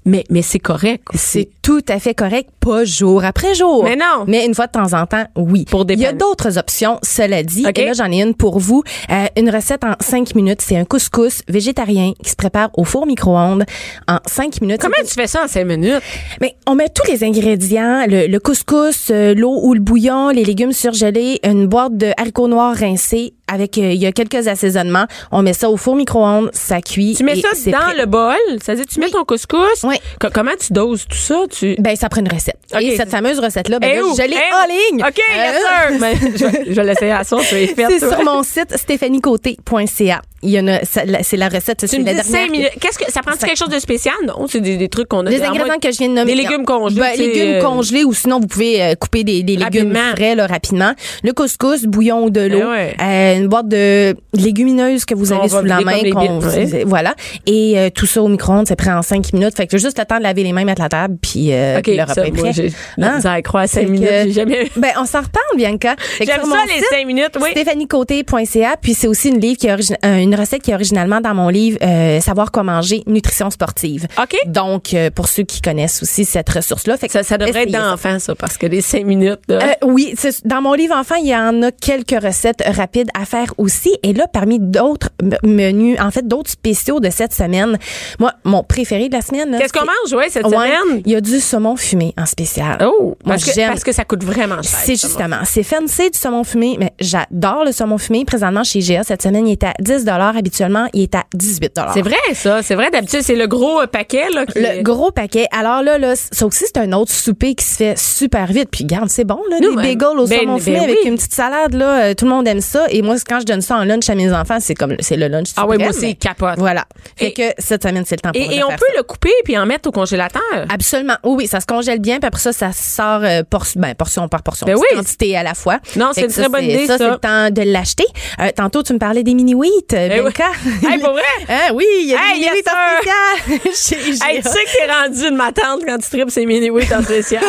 Mais, 0.09 0.25
mais 0.31 0.40
c'est 0.42 0.59
correct. 0.59 1.05
C'est 1.14 1.51
tout 1.62 1.83
à 1.88 1.99
fait 1.99 2.14
correct, 2.14 2.49
pas 2.61 2.85
jour 2.85 3.25
après 3.25 3.55
jour. 3.55 3.85
Mais 3.85 3.94
non. 3.94 4.25
Mais 4.27 4.47
une 4.47 4.55
fois 4.55 4.66
de 4.66 4.73
temps 4.73 4.99
en 4.99 5.07
temps, 5.07 5.27
oui. 5.37 5.66
Pour 5.71 5.85
Il 5.88 6.01
y 6.01 6.07
a 6.07 6.12
d'autres 6.12 6.57
options, 6.57 6.99
cela 7.03 7.42
dit. 7.42 7.66
Et 7.77 7.85
là, 7.85 7.92
j'en 7.92 8.11
ai 8.11 8.23
une 8.23 8.35
pour 8.35 8.59
vous. 8.59 8.83
Euh, 9.11 9.27
une 9.37 9.51
recette 9.51 9.85
en 9.85 9.92
cinq 10.01 10.35
minutes. 10.35 10.62
C'est 10.62 10.79
un 10.79 10.87
couscous 10.87 11.42
végétarien 11.47 12.12
qui 12.23 12.31
se 12.31 12.37
prépare 12.37 12.71
au 12.79 12.85
four 12.85 13.07
micro-ondes 13.07 13.64
en 14.09 14.18
cinq 14.27 14.62
minutes. 14.62 14.81
Comment 14.81 14.94
tu 15.07 15.12
fais 15.12 15.27
ça 15.27 15.44
en 15.44 15.49
cinq 15.49 15.66
minutes? 15.66 16.01
Mais 16.40 16.57
on 16.66 16.75
met 16.75 16.88
tous 16.88 17.11
les 17.11 17.23
ingrédients, 17.23 18.07
le, 18.09 18.27
le 18.27 18.40
couscous, 18.40 19.11
euh, 19.11 19.35
l'eau 19.35 19.61
ou 19.62 19.75
le 19.75 19.81
bouillon, 19.81 20.31
les 20.31 20.44
légumes 20.44 20.73
surgelés, 20.73 21.38
une 21.44 21.66
boîte 21.66 21.97
de 21.99 22.12
haricots 22.16 22.49
noirs 22.49 22.75
rincés 22.75 23.35
avec 23.52 23.78
euh, 23.78 23.90
il 23.92 24.00
y 24.00 24.06
a 24.06 24.12
quelques 24.12 24.46
assaisonnements. 24.48 25.06
On 25.32 25.42
met 25.42 25.52
ça 25.52 25.68
au 25.70 25.76
four 25.76 25.96
micro-ondes, 25.96 26.50
ça 26.52 26.80
cuit. 26.80 27.14
Tu 27.16 27.24
mets 27.24 27.38
et 27.38 27.42
ça 27.42 27.48
dans 27.70 27.78
prêt. 27.78 27.96
le 27.96 28.06
bol, 28.06 28.34
c'est-à-dire 28.62 28.84
tu 28.87 29.00
mets 29.00 29.11
ton 29.11 29.24
couscous? 29.24 29.82
Oui. 29.84 29.96
Co- 30.20 30.28
comment 30.32 30.52
tu 30.58 30.72
doses 30.72 31.06
tout 31.08 31.16
ça? 31.16 31.42
Tu... 31.50 31.74
Ben, 31.78 31.96
ça 31.96 32.08
prend 32.08 32.20
une 32.20 32.28
recette. 32.32 32.56
OK. 32.74 32.82
Et 32.82 32.96
cette 32.96 33.11
fameuse 33.11 33.38
recette-là, 33.40 33.78
ben, 33.78 33.90
Eh 33.92 33.96
là, 33.96 34.04
où? 34.04 34.14
je 34.16 34.22
l'ai 34.22 34.37
Eh 34.37 34.54
en 34.54 34.96
ligne. 34.96 35.04
OK, 35.06 35.18
yes, 35.18 35.54
Euh, 35.54 35.88
sir. 35.90 35.98
Ben, 36.00 36.16
je, 36.37 36.44
vais- 36.44 36.74
je 36.74 36.80
l'essayer 36.80 37.12
à 37.12 37.24
son, 37.24 37.38
tu 37.38 37.44
C'est 37.48 37.98
sur 37.98 38.22
mon 38.24 38.42
site 38.42 38.76
stéphaniecoté.ca. 38.76 40.22
Il 40.42 40.50
y 40.50 40.61
en 40.61 40.68
a, 40.68 40.84
ça- 40.84 41.02
c'est 41.22 41.37
la 41.37 41.48
recette, 41.48 41.84
c'est 41.84 41.98
la 41.98 42.14
dernière. 42.14 42.70
Qu'est-ce 42.80 42.96
que 42.98 43.11
ça 43.11 43.22
prend 43.22 43.37
quelque 43.37 43.58
chose 43.58 43.70
de 43.70 43.78
spécial? 43.80 44.14
Non, 44.24 44.46
c'est 44.48 44.61
des, 44.61 44.76
des 44.76 44.88
trucs 44.88 45.08
qu'on 45.08 45.26
a. 45.26 45.30
Les 45.30 45.42
à 45.42 45.48
ingrédients 45.50 45.78
que 45.82 45.90
je 45.90 45.98
viens 45.98 46.08
de 46.08 46.14
nommer. 46.14 46.32
Des 46.32 46.40
légumes 46.42 46.64
congelés. 46.64 47.00
Ben, 47.00 47.18
légumes 47.18 47.54
euh, 47.56 47.61
congelés 47.61 48.04
ou 48.04 48.14
sinon 48.14 48.38
vous 48.38 48.46
pouvez 48.46 48.80
euh, 48.80 48.94
couper 48.94 49.24
des, 49.24 49.42
des 49.42 49.56
légumes 49.56 49.92
frais 50.14 50.37
là, 50.37 50.46
rapidement. 50.46 50.92
Le 51.24 51.32
couscous, 51.32 51.87
bouillon 51.87 52.22
ou 52.24 52.30
de 52.30 52.42
l'eau, 52.42 52.61
Eh 52.62 52.70
ouais. 52.70 52.96
euh, 53.00 53.38
une 53.38 53.48
boîte 53.48 53.68
de 53.68 54.14
légumineuses 54.35 55.05
que 55.05 55.14
vous 55.14 55.33
avez 55.33 55.48
sous 55.48 55.62
la 55.62 55.81
main, 55.81 55.98
qu'on- 56.11 56.40
voilà. 56.87 57.14
Et 57.46 57.79
euh, 57.79 57.90
tout 57.90 58.07
ça 58.07 58.22
au 58.22 58.29
micro-ondes, 58.29 58.66
c'est 58.68 58.77
prêt 58.77 58.90
en 58.92 59.03
cinq 59.03 59.33
minutes. 59.33 59.57
Fait 59.57 59.66
que 59.66 59.72
j'ai 59.77 59.83
juste 59.85 59.98
le 59.98 60.05
temps 60.05 60.18
de 60.18 60.22
laver 60.22 60.42
les 60.42 60.53
mains, 60.53 60.64
mettre 60.64 60.83
la 60.83 60.88
table, 60.88 61.16
puis 61.20 61.53
euh, 61.53 61.81
puis 61.83 61.92
le 61.96 61.98
ça, 61.98 62.05
repas 62.14 62.22
est 62.24 62.31
moi, 62.33 62.51
prêt. 62.51 62.68
la 62.96 63.07
Hein? 63.09 63.16
misère 63.16 63.40
à 63.55 63.66
cinq 63.66 63.81
Fait 63.81 63.87
minutes. 63.87 64.09
J'ai 64.24 64.33
jamais. 64.33 64.70
Ben, 64.77 64.90
on 64.98 65.05
s'en 65.07 65.18
reparle, 65.22 65.57
Bianca. 65.57 65.96
Fait 65.98 66.24
J'aime 66.27 66.42
ça, 66.44 66.57
les 66.66 66.74
site, 66.74 66.85
cinq 66.90 67.07
minutes, 67.07 67.37
oui. 67.40 67.51
stéphaniecoté.ca 67.53 68.77
puis 68.81 68.94
c'est 68.94 69.07
aussi 69.09 69.29
une 69.29 69.40
livre 69.40 69.57
qui 69.59 69.66
est 69.66 69.74
origi- 69.74 69.96
euh, 70.05 70.18
une 70.18 70.35
recette 70.35 70.62
qui 70.62 70.70
est 70.70 70.74
originalement 70.74 71.20
dans 71.20 71.35
mon 71.35 71.48
livre 71.48 71.79
euh, 71.83 72.20
savoir 72.20 72.51
quoi 72.53 72.62
manger 72.62 73.03
nutrition 73.07 73.51
sportive 73.51 74.07
OK. 74.20 74.37
donc 74.46 74.94
pour 75.14 75.29
ceux 75.29 75.42
qui 75.44 75.61
connaissent 75.61 76.03
aussi 76.03 76.24
cette 76.24 76.48
ressource 76.48 76.87
là 76.87 76.96
fait 76.96 77.07
que 77.07 77.12
Ça, 77.12 77.22
ça 77.22 77.38
devrait 77.38 77.62
être 77.62 77.68
essayez 77.68 77.72
ça. 77.85 77.90
d'enfant, 77.90 78.18
ça, 78.18 78.35
parce 78.35 78.57
que 78.57 78.66
les 78.66 78.81
cinq 78.81 79.05
minutes, 79.05 79.40
là. 79.48 79.77
Oui, 79.85 80.14
c'est- 80.16 80.46
dans 80.46 80.61
mon 80.62 80.74
livre 80.74 80.94
enfant, 80.96 81.14
il 81.16 81.29
y 81.29 81.37
en 81.37 81.62
a 81.62 81.70
quelques 81.70 82.22
recettes 82.22 82.62
rapides 82.66 83.09
à 83.18 83.24
faire 83.28 83.52
aussi. 83.58 83.96
Et 84.02 84.12
là, 84.12 84.26
parmi 84.32 84.58
d'autres 84.58 85.10
menus, 85.44 85.98
en 86.00 86.10
fait, 86.10 86.26
d'autres 86.26 86.50
spéciaux 86.50 87.00
de 87.00 87.10
cette 87.10 87.32
semaine, 87.32 87.78
moi, 88.18 88.32
mon 88.44 88.62
préféré 88.62 89.08
de 89.08 89.14
la 89.14 89.20
semaine. 89.22 89.56
Qu'est-ce 89.58 89.72
qu'on 89.72 89.84
mange, 89.84 90.12
ouais, 90.12 90.28
cette 90.30 90.44
Ouais, 90.46 90.52
semaine? 90.52 91.02
Il 91.04 91.12
y 91.12 91.16
a 91.16 91.20
du 91.20 91.40
saumon 91.40 91.76
fumé 91.76 92.14
en 92.18 92.26
spécial. 92.26 92.78
Oh, 92.84 93.16
Moi, 93.24 93.34
parce 93.34 93.44
que, 93.44 93.52
j'aime. 93.52 93.68
parce 93.70 93.84
que 93.84 93.92
ça 93.92 94.04
coûte 94.04 94.24
vraiment 94.24 94.62
cher. 94.62 94.80
C'est 94.84 95.00
justement, 95.00 95.38
c'est 95.44 95.62
fancy 95.62 96.10
du 96.10 96.18
saumon 96.18 96.44
fumé, 96.44 96.76
mais 96.78 96.92
j'adore 97.00 97.64
le 97.64 97.72
saumon 97.72 97.98
fumé. 97.98 98.24
Présentement, 98.24 98.64
chez 98.64 98.80
GA, 98.80 99.02
cette 99.04 99.22
semaine, 99.22 99.46
il 99.46 99.52
est 99.52 99.64
à 99.64 99.74
10 99.80 100.06
Habituellement, 100.08 100.86
il 100.94 101.02
est 101.02 101.14
à 101.14 101.24
18 101.34 101.78
C'est 101.94 102.02
vrai, 102.02 102.16
ça. 102.34 102.62
C'est 102.62 102.74
vrai. 102.74 102.90
D'habitude, 102.90 103.20
c'est 103.22 103.34
le 103.36 103.46
gros 103.46 103.80
euh, 103.82 103.86
paquet, 103.86 104.28
là. 104.32 104.46
Qui 104.46 104.58
Le 104.60 104.82
gros 104.82 105.10
paquet. 105.10 105.46
Alors 105.52 105.82
là, 105.82 105.98
là, 105.98 106.14
ça 106.16 106.46
aussi, 106.46 106.64
c'est 106.66 106.78
un 106.78 106.92
autre 106.92 107.12
souper 107.12 107.54
qui 107.54 107.64
se 107.64 107.76
fait 107.76 107.98
super 107.98 108.46
vite. 108.46 108.68
Puis 108.70 108.84
garde, 108.84 109.08
c'est 109.08 109.24
bon, 109.24 109.40
là, 109.50 109.58
Nous, 109.60 109.70
des 109.70 109.76
ben, 109.76 109.82
bagels 109.98 110.18
au 110.18 110.26
ben, 110.26 110.38
saumon 110.40 110.54
ben 110.54 110.60
fumé 110.60 110.78
avec 110.78 110.98
oui. 111.02 111.08
une 111.08 111.16
petite 111.16 111.34
salade, 111.34 111.74
là. 111.74 112.04
euh, 112.04 112.14
tout 112.14 112.24
le 112.24 112.30
monde 112.30 112.48
aime 112.48 112.60
ça. 112.60 112.86
Et 112.90 113.02
moi, 113.02 113.17
quand 113.26 113.40
je 113.40 113.46
donne 113.46 113.61
ça 113.62 113.76
en 113.76 113.85
lunch 113.85 114.09
à 114.11 114.14
mes 114.14 114.33
enfants, 114.33 114.59
c'est 114.61 114.74
comme, 114.74 114.96
c'est 115.00 115.16
le 115.16 115.28
lunch 115.28 115.48
Ah 115.57 115.66
oui, 115.66 115.78
moi 115.78 115.88
aussi, 115.88 116.16
capote. 116.16 116.59
Voilà. 116.59 116.85
Fait 117.16 117.28
Et- 117.28 117.33
que 117.33 117.42
cette 117.59 117.83
semaine, 117.83 118.04
c'est 118.07 118.16
le 118.16 118.20
temps 118.20 118.33
pour 118.33 118.40
Et, 118.52 118.57
et 118.57 118.62
on 118.64 118.68
peut 118.68 118.76
ça. 118.92 118.96
le 118.96 119.02
couper 119.02 119.33
puis 119.44 119.57
en 119.57 119.66
mettre 119.66 119.88
au 119.88 119.92
congélateur? 119.92 120.40
Absolument. 120.72 121.16
Oui, 121.24 121.35
oui, 121.38 121.46
ça 121.46 121.61
se 121.61 121.66
congèle 121.66 121.98
bien, 122.00 122.18
puis 122.18 122.26
après 122.26 122.40
ça, 122.40 122.52
ça 122.52 122.72
sort 122.72 123.20
euh, 123.24 123.42
por- 123.48 123.66
ben, 123.76 123.94
portion 123.94 124.28
par 124.28 124.42
portion, 124.42 124.66
Ben 124.66 124.76
oui. 124.76 124.85
quantité 124.94 125.37
à 125.37 125.42
la 125.42 125.54
fois. 125.54 125.78
Non, 125.96 126.11
c'est 126.14 126.22
une 126.22 126.28
très 126.33 126.48
bonne 126.48 126.64
idée, 126.64 126.87
Ça, 126.87 126.98
ça. 126.98 127.04
c'est 127.04 127.11
le 127.11 127.18
temps 127.18 127.50
de 127.50 127.62
l'acheter. 127.70 128.07
Euh, 128.40 128.48
tantôt, 128.54 128.83
tu 128.83 128.92
me 128.92 128.98
parlais 128.98 129.22
des 129.22 129.35
mini-wheats, 129.35 129.68
euh, 129.94 130.09
Eh 130.12 130.20
oui. 130.20 130.33
Hey, 130.88 130.98
pour 130.98 131.12
vrai? 131.12 131.22
Hein, 131.48 131.72
oui, 131.74 131.85
il 132.02 132.09
y 132.09 132.14
a 132.14 132.18
Hey, 132.18 132.40
des 132.40 132.44
yes, 132.46 132.52
mini-wheats 132.52 132.72
en 132.72 133.59
spécial. 133.62 134.24
Hey, 134.28 134.42
tu 134.42 134.48
sais 134.48 134.64
que 134.64 134.87
t'es 134.87 134.92
rendu 134.92 135.31
de 135.31 135.37
ma 135.37 135.52
tante 135.52 135.81
quand 135.87 135.98
tu 135.98 136.09
tripes 136.11 136.31
ces 136.31 136.46
mini-wheats 136.46 136.96
en 136.98 137.02
spécial. 137.02 137.42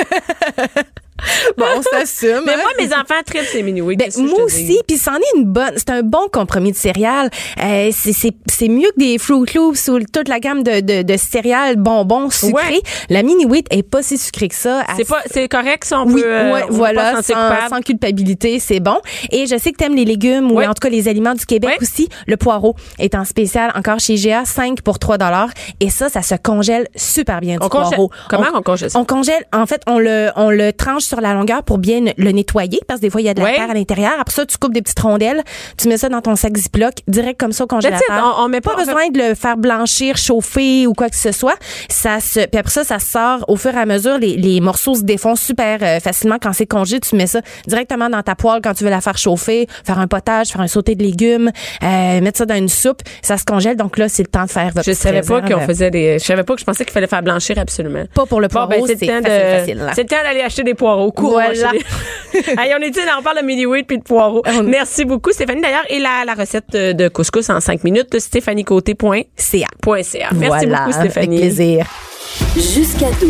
Bon, 1.57 1.65
on 1.77 1.81
s'assume. 1.81 2.41
Mais 2.45 2.53
hein. 2.53 2.57
moi, 2.61 2.71
mes 2.79 2.93
enfants 2.93 3.21
tripent 3.25 3.45
ces 3.51 3.63
mini-wheats. 3.63 3.95
Ben, 3.95 4.09
moi 4.19 4.43
aussi, 4.43 4.79
puis 4.87 4.97
c'en 4.97 5.15
est 5.15 5.37
une 5.37 5.45
bonne. 5.45 5.73
C'est 5.75 5.89
un 5.89 6.01
bon 6.03 6.27
compromis 6.31 6.71
de 6.71 6.77
céréales. 6.77 7.29
Euh, 7.61 7.89
c'est- 7.93 8.13
c'est 8.13 8.31
c'est 8.49 8.67
mieux 8.67 8.89
que 8.95 8.99
des 8.99 9.17
Fruit 9.17 9.49
Loops 9.55 9.87
ou 9.89 9.99
toute 9.99 10.27
la 10.27 10.39
gamme 10.39 10.63
de, 10.63 10.79
de, 10.81 11.01
de 11.01 11.17
céréales 11.17 11.75
bonbons 11.77 12.29
sucrés. 12.29 12.51
Ouais. 12.53 12.81
La 13.09 13.23
mini 13.23 13.45
wheat 13.45 13.65
est 13.71 13.83
pas 13.83 14.01
si 14.03 14.17
sucrée 14.17 14.47
que 14.49 14.55
ça. 14.55 14.83
C'est 14.97 15.07
pas, 15.07 15.21
c'est 15.31 15.47
correct 15.47 15.85
si 15.85 15.93
on 15.93 16.05
oui, 16.05 16.21
peut. 16.21 16.27
euh, 16.27 16.53
ouais, 16.53 16.63
on 16.63 16.67
peut 16.67 16.73
voilà, 16.73 17.13
pas 17.13 17.67
sans, 17.69 17.81
culpabilité, 17.81 18.59
c'est 18.59 18.79
bon. 18.79 18.97
Et 19.31 19.45
je 19.47 19.57
sais 19.57 19.71
que 19.71 19.77
t'aimes 19.77 19.95
les 19.95 20.05
légumes 20.05 20.51
Ouais. 20.51 20.65
ou 20.65 20.69
en 20.69 20.73
tout 20.73 20.81
cas 20.81 20.89
les 20.89 21.07
aliments 21.07 21.33
du 21.33 21.45
Québec 21.45 21.77
aussi. 21.81 22.09
Le 22.27 22.37
poireau 22.37 22.75
est 22.99 23.15
en 23.15 23.25
spécial 23.25 23.71
encore 23.75 23.99
chez 23.99 24.15
GA, 24.15 24.45
5 24.45 24.81
pour 24.81 24.99
3 24.99 25.17
dollars. 25.17 25.49
Et 25.79 25.89
ça, 25.89 26.09
ça 26.09 26.21
se 26.21 26.35
congèle 26.35 26.87
super 26.95 27.39
bien 27.41 27.57
du 27.57 27.65
On 27.65 27.69
congèle- 27.69 27.89
poireau. 27.95 28.11
comment 28.29 28.47
on 28.53 28.61
congèle 28.61 28.89
ça? 28.91 28.99
On 28.99 29.05
congèle, 29.05 29.45
en 29.53 29.65
fait, 29.65 29.81
on 29.87 29.99
le, 29.99 30.29
on 30.35 30.49
le 30.49 30.73
tranche 30.73 31.03
sur 31.09 31.21
la 31.21 31.33
longueur 31.33 31.63
pour 31.63 31.77
bien 31.77 32.01
le 32.17 32.31
nettoyer 32.31 32.79
parce 32.87 32.99
que 32.99 33.05
des 33.05 33.09
fois, 33.09 33.21
il 33.21 33.25
y 33.25 33.29
a 33.29 33.33
de 33.33 33.39
la 33.39 33.45
Ouais. 33.45 33.55
terre 33.55 33.69
à 33.69 33.73
l'intérieur. 33.73 34.13
Après 34.19 34.33
ça, 34.33 34.45
tu 34.45 34.57
coupes 34.57 34.73
des 34.73 34.81
petites 34.81 34.99
rondelles, 34.99 35.43
tu 35.77 35.87
mets 35.87 35.97
ça 35.97 36.07
dans 36.09 36.21
ton 36.21 36.35
sac 36.35 36.55
Ziploc, 36.55 36.93
direct 37.07 37.39
comme 37.39 37.51
ça 37.51 37.63
au 37.63 37.67
congélateur. 37.67 38.01
It. 38.09 38.23
On- 38.23 38.43
on 38.45 38.47
met 38.49 38.61
pas- 38.61 38.75
besoin 38.75 39.09
de 39.09 39.17
le 39.19 39.35
faire 39.35 39.57
blanchir, 39.57 40.15
chauffer 40.17 40.87
ou 40.87 40.93
quoi 40.93 41.09
que 41.09 41.15
ce 41.17 41.31
soit. 41.31 41.55
Ça 41.89 42.19
se, 42.19 42.39
puis 42.41 42.59
après 42.59 42.71
ça, 42.71 42.83
ça 42.83 42.99
sort 42.99 43.43
au 43.47 43.55
fur 43.55 43.73
et 43.73 43.77
à 43.79 43.85
mesure. 43.85 44.17
Les, 44.19 44.37
les 44.37 44.61
morceaux 44.61 44.95
se 44.95 45.01
défont 45.03 45.35
super 45.35 45.79
euh, 45.81 45.99
facilement 45.99 46.37
quand 46.41 46.53
c'est 46.53 46.65
congé. 46.67 46.99
Tu 46.99 47.15
mets 47.15 47.27
ça 47.27 47.41
directement 47.67 48.09
dans 48.09 48.21
ta 48.23 48.35
poêle 48.35 48.61
quand 48.63 48.73
tu 48.73 48.83
veux 48.83 48.89
la 48.89 49.01
faire 49.01 49.17
chauffer, 49.17 49.67
faire 49.85 49.99
un 49.99 50.07
potage, 50.07 50.49
faire 50.49 50.61
un 50.61 50.67
sauté 50.67 50.95
de 50.95 51.03
légumes, 51.03 51.51
euh, 51.83 52.21
mettre 52.21 52.37
ça 52.37 52.45
dans 52.45 52.55
une 52.55 52.69
soupe. 52.69 53.01
Ça 53.21 53.37
se 53.37 53.43
congèle. 53.45 53.75
Donc 53.75 53.97
là, 53.97 54.07
c'est 54.09 54.23
le 54.23 54.29
temps 54.29 54.45
de 54.45 54.49
faire 54.51 54.71
votre 54.73 54.85
Je 54.85 54.93
savais 54.93 55.21
pas 55.21 55.41
qu'on 55.41 55.59
faisait 55.61 55.91
des. 55.91 56.19
Je 56.19 56.23
savais 56.25 56.43
pas 56.43 56.53
que 56.53 56.59
je 56.59 56.65
pensais 56.65 56.83
qu'il 56.85 56.93
fallait 56.93 57.07
faire 57.07 57.23
blanchir 57.23 57.57
absolument. 57.57 58.03
Pas 58.13 58.25
pour 58.25 58.39
le 58.41 58.47
Bon, 58.47 58.53
poireau, 58.53 58.69
ben, 58.69 58.83
c'est 58.87 59.05
facile, 59.05 59.23
facile. 59.25 59.91
C'est 59.95 60.03
le 60.03 60.07
temps 60.09 60.23
d'aller 60.23 60.41
acheter 60.41 60.63
des 60.63 60.73
poireaux. 60.73 60.98
Voilà. 61.29 61.53
va 61.53 61.67
acheter 61.69 61.85
des- 62.33 62.39
hey, 62.61 62.73
on 62.77 62.81
est 62.81 62.91
on 63.17 63.21
parle 63.23 63.39
de 63.41 63.45
mini 63.45 63.65
wheat 63.65 63.87
puis 63.87 63.97
de 63.97 64.03
poireaux. 64.03 64.43
Merci 64.63 65.05
beaucoup, 65.05 65.31
Stéphanie. 65.31 65.61
D'ailleurs, 65.61 65.85
et 65.89 65.99
la, 65.99 66.23
la 66.25 66.33
recette 66.33 66.65
de 66.71 66.91
de 66.93 67.07
couscous 67.07 67.49
en 67.49 67.59
5 67.59 67.83
minutes, 67.83 68.19
stéphaniecoté.ca. 68.19 69.25
CA. 70.03 70.27
Merci 70.33 70.47
Voilà, 70.65 70.79
beaucoup, 70.85 70.91
Stéphanie. 70.91 71.37
Avec 71.37 71.55
plaisir. 71.55 71.85
Jusqu'à 72.55 73.09
12. 73.19 73.29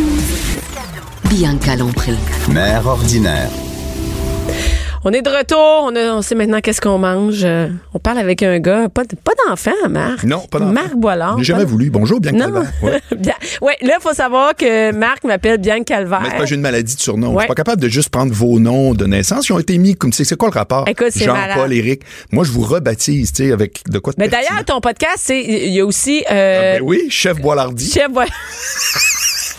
Bianca 1.29 1.75
Lompré. 1.75 2.13
Mère 2.51 2.87
ordinaire. 2.87 3.49
On 5.05 5.11
est 5.13 5.21
de 5.21 5.29
retour. 5.29 5.57
On, 5.85 5.95
a- 5.95 6.13
on 6.15 6.21
sait 6.21 6.35
maintenant 6.35 6.59
qu'est-ce 6.59 6.81
qu'on 6.81 6.97
mange. 6.97 7.41
Euh, 7.43 7.67
On 7.93 7.99
parle 7.99 8.17
avec 8.17 8.43
un 8.43 8.59
gars. 8.59 8.89
Pas, 8.89 9.03
pas 9.23 9.31
d'enfant, 9.47 9.71
Marc. 9.89 10.23
Non, 10.23 10.41
pas 10.51 10.59
d'enfant. 10.59 10.73
Marc 10.73 10.95
Boilard. 10.95 11.37
J'ai 11.39 11.45
jamais 11.45 11.63
voulu. 11.65 11.89
Bonjour, 11.89 12.19
bien. 12.21 12.33
Calvaire. 12.33 12.71
Ouais. 12.83 12.99
Ouais, 13.61 13.75
là, 13.81 13.93
il 13.97 14.01
faut 14.01 14.13
savoir 14.13 14.55
que 14.55 14.91
Marc 14.91 15.23
m'appelle 15.23 15.57
bien 15.59 15.83
Calvaire. 15.83 16.19
Mais 16.23 16.29
c'est 16.31 16.37
pas 16.37 16.45
j'ai 16.45 16.55
une 16.55 16.61
maladie 16.61 16.95
de 16.95 16.99
surnom. 16.99 17.29
Ouais. 17.29 17.35
Je 17.35 17.39
suis 17.41 17.47
pas 17.47 17.55
capable 17.55 17.81
de 17.81 17.87
juste 17.87 18.09
prendre 18.09 18.33
vos 18.33 18.59
noms 18.59 18.93
de 18.93 19.05
naissance. 19.05 19.47
Ils 19.47 19.53
ont 19.53 19.59
été 19.59 19.77
mis 19.77 19.95
comme 19.95 20.11
c'est 20.13 20.23
c'est 20.25 20.35
quoi 20.35 20.49
le 20.49 20.53
rapport? 20.57 20.85
Écoute, 20.87 21.07
c'est 21.11 21.25
Jean-Paul. 21.25 21.71
Éric. 21.73 22.01
Moi, 22.31 22.43
je 22.43 22.51
vous 22.51 22.61
rebaptise, 22.61 23.31
tu 23.31 23.45
sais, 23.45 23.51
avec 23.51 23.81
de 23.89 23.99
quoi 23.99 24.13
de 24.13 24.17
Mais 24.19 24.27
d'ailleurs, 24.27 24.63
ton 24.65 24.81
podcast, 24.81 25.17
c'est 25.19 25.41
il 25.41 25.73
y 25.73 25.79
a 25.79 25.85
aussi 25.85 26.23
euh, 26.31 26.77
Ben 26.79 26.81
oui, 26.83 27.07
chef 27.09 27.39
Boilardi. 27.39 27.89
Chef 27.91 28.11
Boilard. 28.11 28.33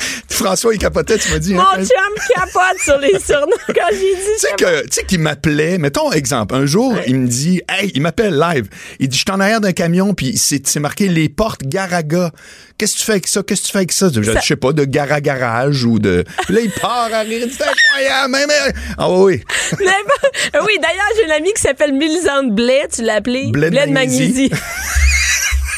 François, 0.29 0.75
il 0.75 0.79
capotait, 0.79 1.19
tu 1.19 1.31
m'as 1.31 1.39
dit. 1.39 1.55
Mon 1.55 1.61
hein, 1.61 1.77
chum 1.77 2.35
capote 2.35 2.81
sur 2.83 2.99
les 2.99 3.19
surnoms 3.19 3.47
quand 3.69 3.89
j'ai 3.93 4.15
dit 4.15 4.31
Tu 4.39 4.47
sais 4.47 4.53
que, 4.57 4.83
tu 4.83 4.89
sais 4.93 5.05
qu'il 5.05 5.21
m'appelait, 5.21 5.79
mettons 5.79 6.11
exemple, 6.13 6.55
un 6.55 6.67
jour, 6.67 6.97
il 7.07 7.17
me 7.17 7.27
dit, 7.27 7.61
hey, 7.69 7.91
il 7.95 8.03
m'appelle 8.03 8.39
live. 8.39 8.69
Il 8.99 9.09
dit, 9.09 9.17
je 9.19 9.23
suis 9.23 9.31
en 9.31 9.41
arrière 9.41 9.61
d'un 9.61 9.73
camion, 9.73 10.15
puis 10.15 10.37
c'est 10.37 10.77
marqué 10.81 11.09
les 11.09 11.29
portes 11.29 11.63
Garaga. 11.63 12.31
Qu'est-ce 12.79 12.95
que 12.95 12.99
tu 13.01 13.05
fais 13.05 13.13
avec 13.13 13.27
ça? 13.27 13.43
Qu'est-ce 13.43 13.61
que 13.61 13.67
tu 13.67 13.73
fais 13.73 13.79
avec 13.79 13.93
ça? 13.93 14.09
Je, 14.11 14.41
sais 14.41 14.57
pas, 14.57 14.73
de 14.73 14.85
Garagarage 14.85 15.85
ou 15.85 15.99
de. 15.99 16.25
Puis 16.47 16.55
là, 16.55 16.61
il 16.63 16.71
part 16.71 17.11
à 17.13 17.21
rire, 17.21 17.47
c'est 17.51 17.65
incroyable, 17.65 18.31
mais, 18.33 18.47
mais- 18.47 18.73
Ah 18.97 19.11
oui, 19.11 19.43
oui. 19.79 20.79
D'ailleurs, 20.81 21.11
j'ai 21.17 21.25
une 21.25 21.33
amie 21.33 21.53
qui 21.53 21.61
s'appelle 21.61 21.93
Mélisande 21.93 22.55
Blais, 22.55 22.89
tu 22.91 23.03
l'as 23.03 23.17
appelée 23.17 23.51
Blais 23.51 23.69
de 23.71 23.77
de 23.77 23.93
Magnésie. 23.93 24.51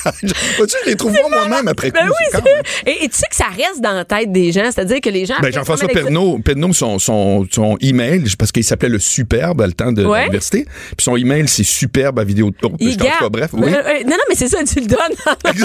Vois-tu, 0.56 0.76
je 0.84 0.90
les 0.90 0.96
trouve 0.96 1.12
moi 1.12 1.28
moi-même 1.30 1.68
après 1.68 1.90
coup. 1.90 1.98
Ben 2.00 2.06
oui, 2.08 2.26
c'est 2.30 2.38
quand 2.40 2.46
et, 2.86 3.04
et 3.04 3.08
tu 3.08 3.16
sais 3.16 3.26
que 3.30 3.36
ça 3.36 3.46
reste 3.46 3.80
dans 3.80 3.92
la 3.92 4.04
tête 4.04 4.32
des 4.32 4.52
gens, 4.52 4.64
c'est-à-dire 4.64 5.00
que 5.00 5.10
les 5.10 5.26
gens. 5.26 5.34
Ben, 5.40 5.52
Jean-François. 5.52 5.88
Pernaud, 5.88 6.38
Pernaud, 6.38 6.72
son, 6.72 6.98
son, 6.98 7.46
son 7.50 7.76
email, 7.80 8.24
parce 8.38 8.50
qu'il 8.52 8.64
s'appelait 8.64 8.88
le 8.88 8.98
Superbe 8.98 9.60
à 9.62 9.66
le 9.66 9.72
temps 9.72 9.92
de 9.92 10.04
Ouais. 10.04 10.20
l'université. 10.22 10.64
Puis 10.96 11.04
son 11.04 11.16
email, 11.16 11.46
c'est 11.48 11.62
Superbe 11.64 12.18
à 12.18 12.24
vidéo. 12.24 12.50
Oh, 12.62 12.70
Il 12.80 12.92
je 12.92 12.98
garde. 12.98 13.32
bref, 13.32 13.50
oui. 13.52 13.62
Euh, 13.72 13.76
euh, 13.76 13.92
non, 14.04 14.10
non, 14.12 14.24
mais 14.28 14.34
c'est 14.34 14.48
ça, 14.48 14.58
tu 14.64 14.80
le 14.80 14.86
donnes. 14.86 14.98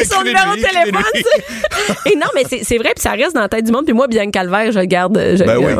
Et 0.00 0.04
son 0.04 0.22
numéro 0.22 0.54
de 0.56 0.60
téléphone. 0.62 1.02
tu. 1.14 2.12
Et 2.12 2.16
non, 2.16 2.26
mais 2.34 2.42
c'est 2.48 2.62
c'est 2.64 2.76
vrai, 2.78 2.90
puis 2.94 3.02
ça 3.02 3.12
reste 3.12 3.34
dans 3.34 3.40
la 3.40 3.48
tête 3.48 3.64
du 3.64 3.72
monde. 3.72 3.84
Puis 3.84 3.94
moi, 3.94 4.06
bien 4.08 4.30
Calvaire, 4.30 4.72
je 4.72 4.78
regarde. 4.78 5.16
Je, 5.36 5.44
Ben 5.44 5.56
oui. 5.58 5.72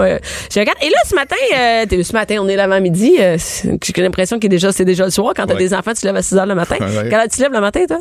je 0.53 0.61
regarde. 0.61 0.79
Et 0.83 0.89
là, 0.91 0.97
ce 1.09 1.15
matin, 1.15 1.37
euh, 1.57 2.03
ce 2.03 2.13
matin, 2.13 2.37
on 2.41 2.49
est 2.49 2.57
l'avant-midi. 2.57 3.17
Euh, 3.21 3.37
J'ai 3.83 4.03
l'impression 4.03 4.39
déjà, 4.49 4.73
c'est 4.73 4.85
déjà 4.85 5.05
le 5.05 5.11
soir. 5.11 5.33
Quand 5.37 5.47
t'as 5.47 5.55
Ouais. 5.55 5.59
des 5.61 5.75
enfants, 5.75 5.93
tu 5.95 6.01
te 6.01 6.07
lèves 6.07 6.17
à 6.17 6.23
6 6.23 6.37
heures 6.37 6.47
le 6.47 6.55
matin. 6.55 6.77
Ouais, 6.81 7.11
heure 7.15 7.23
tu 7.25 7.37
te 7.37 7.43
lèves 7.43 7.53
le 7.53 7.61
matin, 7.61 7.74
toi? 7.87 7.99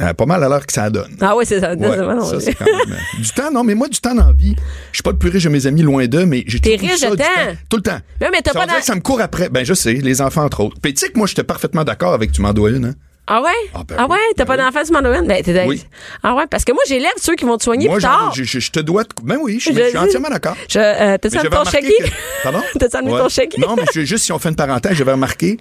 Euh, 0.00 0.12
pas 0.12 0.26
mal 0.26 0.42
à 0.42 0.48
l'heure 0.48 0.66
que 0.66 0.72
ça 0.72 0.90
donne. 0.90 1.16
Ah 1.20 1.34
oui, 1.36 1.44
c'est 1.46 1.60
ça. 1.60 1.70
Ouais, 1.74 1.76
Non, 1.76 2.16
non, 2.16 2.24
ça, 2.24 2.34
non. 2.34 2.40
c'est 2.40 2.54
quand 2.54 2.64
même, 2.64 2.92
euh, 2.94 3.22
du 3.22 3.30
temps, 3.30 3.50
non, 3.52 3.62
mais 3.62 3.74
moi, 3.74 3.86
du 3.88 3.98
temps 4.00 4.14
dans 4.14 4.26
la 4.26 4.32
vie. 4.32 4.56
Je 4.90 4.96
suis 4.96 5.02
pas 5.02 5.12
le 5.12 5.18
plus 5.18 5.30
riche 5.30 5.44
de 5.44 5.48
mes 5.50 5.66
amis, 5.66 5.82
loin 5.82 6.06
d'eux, 6.06 6.26
mais 6.26 6.42
j'ai 6.46 6.58
toujours 6.60 6.80
riche 6.80 6.98
ça, 6.98 7.10
de 7.10 7.16
du 7.16 7.22
temps. 7.22 7.28
Tout 7.70 7.76
le 7.76 7.82
temps. 7.82 7.98
Mais 8.20 8.28
mais 8.32 8.42
t'as 8.42 8.52
Ça, 8.52 8.58
pas 8.60 8.66
dans- 8.66 8.74
que 8.78 8.84
ça 8.84 8.94
me 8.96 9.00
court 9.00 9.20
après. 9.20 9.48
Ben, 9.50 9.64
je 9.64 9.74
sais, 9.74 9.92
les 9.94 10.20
enfants, 10.20 10.44
entre 10.44 10.60
autres. 10.60 10.76
Puis, 10.82 10.94
tu 10.94 11.00
sais 11.00 11.12
que 11.12 11.18
moi, 11.18 11.26
j'étais 11.28 11.44
parfaitement 11.44 11.84
d'accord 11.84 12.12
avec 12.12 12.32
tu 12.32 12.40
m'en 12.42 12.52
dois 12.52 12.70
une, 12.70 12.86
hein. 12.86 12.94
Ah 13.26 13.40
ouais? 13.40 13.48
Ah, 13.74 13.80
ben 13.88 13.96
ah 13.98 14.04
oui, 14.04 14.10
ouais? 14.12 14.18
T'as 14.36 14.44
ben 14.44 14.56
pas 14.56 14.62
d'enfant, 14.62 14.80
tu 14.86 14.92
m'en 14.92 15.00
donnes? 15.00 15.26
Ben, 15.26 15.42
t'es 15.42 15.64
Oui. 15.66 15.82
Ah 16.22 16.34
ouais? 16.34 16.44
Parce 16.50 16.62
que 16.64 16.72
moi, 16.72 16.82
j'élève 16.86 17.12
ceux 17.16 17.34
qui 17.36 17.46
vont 17.46 17.56
te 17.56 17.62
soigner 17.64 17.86
Moi, 17.86 17.96
plus 17.96 18.02
tard. 18.02 18.32
je, 18.36 18.44
je- 18.44 18.58
je 18.58 18.70
te 18.70 18.80
dois. 18.80 19.04
de- 19.04 19.08
Ben 19.22 19.38
oui, 19.42 19.58
je, 19.58 19.72
suis 19.72 19.96
entièrement 19.96 20.28
d'accord. 20.28 20.54
Je, 20.68 20.78
euh, 20.78 21.16
t'as-tu 21.16 21.38
amené 21.38 21.48
ton 21.50 21.64
chéquier? 21.64 21.94
que- 22.00 22.10
Pardon? 22.42 22.60
T'as-tu 22.78 22.96
amené 22.96 23.12
Ouais. 23.14 23.20
ton 23.20 23.28
chéquier? 23.30 23.64
Non, 23.66 23.76
mais 23.76 24.04
juste 24.04 24.24
si 24.24 24.32
on 24.32 24.38
fait 24.38 24.50
une 24.50 24.56
parenthèse, 24.56 24.92
j'avais 24.92 25.12
remarqué 25.12 25.56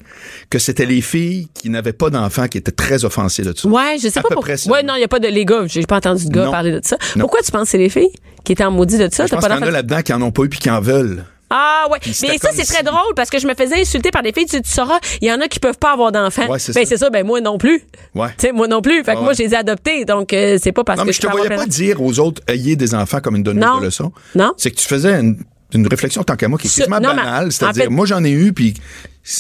que 0.50 0.60
c'était 0.60 0.86
les 0.86 1.00
filles 1.02 1.48
qui 1.54 1.70
n'avaient 1.70 1.94
pas 1.94 2.10
d'enfants 2.10 2.48
qui 2.50 2.58
étaient 2.58 2.72
très 2.72 3.06
offensées 3.06 3.44
de 3.44 3.54
ça. 3.58 3.66
Ouais, 3.70 3.96
je 4.02 4.10
sais 4.10 4.20
À 4.20 4.24
pas 4.24 4.30
pourquoi. 4.34 4.56
Ouais, 4.68 4.84
non, 4.84 4.96
il 4.96 5.02
y 5.02 5.06
a 5.06 5.08
pas 5.08 5.20
de 5.20 5.30
les 5.30 5.46
gars. 5.46 5.64
J'ai 5.68 5.84
pas 5.84 5.98
entendu 5.98 6.26
de 6.26 6.32
gars 6.34 6.46
Non. 6.46 6.52
parler 6.52 6.72
de 6.72 6.82
ça. 6.84 6.98
Non. 7.16 7.22
Pourquoi 7.22 7.42
tu 7.44 7.52
penses 7.52 7.64
que 7.64 7.70
c'est 7.70 7.78
les 7.78 7.90
filles 7.90 8.12
qui 8.44 8.52
étaient 8.52 8.66
en 8.66 8.72
maudit 8.72 8.98
de 8.98 9.08
ça? 9.10 9.26
Je 9.26 9.32
pense 9.34 9.40
qu'il 9.42 9.50
y 9.50 9.54
en 9.54 9.56
a 9.56 9.60
d'enfant? 9.62 9.72
là-dedans 9.72 10.02
qui 10.02 10.12
en 10.14 10.22
ont 10.22 10.32
pas 10.32 10.44
eu 10.44 10.50
puis 10.50 10.60
qui 10.60 10.70
en 10.70 10.82
veulent. 10.82 11.24
Ah 11.56 11.86
ouais, 11.92 12.00
mais 12.06 12.12
ça 12.40 12.50
c'est 12.52 12.66
si- 12.66 12.74
très 12.74 12.82
drôle 12.82 13.14
parce 13.16 13.30
que 13.30 13.38
je 13.38 13.46
me 13.48 13.54
faisais 13.54 13.80
insulter 13.82 14.10
par 14.10 14.24
des 14.24 14.34
filles, 14.34 14.48
tu, 14.48 14.60
tu 14.62 14.70
sauras, 14.70 14.98
il 15.22 15.28
y 15.28 15.32
en 15.32 15.40
a 15.40 15.48
qui 15.48 15.60
peuvent 15.60 15.78
pas 15.78 15.94
avoir 15.94 16.12
d'enfants. 16.12 16.48
Ouais, 16.48 16.58
c'est 16.58 16.74
ben 16.74 16.84
ça. 16.84 16.90
c'est 16.90 16.98
ça, 16.98 17.10
ben 17.12 17.24
moi 17.26 17.42
non 17.42 17.60
plus. 17.60 17.84
Ouais. 18.16 18.30
Tu 18.30 18.48
sais 18.48 18.52
moi 18.52 18.68
non 18.68 18.82
plus, 18.82 19.04
fait 19.04 19.14
que 19.14 19.18
Ouais, 19.20 19.24
moi 19.24 19.34
je 19.34 19.44
les 19.44 19.54
ai 19.54 19.58
adoptés 19.58 20.04
donc 20.06 20.34
euh, 20.34 20.58
c'est 20.62 20.72
pas 20.72 20.84
parce 20.84 20.98
Non, 20.98 21.04
que 21.04 21.08
mais 21.10 21.14
je 21.14 21.22
te 21.22 21.28
voyais 21.28 21.50
pas 21.50 21.66
dire 21.68 22.02
aux 22.02 22.20
autres 22.20 22.42
ayez 22.48 22.76
des 22.76 22.96
enfants 22.96 23.20
comme 23.22 23.36
une 23.36 23.44
donneuse 23.44 23.64
Non. 23.64 23.80
de 23.80 23.86
leçons. 23.86 24.12
Non. 24.36 24.54
C'est 24.58 24.72
que 24.72 24.78
tu 24.78 24.88
faisais 24.88 25.14
une, 25.20 25.38
une 25.74 25.88
réflexion 25.88 26.24
tant 26.24 26.36
qu'à 26.36 26.48
moi 26.48 26.58
qui 26.58 26.68
est 26.68 26.70
Ce- 26.72 26.78
quasiment 26.80 27.00
non, 27.00 27.10
banale, 27.16 27.48
en 27.48 27.52
c'est-à-dire 27.52 27.84
fait- 27.84 27.90
moi 27.90 28.06
j'en 28.08 28.24
ai 28.24 28.32
eu 28.32 28.52
puis 28.54 28.74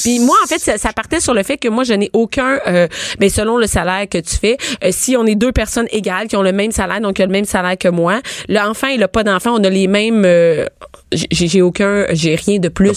Puis 0.03 0.19
moi, 0.19 0.35
en 0.43 0.47
fait, 0.47 0.59
ça, 0.59 0.77
ça 0.77 0.93
partait 0.93 1.19
sur 1.19 1.33
le 1.33 1.43
fait 1.43 1.57
que 1.57 1.67
moi, 1.67 1.83
je 1.83 1.93
n'ai 1.93 2.09
aucun, 2.13 2.59
euh, 2.67 2.87
mais 3.19 3.29
selon 3.29 3.57
le 3.57 3.67
salaire 3.67 4.07
que 4.09 4.17
tu 4.17 4.35
fais, 4.35 4.57
euh, 4.83 4.89
si 4.91 5.17
on 5.17 5.25
est 5.25 5.35
deux 5.35 5.51
personnes 5.51 5.87
égales 5.91 6.27
qui 6.27 6.35
ont 6.35 6.41
le 6.41 6.53
même 6.53 6.71
salaire, 6.71 7.01
donc 7.01 7.15
qui 7.17 7.21
ont 7.21 7.25
le 7.27 7.31
même 7.31 7.45
salaire 7.45 7.77
que 7.77 7.89
moi, 7.89 8.21
l'enfant 8.47 8.87
il 8.87 9.01
a 9.03 9.07
pas 9.07 9.23
d'enfant, 9.23 9.55
on 9.59 9.63
a 9.63 9.69
les 9.69 9.87
mêmes. 9.87 10.23
euh, 10.25 10.65
j'ai 11.31 11.61
aucun, 11.61 12.05
j'ai 12.11 12.35
rien 12.35 12.59
de 12.59 12.69
plus. 12.69 12.91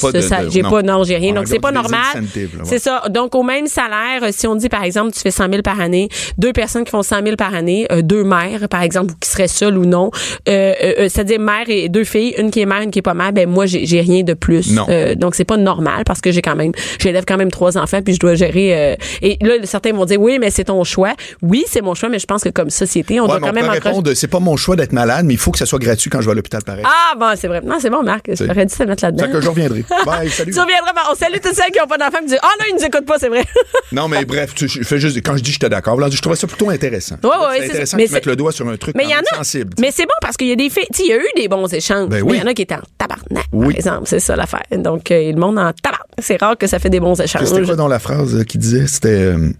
J'ai 0.51 0.63
pas, 0.63 0.83
non, 0.83 1.05
j'ai 1.05 1.17
rien. 1.17 1.33
En 1.33 1.35
donc 1.37 1.49
c'est 1.49 1.59
pas 1.61 1.73
normal. 1.73 2.01
ouais. 2.15 2.47
C'est 2.65 2.79
ça. 2.79 3.03
Donc 3.11 3.35
au 3.35 3.43
même 3.43 3.67
salaire, 3.67 4.23
euh, 4.23 4.29
si 4.31 4.47
on 4.47 4.55
dit 4.55 4.69
par 4.69 4.85
exemple, 4.85 5.13
tu 5.13 5.21
fais 5.21 5.31
100 5.31 5.51
000 5.51 5.63
par 5.63 5.81
année, 5.81 6.09
deux 6.39 6.53
personnes 6.53 6.85
qui 6.85 6.91
font 6.91 7.03
100 7.03 7.23
000 7.25 7.37
par 7.37 7.55
année, 7.55 7.87
euh, 7.93 8.01
deux 8.03 8.25
mères 8.25 8.69
par 8.71 8.83
exemple, 8.83 9.13
qui 9.21 9.29
seraient 9.29 9.49
seules 9.49 9.77
ou 9.77 9.85
non, 9.85 10.11
euh, 10.49 10.73
euh, 10.83 10.93
euh, 11.01 11.09
c'est-à-dire 11.11 11.41
mère 11.41 11.69
et 11.69 11.89
deux 11.89 12.05
filles, 12.05 12.35
une 12.39 12.51
qui 12.51 12.61
est 12.61 12.67
mère, 12.67 12.81
une 12.81 12.91
qui 12.91 13.01
est 13.01 13.03
pas 13.03 13.15
mère, 13.15 13.33
ben 13.33 13.49
moi 13.49 13.67
j'ai 13.67 13.85
j'ai 13.87 14.01
rien 14.01 14.23
de 14.23 14.33
plus. 14.35 14.73
Non. 14.73 14.87
Euh, 14.89 15.15
donc 15.15 15.35
c'est 15.35 15.45
pas 15.45 15.57
normal 15.59 16.05
parce 16.07 16.21
que 16.21 16.31
j'ai 16.31 16.43
quand 16.43 16.57
même 16.57 16.73
j'élève 16.99 17.25
quand 17.27 17.37
même 17.37 17.51
trois 17.51 17.77
enfants 17.79 18.01
puis 18.03 18.15
je 18.15 18.19
dois 18.19 18.35
gérer 18.35 18.93
euh, 18.93 18.97
et 19.23 19.37
là 19.41 19.55
certains 19.65 19.93
vont 19.93 20.05
dire 20.05 20.21
oui 20.21 20.39
mais 20.39 20.51
c'est 20.51 20.65
ton 20.65 20.83
choix 20.85 21.15
oui 21.43 21.65
c'est 21.69 21.81
mon 21.83 21.95
choix 21.95 22.09
mais 22.09 22.19
je 22.19 22.27
pense 22.27 22.43
que 22.43 22.49
comme 22.51 22.71
société 22.71 23.21
on 23.21 23.25
Ouais, 23.25 23.29
doit 23.29 23.41
quand 23.41 23.51
on 23.51 23.53
même 23.53 23.69
répondre, 23.69 24.13
c'est 24.15 24.29
pas 24.29 24.39
mon 24.41 24.57
choix 24.57 24.77
d'être 24.77 24.93
malade, 24.93 25.25
mais 25.27 25.35
il 25.35 25.39
faut 25.39 25.51
que 25.51 25.59
ça 25.59 25.67
soit 25.67 25.79
gratuit 25.79 26.11
quand 26.11 26.21
je 26.21 26.27
vais 26.27 26.33
à 26.33 26.35
l'hôpital 26.35 26.63
pareil. 26.63 26.85
ah 26.87 27.15
bon 27.19 27.33
c'est 27.37 27.49
vrai 27.49 27.61
non 27.65 27.77
c'est 27.81 27.91
bon 27.91 28.03
Marc 28.03 28.31
j'aurais 28.35 28.67
dû 28.67 28.75
te 28.75 28.83
mettre 28.85 29.05
là-dedans 29.05 29.31
que 29.33 29.41
je 29.41 29.49
reviendrai. 29.49 29.85
Bye, 30.07 30.31
salut. 30.31 30.53
tu 30.53 30.61
reviendras 30.61 30.93
on 31.11 31.15
salue 31.15 31.39
tous 31.43 31.55
ceux 31.55 31.71
qui 31.73 31.81
ont 31.81 31.87
pas 31.87 31.99
d'enfants 31.99 32.19
qui 32.21 32.27
disent 32.27 32.39
ah 32.43 32.49
non 32.59 32.65
ils 32.71 32.75
nous 32.81 32.85
écoutent 32.85 33.07
pas 33.07 33.19
c'est 33.19 33.29
vrai 33.29 33.45
Non, 33.93 34.09
mais 34.09 34.25
bref, 34.25 34.55
tu, 34.55 34.67
je 34.69 34.83
fais 34.83 34.99
juste, 34.99 35.17
quand 35.25 35.37
je 35.37 35.43
dis 35.43 35.53
j'étais 35.53 35.69
d'accord, 35.69 35.99
là, 36.01 36.09
je 36.11 36.21
trouvais 36.21 36.35
ça 36.37 36.47
plutôt 36.49 36.71
intéressant. 36.71 37.17
Ouais, 37.23 37.31
ouais, 37.31 37.59
c'est 37.61 37.65
intéressant 37.71 37.97
mettes 37.97 38.11
c'est- 38.11 38.27
le 38.27 38.35
doigt 38.37 38.51
sur 38.53 38.69
un 38.69 38.77
truc 38.77 38.95
mais 38.97 39.05
il 39.05 39.11
y 39.11 39.15
en 39.15 39.21
a 39.21 39.37
sensible. 39.37 39.71
mais 39.81 39.91
c'est 39.93 40.05
bon 40.05 40.13
parce 40.21 40.37
qu'il 40.37 40.49
y 40.49 40.53
a 40.53 40.57
des 40.57 40.69
sais 40.71 40.83
il 41.01 41.07
y 41.07 41.13
a 41.13 41.17
eu 41.17 41.27
des 41.37 41.49
bons 41.49 41.73
échanges 41.73 42.09
Ben 42.09 42.17
mais 42.17 42.23
oui. 42.23 42.37
il 42.37 42.41
y 42.41 42.43
en 42.43 42.47
a 42.51 42.55
qui 42.55 42.63
étaient 42.63 42.75
en 42.75 42.81
tabarnak 42.99 43.45
Oui. 43.53 43.69
par 43.69 43.77
exemple 43.77 44.03
c'est 44.07 44.21
ça 44.21 44.35
l'affaire 44.37 44.63
donc 44.77 45.11
euh, 45.11 45.33
le 45.33 45.39
monde 45.39 45.59
en 45.59 45.73
tabarnak 45.73 46.07
c'est 46.19 46.41
rare 46.41 46.57
que 46.59 46.66
ça 46.67 46.79
fait 46.79 46.91
des 46.91 47.01
bons 47.01 47.21
échanges 47.21 47.47
C'était 47.47 47.63
quoi 47.63 47.77
dans 47.77 47.89
la 47.89 47.99
phrase 47.99 48.35
euh, 48.37 48.45
qu'il 48.45 48.61
disait? 48.61 48.87
C'était. 48.87 49.09
euh, 49.09 49.53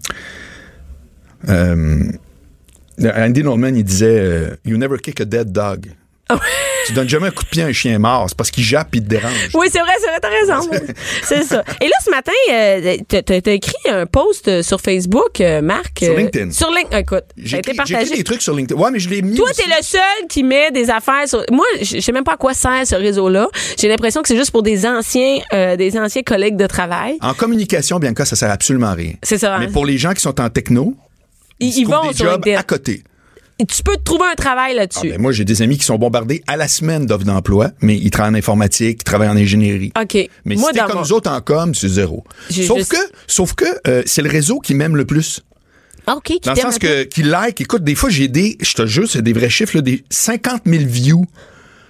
euh, 1.49 2.03
Andy 2.99 3.43
Norman, 3.43 3.67
il 3.67 3.83
disait 3.83 4.57
You 4.65 4.77
never 4.77 4.97
kick 4.97 5.21
a 5.21 5.25
dead 5.25 5.51
dog. 5.51 5.91
Ah 6.29 6.39
Tu 6.85 6.93
donnes 6.93 7.07
jamais 7.07 7.27
un 7.27 7.31
coup 7.31 7.43
de 7.43 7.49
pied 7.49 7.63
à 7.63 7.67
un 7.67 7.71
chien 7.73 7.97
mort, 7.99 8.25
c'est 8.27 8.37
parce 8.37 8.51
qu'il 8.51 8.63
jappe 8.63 8.93
et 8.95 8.97
il 8.97 9.03
te 9.03 9.07
dérange. 9.09 9.49
Oui, 9.53 9.67
c'est 9.71 9.79
vrai, 9.79 9.91
c'est 9.99 10.07
vrai, 10.07 10.19
t'as 10.21 10.29
raison. 10.29 10.69
c'est 11.23 11.43
ça. 11.43 11.63
Et 11.81 11.85
là, 11.85 11.95
ce 12.03 12.09
matin, 12.11 12.31
euh, 12.51 12.97
t'as- 13.41 13.51
écrit 13.53 13.73
un 13.89 14.05
post 14.05 14.47
euh, 14.47 14.61
sur 14.61 14.81
Facebook, 14.81 15.39
euh, 15.41 15.61
Marc. 15.61 15.99
Sur 16.03 16.15
LinkedIn. 16.17 16.51
Sur 16.51 16.69
LinkedIn. 16.71 16.97
Écoute, 16.99 17.23
J'ai 17.37 17.59
été 17.59 17.71
écrit, 17.71 17.77
partagé. 17.77 18.15
des 18.17 18.23
trucs 18.23 18.41
sur 18.41 18.53
LinkedIn. 18.55 18.79
Ouais, 18.79 18.91
mais 18.91 18.99
je 18.99 19.09
l'ai 19.09 19.21
mis. 19.21 19.35
Toi, 19.35 19.49
t'es 19.55 19.65
le 19.67 19.81
seul 19.83 20.01
qui 20.29 20.43
met 20.43 20.71
des 20.71 20.89
affaires 20.89 21.27
sur. 21.27 21.43
Moi, 21.51 21.65
je 21.81 21.99
sais 21.99 22.11
même 22.11 22.23
pas 22.25 22.33
à 22.33 22.37
quoi 22.37 22.53
sert 22.53 22.85
ce 22.85 22.95
réseau-là. 22.95 23.47
J'ai 23.79 23.87
l'impression 23.87 24.21
que 24.21 24.27
c'est 24.27 24.37
juste 24.37 24.51
pour 24.51 24.63
des 24.63 24.85
anciens, 24.85 25.39
euh, 25.53 25.75
des 25.77 25.97
anciens 25.97 26.23
collègues 26.23 26.57
de 26.57 26.67
travail. 26.67 27.17
En 27.21 27.33
communication, 27.33 27.99
Bianca, 27.99 28.25
ça 28.25 28.35
sert 28.35 28.51
absolument 28.51 28.87
à 28.87 28.93
rien. 28.93 29.13
C'est 29.23 29.37
ça. 29.37 29.55
hein? 29.55 29.59
Mais 29.61 29.67
pour 29.67 29.85
les 29.85 29.97
gens 29.97 30.13
qui 30.13 30.21
sont 30.21 30.39
en 30.41 30.49
techno, 30.49 30.93
Ils, 31.59 31.69
ils 31.77 31.83
trouvent 31.85 31.95
vont 32.03 32.09
des 32.11 32.15
sur 32.15 32.25
jobs 32.25 32.35
LinkedIn. 32.45 32.59
à 32.59 32.63
côté. 32.63 33.03
Et 33.59 33.65
Tu 33.65 33.81
peux 33.81 33.95
te 33.97 34.03
trouver 34.03 34.25
un 34.31 34.35
travail 34.35 34.73
Ah, 34.73 34.81
là-dessus. 34.81 35.09
ben, 35.09 35.19
moi, 35.21 35.31
j'ai 35.31 35.43
des 35.45 35.61
amis 35.61 35.77
qui 35.77 35.83
sont 35.83 35.97
bombardés 35.97 36.43
à 36.47 36.57
la 36.57 36.67
semaine 36.67 37.05
d'offres 37.05 37.25
d'emploi, 37.25 37.71
mais 37.81 37.97
ils 37.97 38.11
travaillent 38.11 38.33
en 38.33 38.37
informatique, 38.37 38.99
ils 39.01 39.03
travaillent 39.03 39.29
en 39.29 39.35
ingénierie. 39.37 39.91
OK. 39.99 40.13
Mais 40.45 40.55
Moi, 40.55 40.69
si 40.71 40.79
t'es 40.79 40.85
comme 40.85 40.99
nous 40.99 41.11
autres 41.13 41.31
en 41.31 41.41
com, 41.41 41.73
c'est 41.73 41.89
zéro. 41.89 42.23
Sauf 42.49 42.77
juste- 42.77 42.91
que, 42.91 42.97
sauf 43.25 43.53
que 43.55 43.65
euh, 43.87 44.03
c'est 44.05 44.21
le 44.21 44.29
réseau 44.29 44.59
qui 44.59 44.73
m'aime 44.75 44.95
le 44.95 45.05
plus. 45.05 45.41
Ah, 46.05 46.15
OK. 46.17 46.23
qui 46.25 46.39
Dans 46.41 46.53
le 46.53 46.59
sens 46.59 46.77
que 46.79 47.03
qu'il 47.03 47.29
like, 47.29 47.59
écoute, 47.59 47.83
des 47.83 47.95
fois 47.95 48.09
j'ai 48.09 48.27
des, 48.27 48.57
je 48.61 48.73
te 48.75 48.85
jure, 48.85 49.09
c'est 49.09 49.21
des 49.21 49.33
vrais 49.33 49.49
chiffres, 49.49 49.75
là, 49.75 49.81
des 49.81 50.03
50 50.09 50.61
000 50.65 50.83
views 50.85 51.25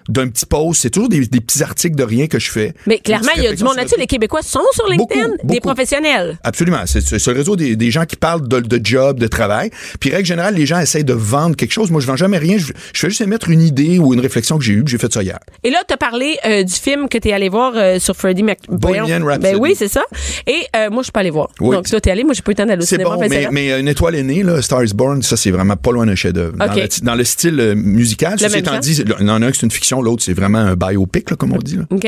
d'un 0.10 0.28
petit 0.28 0.46
post. 0.46 0.82
C'est 0.82 0.90
toujours 0.90 1.10
des, 1.10 1.26
des 1.26 1.42
petits 1.42 1.64
articles 1.64 1.96
de 1.96 2.04
rien 2.04 2.28
que 2.28 2.40
je 2.40 2.50
fais. 2.52 2.74
Mais 2.86 3.00
clairement, 3.00 3.32
il 3.38 3.44
y 3.44 3.48
a 3.48 3.54
du 3.56 3.64
monde 3.64 3.76
là-dessus. 3.76 3.96
Les 3.98 4.02
le- 4.04 4.08
Québécois 4.08 4.42
sont 4.42 4.62
sur 4.74 4.88
LinkedIn. 4.88 5.22
Beaucoup, 5.28 5.38
Des 5.48 5.56
beaucoup. 5.56 5.68
professionnels. 5.70 6.38
Absolument. 6.44 6.84
C'est 6.86 7.00
le 7.28 7.34
réseau 7.34 7.56
des, 7.56 7.76
des 7.76 7.92
gens 7.92 8.06
qui 8.06 8.16
parlent 8.16 8.48
de, 8.48 8.60
de 8.60 8.80
job, 8.86 9.20
de 9.20 9.28
travail. 9.28 9.70
Puis, 10.00 10.10
règle 10.12 10.26
générale, 10.26 10.56
les 10.56 10.66
gens 10.66 10.80
essayent 10.80 11.04
de 11.04 11.14
vendre 11.14 11.56
quelque 11.56 11.72
chose. 11.74 11.92
Moi, 11.92 12.02
je 12.02 12.08
vends 12.08 12.16
jamais 12.16 12.38
rien. 12.38 12.58
Je, 12.58 12.68
je 12.94 13.00
fais 13.00 13.10
juste 13.10 13.22
émettre 13.22 13.50
une 13.50 13.62
idée 13.62 14.00
ou 14.00 14.14
une 14.14 14.20
réflexion 14.20 14.58
que 14.58 14.64
j'ai 14.64 14.74
eue. 14.74 14.84
puis 14.84 14.92
J'ai 14.92 14.98
fait 14.98 15.12
ça 15.14 15.22
hier. 15.24 15.40
Et 15.64 15.70
là, 15.70 15.80
tu 15.88 15.94
as 15.94 15.98
parlé 15.98 16.38
euh, 16.46 16.64
du 16.64 16.74
film 16.74 17.10
que 17.10 17.18
tu 17.18 17.30
es 17.30 17.34
allé 17.34 17.50
voir 17.50 17.74
euh, 17.76 18.00
sur 18.00 18.16
Freddie 18.16 18.44
Mac... 18.44 18.60
Bohemian 18.70 19.06
Voyons. 19.06 19.26
Rhapsody. 19.26 19.54
Ben 19.54 19.60
oui, 19.62 19.76
c'est 19.78 19.88
ça. 19.88 20.04
Et 20.46 20.66
euh, 20.76 20.90
moi, 20.90 21.02
je 21.02 21.06
suis 21.06 21.12
pas 21.12 21.20
allé 21.22 21.30
voir. 21.30 21.50
Oui. 21.60 21.76
Donc, 21.76 21.90
toi, 21.90 22.00
t'es 22.02 22.12
allé. 22.12 22.24
Moi, 22.24 22.34
j'ai 22.34 22.42
pas 22.42 22.52
eu 22.52 22.54
le 22.54 22.58
temps 22.58 22.66
d'aller 22.66 22.84
au 22.84 22.86
cinéma. 22.86 23.10
bon, 23.16 23.20
mais, 23.30 23.48
mais 23.52 23.80
Une 23.80 23.88
étoile 23.88 24.16
aînée, 24.16 24.44
là, 24.44 24.62
Star 24.62 24.84
is 24.84 24.94
Born, 24.94 25.22
ça, 25.22 25.38
c'est 25.38 25.52
vraiment 25.52 25.76
pas 25.76 25.92
loin 25.92 26.06
d'un 26.06 26.16
chef-d'œuvre. 26.16 26.58
Dans, 26.58 26.66
OK. 26.66 26.76
le, 26.76 27.06
dans 27.06 27.16
le 27.16 27.24
style 27.24 27.74
musical, 27.76 28.40
ceci 28.40 28.52
même 28.52 28.60
étant 28.60 28.80
dit, 28.80 29.02
il 29.02 29.26
y 29.28 29.30
en 29.30 29.42
a 29.42 29.46
un 29.46 29.54
c'est 29.54 29.64
une 29.64 29.72
fiction, 29.72 29.97
l'autre, 30.02 30.24
c'est 30.24 30.34
vraiment 30.34 30.60
un 30.60 30.76
biopic, 30.76 31.30
là, 31.30 31.36
comme 31.38 31.54
on 31.54 31.58
dit. 31.58 31.78
Là. 31.78 31.84
OK. 31.92 32.08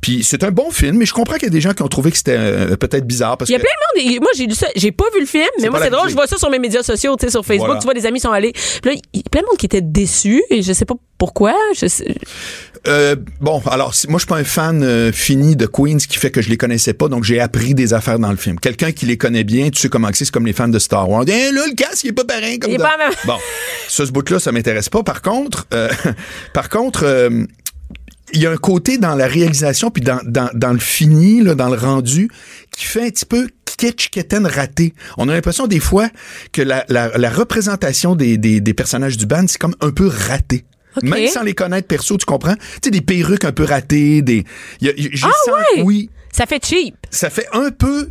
Puis 0.00 0.24
c'est 0.24 0.44
un 0.44 0.50
bon 0.50 0.70
film, 0.70 0.96
mais 0.96 1.04
je 1.04 1.12
comprends 1.12 1.34
qu'il 1.34 1.44
y 1.44 1.50
a 1.50 1.52
des 1.52 1.60
gens 1.60 1.72
qui 1.74 1.82
ont 1.82 1.88
trouvé 1.88 2.10
que 2.10 2.16
c'était 2.16 2.36
euh, 2.38 2.76
peut-être 2.76 3.06
bizarre 3.06 3.36
parce 3.36 3.50
Il 3.50 3.52
y 3.52 3.56
a 3.56 3.58
que 3.58 3.64
plein 3.64 4.02
de 4.04 4.10
monde. 4.10 4.20
Moi, 4.22 4.30
j'ai 4.34 4.46
lu 4.46 4.54
ça. 4.54 4.66
J'ai 4.74 4.92
pas 4.92 5.04
vu 5.12 5.20
le 5.20 5.26
film, 5.26 5.44
mais 5.60 5.68
moi, 5.68 5.78
c'est 5.82 5.90
drôle. 5.90 6.08
Je 6.08 6.14
vois 6.14 6.26
ça 6.26 6.38
sur 6.38 6.48
mes 6.48 6.58
médias 6.58 6.82
sociaux, 6.82 7.16
tu 7.18 7.26
sais, 7.26 7.30
sur 7.30 7.44
Facebook. 7.44 7.66
Voilà. 7.66 7.80
Tu 7.80 7.84
vois, 7.84 7.92
des 7.94 8.06
amis 8.06 8.18
sont 8.20 8.30
allés. 8.30 8.52
Puis 8.52 8.92
là, 8.94 9.00
il 9.12 9.18
y 9.18 9.22
a 9.24 9.28
plein 9.30 9.42
de 9.42 9.46
monde 9.46 9.58
qui 9.58 9.66
était 9.66 9.82
déçu 9.82 10.42
et 10.48 10.62
je 10.62 10.72
sais 10.72 10.86
pas 10.86 10.94
pourquoi. 11.18 11.54
Je 11.76 11.86
sais- 11.86 12.14
Euh, 12.88 13.14
bon, 13.40 13.60
alors 13.70 13.94
si- 13.94 14.08
moi 14.08 14.18
je 14.18 14.22
suis 14.24 14.28
pas 14.28 14.38
un 14.38 14.44
fan 14.44 14.82
euh, 14.82 15.12
fini 15.12 15.54
de 15.54 15.66
Queens, 15.66 15.98
ce 15.98 16.08
qui 16.08 16.16
fait 16.18 16.30
que 16.30 16.40
je 16.40 16.48
les 16.48 16.56
connaissais 16.56 16.94
pas, 16.94 17.08
donc 17.08 17.24
j'ai 17.24 17.38
appris 17.40 17.74
des 17.74 17.92
affaires 17.92 18.18
dans 18.18 18.30
le 18.30 18.36
film. 18.38 18.58
Quelqu'un 18.58 18.90
qui 18.92 19.04
les 19.06 19.18
connaît 19.18 19.44
bien, 19.44 19.68
tu 19.70 19.78
sais 19.80 19.88
comment 19.90 20.08
c'est, 20.14 20.24
c'est 20.24 20.30
comme 20.30 20.46
les 20.46 20.52
fans 20.54 20.68
de 20.68 20.78
Star 20.78 21.08
Wars. 21.08 21.24
Eh, 21.26 21.52
là 21.52 21.66
le 21.66 21.74
casque 21.74 22.04
il 22.04 22.08
est 22.08 22.12
pas 22.12 22.24
pareil 22.24 22.58
comme 22.58 22.70
Il 22.70 22.74
est 22.74 22.78
dans- 22.78 22.84
pas 22.84 22.96
même. 22.96 23.12
Bon, 23.26 23.36
ça 23.88 24.06
ce 24.06 24.10
bout-là 24.12 24.40
ça 24.40 24.50
m'intéresse 24.52 24.88
pas. 24.88 25.02
Par 25.02 25.20
contre, 25.22 25.66
euh, 25.74 25.88
par 26.54 26.68
contre. 26.68 27.04
euh, 27.04 27.44
il 28.32 28.40
y 28.40 28.46
a 28.46 28.50
un 28.52 28.56
côté 28.56 28.96
dans 28.96 29.16
la 29.16 29.26
réalisation 29.26 29.90
puis 29.90 30.04
dans, 30.04 30.20
dans, 30.24 30.50
dans 30.54 30.72
le 30.72 30.78
fini, 30.78 31.42
là, 31.42 31.56
dans 31.56 31.68
le 31.68 31.76
rendu, 31.76 32.30
qui 32.70 32.84
fait 32.84 33.04
un 33.06 33.10
petit 33.10 33.24
peu 33.26 33.48
kitsch 33.76 34.08
quétaine 34.10 34.46
raté. 34.46 34.94
On 35.18 35.28
a 35.28 35.32
l'impression 35.34 35.66
des 35.66 35.80
fois 35.80 36.08
que 36.52 36.62
la, 36.62 36.84
la, 36.88 37.08
la 37.18 37.28
représentation 37.28 38.14
des, 38.14 38.38
des, 38.38 38.60
des 38.60 38.72
personnages 38.72 39.16
du 39.16 39.26
band, 39.26 39.46
c'est 39.48 39.58
comme 39.58 39.74
un 39.80 39.90
peu 39.90 40.06
raté. 40.06 40.64
Même 41.02 41.26
sans 41.28 41.42
les 41.42 41.54
connaître 41.54 41.86
perso, 41.88 42.16
tu 42.16 42.26
comprends? 42.26 42.54
Tu 42.54 42.62
sais, 42.84 42.90
des 42.90 43.00
perruques 43.00 43.44
un 43.44 43.52
peu 43.52 43.64
ratées, 43.64 44.22
des... 44.22 44.44
y 44.80 44.88
a- 44.88 44.92
Ah 45.22 45.52
ouais? 45.76 45.82
Oui, 45.82 46.10
Ça 46.32 46.46
fait 46.46 46.64
cheap. 46.64 46.94
ça 47.10 47.30
fait 47.30 47.46
un 47.52 47.70
peu 47.70 48.10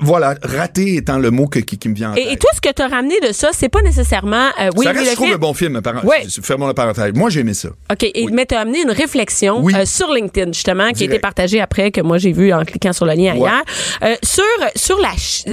voilà, 0.00 0.34
raté 0.42 0.96
étant 0.96 1.18
le 1.18 1.30
mot 1.30 1.46
que- 1.46 1.60
qui, 1.60 1.78
qui 1.78 1.88
me 1.88 1.94
vient 1.94 2.10
en 2.10 2.14
Et, 2.16 2.24
tête. 2.24 2.32
et 2.32 2.36
toi, 2.36 2.50
ce 2.52 2.60
que 2.60 2.72
tu 2.74 2.82
as 2.82 2.88
ramené 2.88 3.14
de 3.20 3.32
ça, 3.32 3.50
c'est 3.52 3.68
pas 3.68 3.80
nécessairement. 3.80 4.48
euh, 4.60 4.70
oui, 4.76 4.84
ça 4.84 4.90
oui, 4.90 4.98
reste, 4.98 4.98
le 4.98 5.04
je 5.10 5.14
trouve, 5.14 5.26
film- 5.28 5.36
un 5.36 5.38
bon 5.38 5.54
film. 5.54 5.80
Par... 5.82 6.04
Ouais. 6.04 6.24
Fermons 6.42 6.66
la 6.66 6.74
parenthèse. 6.74 7.12
Moi, 7.14 7.30
j'ai 7.30 7.40
aimé 7.40 7.54
ça. 7.54 7.68
OK, 7.90 8.02
et, 8.02 8.26
mais 8.32 8.44
tu 8.44 8.56
as 8.56 8.60
amené 8.60 8.82
une 8.82 8.90
réflexion 8.90 9.60
Oui. 9.62 9.72
euh, 9.76 9.84
sur 9.86 10.12
LinkedIn, 10.12 10.52
justement, 10.52 10.90
qui 10.90 11.04
a 11.04 11.06
été 11.06 11.20
partagée 11.20 11.60
après, 11.60 11.92
que 11.92 12.00
moi 12.00 12.18
j'ai 12.18 12.32
vu 12.32 12.52
en 12.52 12.64
cliquant 12.64 12.92
sur 12.92 13.06
le 13.06 13.12
lien 13.12 13.34
Ouais. 13.34 13.38
hier, 13.48 13.62
euh, 14.02 14.16
sur, 14.24 14.42
sur 14.74 14.98
la, 14.98 15.10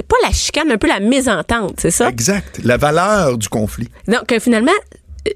pas 0.08 0.16
la 0.24 0.32
chicane, 0.32 0.66
mais 0.66 0.74
un 0.74 0.78
peu 0.78 0.88
la 0.88 0.98
mésentente, 1.00 1.74
c'est 1.78 1.92
ça? 1.92 2.08
Exact. 2.08 2.60
La 2.64 2.76
valeur 2.76 3.38
du 3.38 3.48
conflit. 3.48 3.88
Donc, 4.08 4.26
que 4.26 4.40
finalement, 4.40 4.72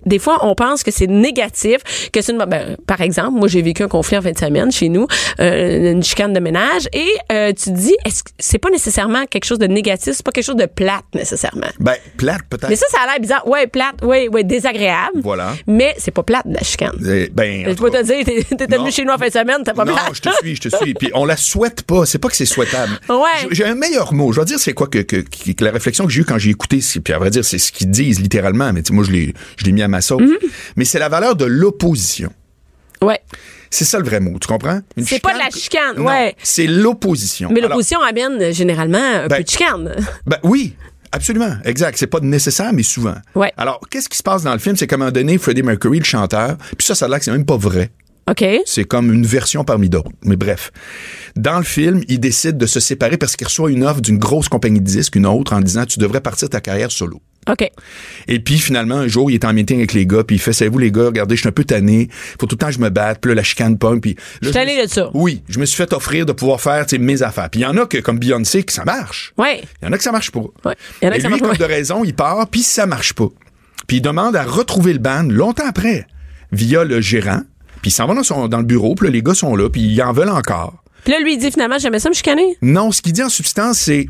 des 0.06 0.18
fois, 0.18 0.38
on 0.42 0.54
pense 0.54 0.82
que 0.82 0.90
c'est 0.90 1.06
négatif, 1.06 1.78
que 2.12 2.20
c'est 2.22 2.32
une, 2.32 2.38
ben, 2.44 2.76
par 2.86 3.00
exemple, 3.00 3.32
moi, 3.38 3.48
j'ai 3.48 3.62
vécu 3.62 3.82
un 3.82 3.88
conflit 3.88 4.16
en 4.16 4.22
fin 4.22 4.32
de 4.32 4.38
semaine 4.38 4.70
chez 4.72 4.88
nous, 4.88 5.06
euh, 5.40 5.92
une 5.92 6.02
chicane 6.02 6.32
de 6.32 6.40
ménage, 6.40 6.88
et 6.92 7.06
euh, 7.32 7.48
tu 7.48 7.70
te 7.70 7.70
dis, 7.70 7.94
est-ce 8.04 8.22
que 8.22 8.30
c'est 8.38 8.58
pas 8.58 8.70
nécessairement 8.70 9.24
quelque 9.26 9.44
chose 9.44 9.58
de 9.58 9.66
négatif, 9.66 10.14
c'est 10.14 10.24
pas 10.24 10.32
quelque 10.32 10.44
chose 10.44 10.56
de 10.56 10.66
plate 10.66 11.04
nécessairement? 11.14 11.66
Ben, 11.80 11.94
plate, 12.16 12.42
peut-être. 12.48 12.68
Mais 12.68 12.76
ça, 12.76 12.86
ça 12.90 12.98
a 13.02 13.06
l'air 13.06 13.20
bizarre. 13.20 13.46
Ouais, 13.46 13.66
plate, 13.66 14.02
ouais, 14.02 14.28
ouais, 14.28 14.44
désagréable. 14.44 15.20
Voilà. 15.22 15.54
Mais 15.66 15.94
c'est 15.98 16.10
pas 16.10 16.22
plate, 16.22 16.44
la 16.46 16.60
chicane. 16.62 16.96
Eh, 17.06 17.30
Ben, 17.32 17.66
en 17.66 17.70
Je 17.70 17.74
peux 17.76 17.90
te 17.90 18.02
dire, 18.02 18.24
t'es- 18.24 18.42
t'étais 18.44 18.76
Non. 18.76 18.82
venu 18.84 18.92
chez 18.92 19.04
nous 19.04 19.12
en 19.12 19.18
fin 19.18 19.26
de 19.28 19.32
semaine, 19.32 19.58
t'as 19.64 19.74
pas 19.74 19.84
non, 19.84 19.94
plate. 19.94 20.14
je 20.14 20.20
te 20.20 20.28
suis, 20.42 20.56
je 20.56 20.68
te 20.68 20.76
suis. 20.76 20.94
Puis 20.94 21.10
on 21.14 21.24
la 21.24 21.36
souhaite 21.36 21.82
pas. 21.82 22.06
C'est 22.06 22.18
pas 22.18 22.28
que 22.28 22.36
c'est 22.36 22.44
souhaitable. 22.46 22.92
Ouais. 23.08 23.48
J'ai- 23.50 23.64
un 23.64 23.74
meilleur 23.74 24.12
mot. 24.12 24.32
Je 24.32 24.40
vais 24.40 24.46
dire 24.46 24.58
c'est 24.58 24.72
quoi 24.74 24.86
que, 24.86 24.98
que, 24.98 25.16
que- 25.16 25.64
la 25.64 25.70
réflexion 25.70 26.04
que 26.06 26.12
j'ai 26.12 26.20
eue 26.20 26.24
quand 26.24 26.38
j'ai 26.38 26.50
écouté. 26.50 26.80
Puis 27.02 27.12
à 27.12 27.18
vrai 27.18 27.30
dire, 27.30 27.44
c'est 27.44 27.58
ce 27.58 27.72
qu'ils 27.72 27.90
disent 27.90 28.20
littéralement. 28.20 28.72
Mais 28.72 28.82
moi, 28.90 29.04
je 29.04 29.10
l'ai, 29.10 29.34
je 29.56 29.64
l'ai 29.64 29.72
mis 29.74 29.82
à 29.82 29.88
ma 29.88 30.00
sauce. 30.00 30.22
Mm-hmm. 30.22 30.48
Mais 30.76 30.84
c'est 30.84 30.98
la 30.98 31.08
valeur 31.08 31.36
de 31.36 31.44
l'opposition. 31.44 32.30
Ouais. 33.02 33.20
C'est 33.70 33.84
ça 33.84 33.98
le 33.98 34.04
vrai 34.04 34.20
mot. 34.20 34.38
Tu 34.40 34.46
comprends? 34.46 34.80
C'est 35.04 35.20
pas 35.20 35.34
de 35.34 35.38
la 35.38 35.50
chicane, 35.50 35.96
Non, 35.96 36.06
ouais. 36.06 36.36
C'est 36.42 36.66
l'opposition. 36.66 37.48
Mais 37.50 37.58
Alors, 37.58 37.70
l'opposition 37.70 38.00
amène 38.02 38.40
euh, 38.40 38.52
généralement 38.52 38.98
un 38.98 39.26
Ben, 39.26 39.38
peu 39.38 39.42
de 39.42 39.48
chicane. 39.48 39.94
Ben 40.26 40.38
oui. 40.44 40.74
Absolument, 41.10 41.56
exact. 41.64 41.96
C'est 41.98 42.08
pas 42.08 42.18
nécessaire, 42.20 42.72
mais 42.72 42.82
souvent. 42.82 43.14
Ouais. 43.36 43.52
Alors, 43.56 43.80
qu'est-ce 43.90 44.08
qui 44.08 44.18
se 44.18 44.22
passe 44.22 44.42
dans 44.42 44.52
le 44.52 44.58
film? 44.58 44.76
C'est 44.76 44.86
qu'à 44.88 44.96
un 44.96 44.98
moment 44.98 45.12
donné, 45.12 45.38
Freddie 45.38 45.62
Mercury, 45.62 45.98
le 45.98 46.04
chanteur, 46.04 46.56
puis 46.76 46.84
ça, 46.86 46.94
ça 46.96 47.04
a 47.04 47.08
l'air 47.08 47.18
que 47.18 47.24
c'est 47.24 47.30
même 47.30 47.44
pas 47.46 47.56
vrai. 47.56 47.90
OK. 48.28 48.44
C'est 48.64 48.84
comme 48.84 49.12
une 49.12 49.26
version 49.26 49.64
parmi 49.64 49.88
d'autres. 49.88 50.10
Mais 50.24 50.36
bref. 50.36 50.72
Dans 51.36 51.58
le 51.58 51.64
film, 51.64 52.02
il 52.08 52.18
décide 52.20 52.56
de 52.56 52.66
se 52.66 52.80
séparer 52.80 53.16
parce 53.16 53.36
qu'il 53.36 53.46
reçoit 53.46 53.70
une 53.70 53.84
offre 53.84 54.00
d'une 54.00 54.18
grosse 54.18 54.48
compagnie 54.48 54.80
de 54.80 54.86
disques, 54.86 55.14
une 55.14 55.26
autre, 55.26 55.52
en 55.52 55.60
disant 55.60 55.84
tu 55.84 55.98
devrais 55.98 56.20
partir 56.20 56.48
ta 56.48 56.60
carrière 56.60 56.90
solo. 56.90 57.20
OK. 57.48 57.68
Et 58.28 58.40
puis 58.40 58.58
finalement, 58.58 58.96
un 58.96 59.08
jour, 59.08 59.30
il 59.30 59.34
est 59.34 59.44
en 59.44 59.52
meeting 59.52 59.78
avec 59.78 59.92
les 59.92 60.06
gars, 60.06 60.24
puis 60.24 60.36
il 60.36 60.38
fait 60.38 60.52
Savez-vous, 60.52 60.78
les 60.78 60.90
gars, 60.90 61.06
regardez, 61.06 61.36
je 61.36 61.40
suis 61.40 61.48
un 61.48 61.52
peu 61.52 61.64
tanné. 61.64 62.08
Faut 62.40 62.46
tout 62.46 62.54
le 62.54 62.58
temps 62.58 62.66
que 62.68 62.72
je 62.74 62.78
me 62.78 62.88
batte, 62.90 63.20
puis 63.20 63.30
là, 63.30 63.34
la 63.36 63.42
chicane 63.42 63.76
pomme, 63.78 64.00
puis. 64.00 64.14
là, 64.14 64.20
Je 64.42 64.50
suis 64.50 64.58
suis- 64.70 64.82
de 64.82 64.86
ça. 64.88 65.10
Oui, 65.14 65.42
je 65.48 65.58
me 65.58 65.64
suis 65.66 65.76
fait 65.76 65.92
offrir 65.92 66.26
de 66.26 66.32
pouvoir 66.32 66.60
faire 66.60 66.86
mes 66.98 67.22
affaires. 67.22 67.50
Puis 67.50 67.60
il 67.60 67.64
y 67.64 67.66
en 67.66 67.76
a 67.76 67.86
que, 67.86 67.98
comme 67.98 68.18
Beyoncé, 68.18 68.62
que 68.62 68.72
ça 68.72 68.84
marche. 68.84 69.32
Ouais. 69.38 69.62
Il 69.82 69.86
y 69.86 69.88
en 69.88 69.92
a 69.92 69.96
que 69.98 70.02
ça 70.04 70.12
marche 70.12 70.30
pas. 70.30 70.40
Ouais. 70.64 70.74
Il 71.02 71.04
y 71.04 71.08
en 71.08 71.10
a 71.10 71.14
Et 71.14 71.16
que 71.18 71.22
ça 71.22 71.28
lui, 71.28 71.30
marche 71.32 71.40
pas. 71.42 71.48
comme 71.48 71.56
de 71.68 71.72
raison, 71.72 72.04
il 72.04 72.14
part, 72.14 72.46
puis 72.48 72.62
ça 72.62 72.86
marche 72.86 73.12
pas. 73.12 73.28
Puis 73.86 73.98
il 73.98 74.00
demande 74.00 74.34
à 74.36 74.44
retrouver 74.44 74.92
le 74.94 74.98
band 74.98 75.24
longtemps 75.28 75.66
après, 75.68 76.06
via 76.52 76.84
le 76.84 77.00
gérant. 77.00 77.40
Puis 77.82 77.90
il 77.90 77.94
s'en 77.94 78.06
va 78.06 78.14
dans, 78.14 78.22
son- 78.22 78.48
dans 78.48 78.58
le 78.58 78.64
bureau, 78.64 78.94
puis 78.94 79.08
là, 79.08 79.12
les 79.12 79.22
gars 79.22 79.34
sont 79.34 79.54
là, 79.56 79.68
puis 79.68 79.82
ils 79.82 80.02
en 80.02 80.12
veulent 80.12 80.30
encore. 80.30 80.82
Puis 81.04 81.12
là, 81.12 81.20
lui, 81.20 81.34
il 81.34 81.38
dit 81.38 81.50
finalement, 81.50 81.76
j'aimais 81.78 81.98
ça 81.98 82.08
me 82.08 82.14
chicaner. 82.14 82.56
Non, 82.62 82.90
ce 82.92 83.02
qu'il 83.02 83.12
dit 83.12 83.22
en 83.22 83.28
substance, 83.28 83.78
c'est. 83.78 84.06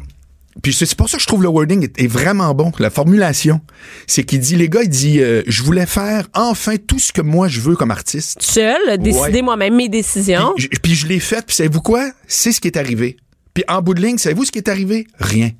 Puis 0.62 0.72
c'est 0.72 0.94
pour 0.94 1.08
ça 1.08 1.16
que 1.16 1.22
je 1.22 1.26
trouve 1.26 1.42
le 1.42 1.48
wording 1.48 1.82
est, 1.84 2.00
est 2.00 2.06
vraiment 2.06 2.54
bon, 2.54 2.70
la 2.78 2.88
formulation. 2.90 3.60
C'est 4.06 4.22
qu'il 4.24 4.38
dit, 4.40 4.54
les 4.56 4.68
gars, 4.68 4.82
il 4.84 4.88
dit, 4.88 5.20
euh, 5.20 5.42
je 5.46 5.62
voulais 5.62 5.84
faire 5.86 6.28
enfin 6.32 6.76
tout 6.76 6.98
ce 6.98 7.12
que 7.12 7.20
moi 7.22 7.48
je 7.48 7.60
veux 7.60 7.74
comme 7.76 7.90
artiste. 7.90 8.40
Seul, 8.40 8.78
décider 8.98 9.18
Ouais. 9.36 9.42
moi-même 9.42 9.74
mes 9.74 9.88
décisions. 9.88 10.52
Puis, 10.56 10.68
je- 10.72 10.78
puis 10.80 10.94
je 10.94 11.06
l'ai 11.08 11.18
fait, 11.20 11.44
puis 11.44 11.56
savez-vous 11.56 11.80
quoi? 11.82 12.08
C'est 12.28 12.52
ce 12.52 12.60
qui 12.60 12.68
est 12.68 12.76
arrivé. 12.76 13.16
Puis 13.52 13.64
en 13.68 13.82
bout 13.82 13.94
de 13.94 14.00
ligne, 14.00 14.16
savez-vous 14.18 14.44
ce 14.44 14.52
qui 14.52 14.58
est 14.58 14.68
arrivé? 14.68 15.06
Rien. 15.18 15.50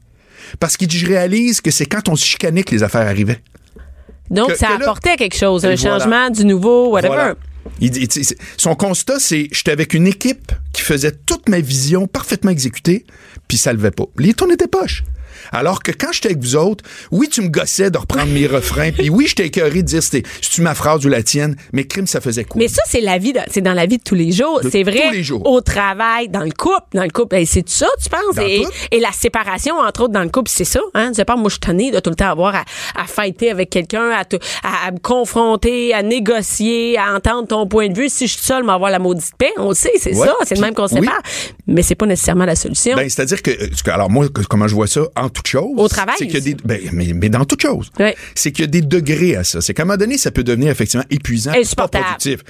Parce 0.61 0.77
qu'il 0.77 0.87
dit, 0.89 0.99
je 0.99 1.07
réalise 1.07 1.61
que 1.61 1.71
c'est 1.71 1.87
quand 1.87 2.09
on 2.09 2.17
se 2.17 2.25
chicanait 2.25 2.63
que 2.63 2.71
les 2.73 2.83
affaires 2.83 3.07
arrivaient. 3.07 3.43
Donc, 4.31 4.51
que- 4.53 4.57
ça 4.57 4.69
que 4.69 4.73
là- 4.73 4.79
apportait 4.83 5.17
quelque 5.17 5.37
chose, 5.37 5.65
un 5.65 5.75
voilà. 5.75 5.99
changement, 5.99 6.31
du 6.31 6.45
nouveau, 6.45 6.91
whatever. 6.91 7.09
Voilà. 7.15 7.35
Son 8.57 8.75
constat, 8.75 9.19
c'est 9.19 9.49
j'étais 9.53 9.73
avec 9.73 9.95
une 9.95 10.07
équipe 10.07 10.53
qui 10.73 10.83
faisait 10.83 11.13
toute 11.13 11.49
ma 11.49 11.61
vision 11.61 12.07
parfaitement 12.07 12.51
exécutée, 12.51 13.07
puis 13.49 13.57
ça 13.57 13.73
levait 13.73 13.91
pas. 13.91 14.05
Les 14.19 14.35
tournes 14.35 14.53
étaient 14.53 14.69
poches. 14.69 15.05
Alors 15.53 15.83
que 15.83 15.93
quand 15.93 16.13
j'étais 16.13 16.29
avec 16.31 16.41
vous 16.41 16.57
autres, 16.57 16.85
oui, 17.11 17.29
tu 17.29 17.41
me 17.43 17.49
gossais 17.49 17.91
de 17.91 17.99
reprendre 17.99 18.31
mes 18.33 18.47
refrains, 18.47 18.91
puis 18.93 19.11
oui, 19.11 19.27
j'étais 19.29 19.47
écœuré 19.47 19.83
de 19.83 19.87
dire 19.87 20.03
c'était 20.03 20.23
tu 20.41 20.61
ma 20.63 20.75
phrase 20.75 21.05
ou 21.05 21.09
la 21.09 21.23
tienne, 21.23 21.57
mais 21.73 21.85
crime, 21.87 22.07
ça 22.07 22.21
faisait 22.21 22.45
quoi? 22.45 22.59
Mais 22.61 22.69
ça, 22.69 22.83
c'est 22.87 23.01
la 23.01 23.19
vie, 23.19 23.33
c'est 23.51 23.61
dans 23.61 23.73
la 23.73 23.87
vie 23.87 23.99
de 23.99 24.03
tous 24.03 24.15
les 24.15 24.31
jours. 24.33 24.61
C'est 24.71 24.83
vrai. 24.83 25.03
tous 25.09 25.13
les 25.13 25.23
jours. 25.23 25.47
Au 25.47 25.61
travail, 25.61 26.29
dans 26.29 26.45
le 26.45 26.53
couple, 26.53 26.87
dans 26.95 27.03
le 27.03 27.11
couple. 27.11 27.37
Hey, 27.37 27.47
c'est 27.47 27.63
tout 27.63 27.73
ça, 27.73 27.87
tu 28.03 28.09
penses? 28.09 28.37
Dans 28.37 28.43
Et, 28.43 28.65
et 28.91 29.01
la 29.01 29.13
séparation, 29.13 29.77
entre 29.79 30.03
autres, 30.05 30.13
dans 30.13 30.23
le 30.23 30.29
couple, 30.29 30.51
c'est 30.51 30.65
ça. 30.65 30.81
Hein? 30.95 31.13
Sais 31.15 31.25
pas, 31.25 31.37
moi, 31.37 31.49
je 31.51 31.55
suis 31.55 31.91
de 31.91 32.01
tout 32.01 32.11
le 32.11 32.17
temps 32.17 32.31
avoir 32.31 32.55
à, 32.55 32.65
à 32.97 33.07
fighter 33.07 33.51
avec 33.51 33.71
quelqu'un, 33.71 34.11
à, 34.11 34.21
à, 34.63 34.87
à 34.87 34.91
me 34.93 34.99
confronter, 34.99 35.93
à 35.95 36.03
négocier, 36.03 36.99
à 36.99 37.15
entendre 37.15 37.49
ton 37.49 37.67
point 37.67 37.89
de 37.89 37.97
vue. 37.99 38.09
Si 38.09 38.27
je 38.27 38.33
suis 38.35 38.43
seule, 38.45 38.65
m'avoir 38.65 38.91
la 38.91 38.99
maudite 38.99 39.33
paix. 39.39 39.53
On 39.57 39.71
le 39.71 39.75
sait, 39.75 39.91
c'est 39.99 40.15
Ouais. 40.15 40.27
ça. 40.27 40.35
C'est 40.45 40.55
le 40.57 40.61
même 40.61 40.75
qu'on 40.75 40.85
Oui. 40.87 41.01
sépare. 41.01 41.21
Mais 41.67 41.83
c'est 41.83 41.95
pas 41.95 42.07
nécessairement 42.07 42.45
la 42.45 42.57
solution. 42.57 42.97
Ben, 42.97 43.09
c'est-à-dire 43.09 43.43
que, 43.43 43.51
alors 43.91 44.11
moi, 44.11 44.27
comment 44.49 44.69
je 44.69 44.75
vois 44.75 44.87
ça, 44.87 45.03
en 45.17 45.29
toute 45.35 45.47
chose. 45.49 45.73
Au 45.77 45.89
travail 45.89 46.15
C'est 46.19 46.25
qu'il 46.27 46.35
y 46.35 46.37
a 46.39 46.41
aussi. 46.41 46.55
des, 46.55 46.63
ben, 46.65 46.81
mais, 46.93 47.13
mais 47.13 47.29
dans 47.29 47.45
toute 47.45 47.61
chose. 47.61 47.91
Ouais. 47.99 48.17
C'est 48.35 48.53
qu'il 48.53 48.65
y 48.65 48.69
a 48.69 48.71
des 48.71 48.81
degrés 48.81 49.37
à 49.37 49.45
ça. 49.45 49.61
C'est 49.61 49.75
qu'à 49.75 49.83
un 49.83 49.87
moment 49.87 49.99
donné, 49.99 50.17
ça 50.17 50.31
peut 50.31 50.43
devenir 50.45 50.71
effectivement 50.71 51.05
épuisant. 51.11 51.53
puis 51.53 51.65
pas 51.77 51.89
productif. 51.89 52.41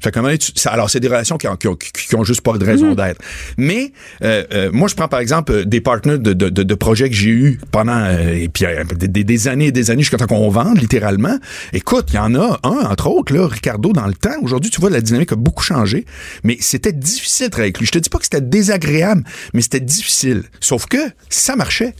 Fait 0.00 0.10
qu'à 0.12 0.20
un 0.20 0.22
moment 0.22 0.28
donné, 0.28 0.38
tu- 0.38 0.52
ça- 0.54 0.70
alors, 0.70 0.88
c'est 0.90 1.00
des 1.00 1.08
relations 1.08 1.36
qui 1.38 1.48
ont, 1.48 1.56
qui 1.56 1.66
ont, 1.66 1.74
qui- 1.76 2.14
ont 2.14 2.22
juste 2.24 2.42
pas 2.42 2.56
de 2.58 2.64
raison 2.64 2.90
Mhm. 2.90 2.94
d'être. 2.96 3.20
Mais, 3.58 3.92
euh, 4.22 4.44
euh, 4.52 4.70
moi, 4.72 4.86
je 4.88 4.94
prends 4.94 5.08
par 5.08 5.20
exemple 5.20 5.52
euh, 5.52 5.64
des 5.64 5.80
partenaires 5.80 6.18
de, 6.20 6.32
de, 6.34 6.48
de, 6.50 6.62
de 6.62 6.74
projets 6.74 7.08
que 7.10 7.16
j'ai 7.16 7.30
eu 7.30 7.60
pendant, 7.72 7.96
euh, 7.98 8.32
et 8.34 8.48
puis, 8.48 8.64
euh, 8.66 8.84
des, 8.96 9.08
des- 9.08 9.24
des 9.24 9.48
années 9.48 9.66
et 9.66 9.72
des 9.72 9.90
années 9.90 10.02
jusqu'à 10.02 10.18
temps 10.18 10.26
qu'on 10.26 10.48
vende, 10.50 10.78
littéralement. 10.78 11.38
Écoute, 11.72 12.06
il 12.10 12.16
y 12.16 12.18
en 12.18 12.34
a 12.34 12.60
un, 12.62 12.90
entre 12.90 13.08
autres, 13.08 13.34
là, 13.34 13.46
Ricardo, 13.48 13.92
dans 13.92 14.06
le 14.06 14.14
temps. 14.14 14.36
Aujourd'hui, 14.42 14.70
tu 14.70 14.80
vois, 14.80 14.90
la 14.90 15.00
dynamique 15.00 15.32
a 15.32 15.36
beaucoup 15.36 15.64
changé. 15.64 16.04
Mais 16.42 16.58
c'était 16.60 16.92
difficile 16.92 17.46
de 17.46 17.50
travailler 17.52 17.68
avec 17.68 17.78
lui. 17.78 17.86
Je 17.86 17.92
te 17.92 17.98
dis 17.98 18.10
pas 18.10 18.18
que 18.18 18.24
c'était 18.24 18.40
désagréable, 18.40 19.24
mais 19.54 19.62
c'était 19.62 19.80
difficile. 19.80 20.42
Sauf 20.60 20.86
que 20.86 20.98
ça 21.30 21.56
marchait. 21.56 21.94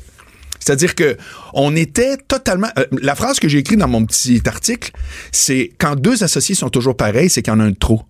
C'est-à-dire 0.65 0.95
que 0.95 1.17
on 1.53 1.75
était 1.77 2.17
totalement. 2.17 2.69
euh, 2.79 2.85
la 3.03 3.15
phrase 3.15 3.39
que 3.39 3.49
j'ai 3.49 3.59
écrite 3.59 3.79
dans 3.79 3.89
mon 3.89 4.05
petit 4.07 4.41
article, 4.47 4.93
c'est 5.33 5.73
quand 5.79 5.95
deux 5.97 6.23
associés 6.25 6.55
sont 6.55 6.71
toujours 6.71 6.97
pareils, 6.97 7.29
c'est 7.31 7.43
qu'il 7.43 7.53
y 7.53 7.57
en 7.57 7.61
a 7.61 7.65
un 7.65 7.71
de 7.71 7.77
trop. 7.77 8.03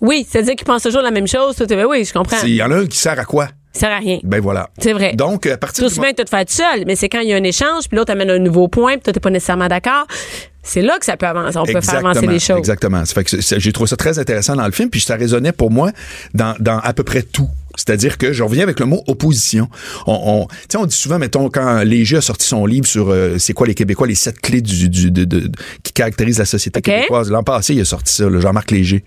Oui, 0.00 0.26
c'est-à-dire 0.28 0.56
qu'ils 0.56 0.66
pensent 0.66 0.82
toujours 0.82 1.02
la 1.02 1.10
même 1.10 1.26
chose. 1.28 1.56
Tout, 1.56 1.66
ben 1.66 1.84
oui, 1.88 2.04
je 2.04 2.12
comprends. 2.12 2.38
Il 2.44 2.54
y 2.54 2.62
en 2.62 2.70
a 2.70 2.76
un 2.76 2.86
qui 2.86 2.96
sert 2.98 3.18
à 3.18 3.24
quoi? 3.24 3.48
Ça 3.72 3.80
sert 3.80 3.90
à 3.92 3.98
rien. 3.98 4.18
Ben 4.24 4.40
voilà. 4.40 4.70
C'est 4.78 4.92
vrai. 4.92 5.12
Donc 5.12 5.46
à 5.46 5.56
partir 5.56 5.84
Tout 5.84 5.90
du 5.92 6.00
moment- 6.00 6.12
tu 6.16 6.24
te 6.24 6.28
fais 6.30 6.44
tout 6.44 6.54
seul, 6.54 6.84
mais 6.86 6.96
c'est 6.96 7.08
quand 7.08 7.20
il 7.20 7.28
y 7.28 7.32
a 7.32 7.36
un 7.36 7.44
échange, 7.44 7.86
puis 7.88 7.96
l'autre 7.96 8.10
amène 8.10 8.30
un 8.30 8.38
nouveau 8.38 8.66
point, 8.66 8.94
puis 8.94 9.02
toi, 9.02 9.12
t'es 9.12 9.20
pas 9.20 9.30
nécessairement 9.30 9.68
d'accord. 9.68 10.06
C'est 10.62 10.82
là 10.82 10.98
que 10.98 11.04
ça 11.04 11.16
peut 11.16 11.26
avancer. 11.26 11.56
On 11.58 11.64
peut 11.64 11.80
faire 11.80 11.98
avancer 11.98 12.26
les 12.26 12.38
choses. 12.40 12.58
Exactement. 12.58 13.04
Ça 13.04 13.14
fait 13.14 13.24
que 13.24 13.58
j'ai 13.60 13.72
trouvé 13.72 13.88
ça 13.88 13.96
très 13.96 14.18
intéressant 14.18 14.56
dans 14.56 14.66
le 14.66 14.72
film, 14.72 14.90
puis 14.90 15.00
ça 15.00 15.14
résonnait 15.16 15.52
pour 15.52 15.70
moi 15.70 15.92
dans, 16.34 16.54
dans 16.58 16.78
à 16.80 16.92
peu 16.92 17.04
près 17.04 17.22
tout. 17.22 17.48
C'est-à-dire 17.76 18.18
que 18.18 18.32
je 18.32 18.42
reviens 18.42 18.62
avec 18.64 18.80
le 18.80 18.86
mot 18.86 19.02
opposition. 19.06 19.68
On, 20.06 20.46
on, 20.74 20.78
on 20.78 20.86
dit 20.86 20.96
souvent, 20.96 21.18
mettons, 21.18 21.48
quand 21.50 21.82
Léger 21.82 22.16
a 22.18 22.20
sorti 22.20 22.46
son 22.46 22.66
livre 22.66 22.86
sur 22.86 23.10
euh, 23.10 23.36
c'est 23.38 23.52
quoi 23.52 23.66
les 23.66 23.74
Québécois, 23.74 24.06
les 24.06 24.14
sept 24.14 24.40
clés 24.40 24.60
du, 24.60 24.88
du- 24.88 25.10
de- 25.10 25.24
de- 25.24 25.50
qui 25.82 25.92
caractérisent 25.92 26.38
la 26.38 26.44
société 26.44 26.80
québécoise. 26.82 27.30
L'an 27.30 27.42
passé, 27.42 27.74
il 27.74 27.80
a 27.80 27.84
sorti 27.84 28.12
ça, 28.12 28.28
le 28.28 28.40
Jean-Marc 28.40 28.70
Léger. 28.70 29.04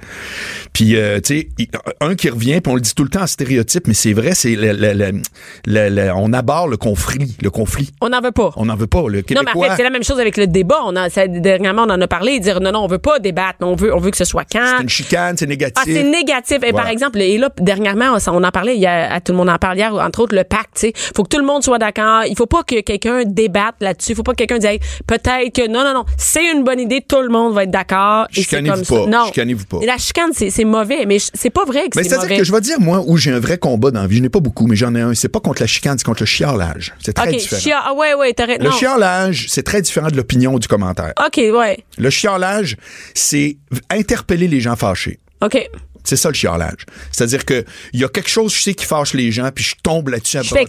Puis, 0.72 0.95
euh, 0.95 1.20
tu 1.20 1.39
sais, 1.39 1.68
un 2.01 2.16
qui 2.16 2.30
revient, 2.30 2.61
puis 2.61 2.72
on 2.72 2.76
le 2.76 2.82
dit 2.82 2.93
tout 2.95 3.03
le 3.03 3.09
temps 3.09 3.22
en 3.24 3.28
stéréotype, 3.28 3.88
mais 3.88 3.93
c'est 3.93 4.14
vrai, 4.14 4.34
c'est 4.34 4.55
le, 4.55 4.72
le- 4.72 4.93
le- 4.93 5.22
le- 5.66 5.89
le- 5.89 6.11
on 6.16 6.32
aborde 6.34 6.72
le 6.72 6.78
conflit, 6.78 7.36
le 7.41 7.49
conflit. 7.49 7.91
On 8.01 8.09
n'en 8.09 8.22
veut 8.22 8.32
pas. 8.32 8.51
On 8.55 8.66
n'en 8.66 8.76
veut 8.76 8.88
pas. 8.88 9.01
Le 9.07 9.18
Non, 9.18 9.24
Québécois. 9.24 9.51
mais 9.55 9.59
en 9.59 9.70
fait, 9.72 9.76
c'est 9.78 9.84
la 9.84 9.89
même 9.89 10.03
chose 10.03 10.20
avec 10.20 10.38
le 10.38 10.47
débat. 10.47 10.80
On 10.86 10.95
a, 10.95 11.09
ça, 11.09 11.28
dernièrement, 11.28 11.84
on 11.88 11.91
en 11.91 12.01
a 12.01 12.07
parlé, 12.07 12.39
dire 12.39 12.59
non, 12.61 12.72
non, 12.72 12.80
on 12.84 12.88
veut 12.88 12.97
pas 12.97 13.20
débattre, 13.20 13.57
on 13.61 13.76
veut, 13.76 13.93
on 13.93 13.99
veut 13.99 14.11
que 14.11 14.18
ce 14.18 14.26
soit 14.26 14.45
quand. 14.49 14.76
c'est 14.78 14.84
une 14.84 14.89
chicane, 14.89 15.36
c'est 15.38 15.47
négatif. 15.47 15.76
Ah, 15.78 15.84
c'est 15.86 16.03
négatif. 16.03 16.57
Et 16.64 16.72
Voilà. 16.72 16.78
par 16.84 16.88
exemple, 16.88 17.20
et 17.22 17.38
là, 17.38 17.49
dernièrement, 17.59 18.16
on 18.16 18.34
on 18.34 18.43
en 18.43 18.51
parlait, 18.53 18.75
il 18.75 18.81
y 18.81 18.87
a, 18.87 19.11
à 19.13 19.19
tout 19.19 19.33
le 19.33 19.37
monde 19.37 19.49
en 19.49 19.57
parle 19.57 19.77
hier, 19.77 19.93
entre 19.93 20.21
autres, 20.21 20.35
le 20.35 20.45
pacte, 20.45 20.75
tu 20.75 20.87
sais. 20.87 20.93
Faut 21.15 21.23
que 21.23 21.29
tout 21.29 21.39
le 21.39 21.45
monde 21.45 21.63
soit 21.63 21.77
d'accord. 21.79 22.23
Il 22.25 22.37
faut 22.37 22.45
pas 22.45 22.63
que 22.63 22.79
quelqu'un 22.79 23.23
débatte 23.25 23.75
là-dessus. 23.81 24.11
Il 24.11 24.15
faut 24.15 24.23
pas 24.23 24.31
que 24.31 24.37
quelqu'un 24.37 24.59
dise, 24.59 24.69
hey, 24.69 24.79
peut-être 25.07 25.53
que, 25.53 25.67
non, 25.67 25.83
non, 25.83 25.93
non, 25.93 26.05
c'est 26.17 26.51
une 26.51 26.63
bonne 26.63 26.79
idée, 26.79 27.01
tout 27.01 27.21
le 27.21 27.29
monde 27.29 27.53
va 27.53 27.63
être 27.63 27.71
d'accord. 27.71 28.27
et 28.35 28.43
c'est 28.43 28.63
comme 28.63 28.83
ça. 28.83 28.95
pas. 28.95 29.05
Non. 29.07 29.25
Chicanez-vous 29.25 29.65
pas. 29.65 29.79
Et 29.81 29.85
la 29.85 29.97
chicane, 29.97 30.29
c'est 30.33 30.49
c'est 30.49 30.65
mauvais, 30.65 31.05
mais 31.05 31.17
c'est 31.19 31.49
pas 31.49 31.65
vrai 31.65 31.89
que 31.89 31.97
Mais 31.97 32.03
c'est 32.03 32.09
c'est-à-dire 32.09 32.29
mauvais. 32.29 32.37
que 32.37 32.43
je 32.45 32.51
vais 32.53 32.61
dire, 32.61 32.79
moi, 32.79 33.03
où 33.05 33.17
j'ai 33.17 33.31
un 33.31 33.39
vrai 33.39 33.57
combat 33.57 33.91
dans 33.91 34.01
la 34.01 34.07
vie, 34.07 34.17
je 34.17 34.21
n'ai 34.21 34.29
pas 34.29 34.39
beaucoup, 34.39 34.67
mais 34.67 34.75
j'en 34.75 34.93
ai 34.95 35.01
un. 35.01 35.13
C'est 35.13 35.29
pas 35.29 35.39
contre 35.39 35.61
la 35.61 35.67
chicane, 35.67 35.97
c'est 35.97 36.05
contre 36.05 36.21
le 36.21 36.27
chiolage. 36.27 36.93
C'est 37.03 37.13
très 37.13 37.29
OK, 37.29 37.37
différent. 37.37 37.61
chia, 37.61 37.79
ah 37.83 37.93
ouais, 37.93 38.13
ouais. 38.13 38.33
Le 38.59 38.71
chiolage, 38.71 39.47
c'est 39.49 39.63
très 39.63 39.81
différent 39.81 40.07
de 40.09 40.15
l'opinion 40.15 40.53
ou 40.53 40.59
du 40.59 40.67
commentaire. 40.67 41.13
OK, 41.25 41.37
ouais. 41.37 41.83
Le 41.97 42.09
chiolage, 42.09 42.77
c'est 43.13 43.57
interpeller 43.89 44.47
les 44.47 44.59
gens 44.59 44.75
fâchés. 44.75 45.19
OK. 45.41 45.69
C'est 46.03 46.15
ça 46.17 46.29
le 46.29 46.33
chiolage. 46.35 46.85
C'est-à-dire 47.11 47.45
que 47.45 47.63
il 47.93 47.99
y 47.99 48.03
a 48.03 48.09
quelque 48.09 48.29
chose, 48.29 48.53
je 48.53 48.61
sais, 48.61 48.73
qui 48.73 48.85
fâche 48.85 49.13
les 49.13 49.31
gens, 49.31 49.49
puis 49.53 49.63
je 49.63 49.75
tombe 49.81 50.09
là-dessus 50.09 50.37
à 50.37 50.41
Je 50.41 50.49
bras. 50.49 50.59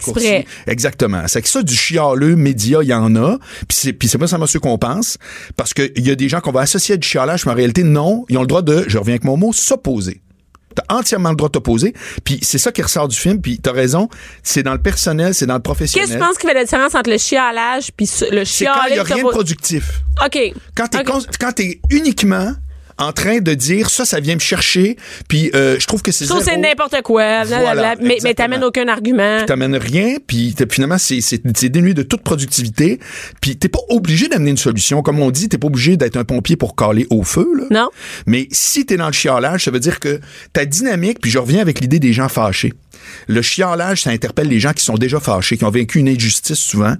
Exactement. 0.67 1.23
C'est 1.27 1.41
que 1.41 1.49
ça, 1.49 1.61
du 1.61 1.75
chialeux 1.75 2.35
média, 2.35 2.79
il 2.81 2.87
y 2.89 2.93
en 2.93 3.15
a. 3.15 3.37
Puis 3.67 3.77
c'est, 3.77 3.93
puis 3.93 4.07
c'est 4.07 4.17
pas 4.17 4.27
seulement 4.27 4.47
ceux 4.47 4.59
qu'on 4.59 4.77
pense. 4.77 5.17
Parce 5.57 5.73
qu'il 5.73 5.91
y 6.05 6.09
a 6.11 6.15
des 6.15 6.29
gens 6.29 6.39
qu'on 6.41 6.51
va 6.51 6.61
associer 6.61 6.95
à 6.95 6.97
du 6.97 7.07
chiolage, 7.07 7.45
mais 7.45 7.51
en 7.51 7.55
réalité, 7.55 7.83
non. 7.83 8.25
Ils 8.29 8.37
ont 8.37 8.41
le 8.41 8.47
droit 8.47 8.61
de, 8.61 8.85
je 8.87 8.97
reviens 8.97 9.13
avec 9.15 9.23
mon 9.25 9.37
mot, 9.37 9.51
s'opposer. 9.53 10.21
T'as 10.75 10.93
entièrement 10.93 11.29
le 11.29 11.37
droit 11.37 11.47
de 11.47 11.53
t'opposer. 11.53 11.93
Puis 12.25 12.39
c'est 12.41 12.57
ça 12.57 12.69
qui 12.71 12.81
ressort 12.81 13.07
du 13.07 13.15
film. 13.15 13.41
Puis 13.41 13.59
t'as 13.59 13.71
raison, 13.71 14.09
c'est 14.43 14.61
dans 14.61 14.73
le 14.73 14.81
personnel, 14.81 15.33
c'est 15.33 15.45
dans 15.45 15.53
le 15.55 15.61
professionnel. 15.61 16.07
Qu'est-ce 16.09 16.17
que 16.17 16.21
tu 16.21 16.27
penses 16.27 16.37
qui 16.37 16.47
fait 16.47 16.53
la 16.53 16.65
différence 16.65 16.95
entre 16.95 17.09
le 17.09 17.17
chialage 17.17 17.91
puis 17.95 18.05
ce- 18.07 18.25
le 18.29 18.43
C'est 18.43 18.65
quand 18.65 18.71
il 18.89 18.93
n'y 18.93 18.99
a 18.99 19.03
rien 19.03 19.15
de 19.23 19.29
productif. 19.31 20.01
OK. 20.25 20.37
Quand 20.75 20.87
t'es 20.89 20.97
quand 21.39 21.51
t'es 21.53 21.79
uniquement 21.89 22.51
en 22.97 23.11
train 23.11 23.39
de 23.39 23.53
dire 23.53 23.89
ça, 23.89 24.05
ça 24.05 24.19
vient 24.19 24.35
me 24.35 24.39
chercher, 24.39 24.95
puis 25.27 25.51
euh, 25.53 25.77
je 25.79 25.85
trouve 25.87 26.01
que 26.01 26.11
c'est 26.11 26.25
que 26.27 26.41
c'est 26.43 26.57
n'importe 26.57 27.01
quoi, 27.03 27.43
blablabla, 27.45 27.95
mais, 28.01 28.17
mais 28.23 28.33
t'amènes 28.33 28.63
aucun 28.63 28.87
argument. 28.87 29.43
t'amènes 29.45 29.75
rien, 29.75 30.15
puis 30.25 30.55
finalement, 30.71 30.97
c'est, 30.97 31.19
c'est, 31.21 31.41
c'est 31.55 31.69
dénué 31.69 31.93
de 31.93 32.03
toute 32.03 32.21
productivité, 32.23 32.99
puis 33.41 33.57
t'es 33.57 33.67
pas 33.69 33.79
obligé 33.89 34.27
d'amener 34.27 34.51
une 34.51 34.57
solution. 34.57 35.01
Comme 35.01 35.19
on 35.19 35.29
dit, 35.31 35.49
t'es 35.49 35.57
pas 35.57 35.67
obligé 35.67 35.97
d'être 35.97 36.15
un 36.17 36.23
pompier 36.23 36.55
pour 36.55 36.75
caler 36.75 37.05
au 37.09 37.23
feu, 37.23 37.47
là. 37.57 37.65
Non. 37.69 37.89
Mais 38.27 38.47
si 38.51 38.85
t'es 38.85 38.97
dans 38.97 39.07
le 39.07 39.13
chiolage, 39.13 39.65
ça 39.65 39.71
veut 39.71 39.79
dire 39.79 39.99
que 39.99 40.19
ta 40.53 40.65
dynamique, 40.65 41.19
puis 41.21 41.31
je 41.31 41.39
reviens 41.39 41.61
avec 41.61 41.81
l'idée 41.81 41.99
des 41.99 42.13
gens 42.13 42.29
fâchés. 42.29 42.73
Le 43.27 43.41
chiolage, 43.41 44.03
ça 44.03 44.09
interpelle 44.11 44.47
les 44.47 44.59
gens 44.59 44.73
qui 44.73 44.83
sont 44.83 44.95
déjà 44.95 45.19
fâchés, 45.19 45.57
qui 45.57 45.63
ont 45.65 45.69
vécu 45.69 45.99
une 45.99 46.09
injustice 46.09 46.57
souvent, 46.59 46.95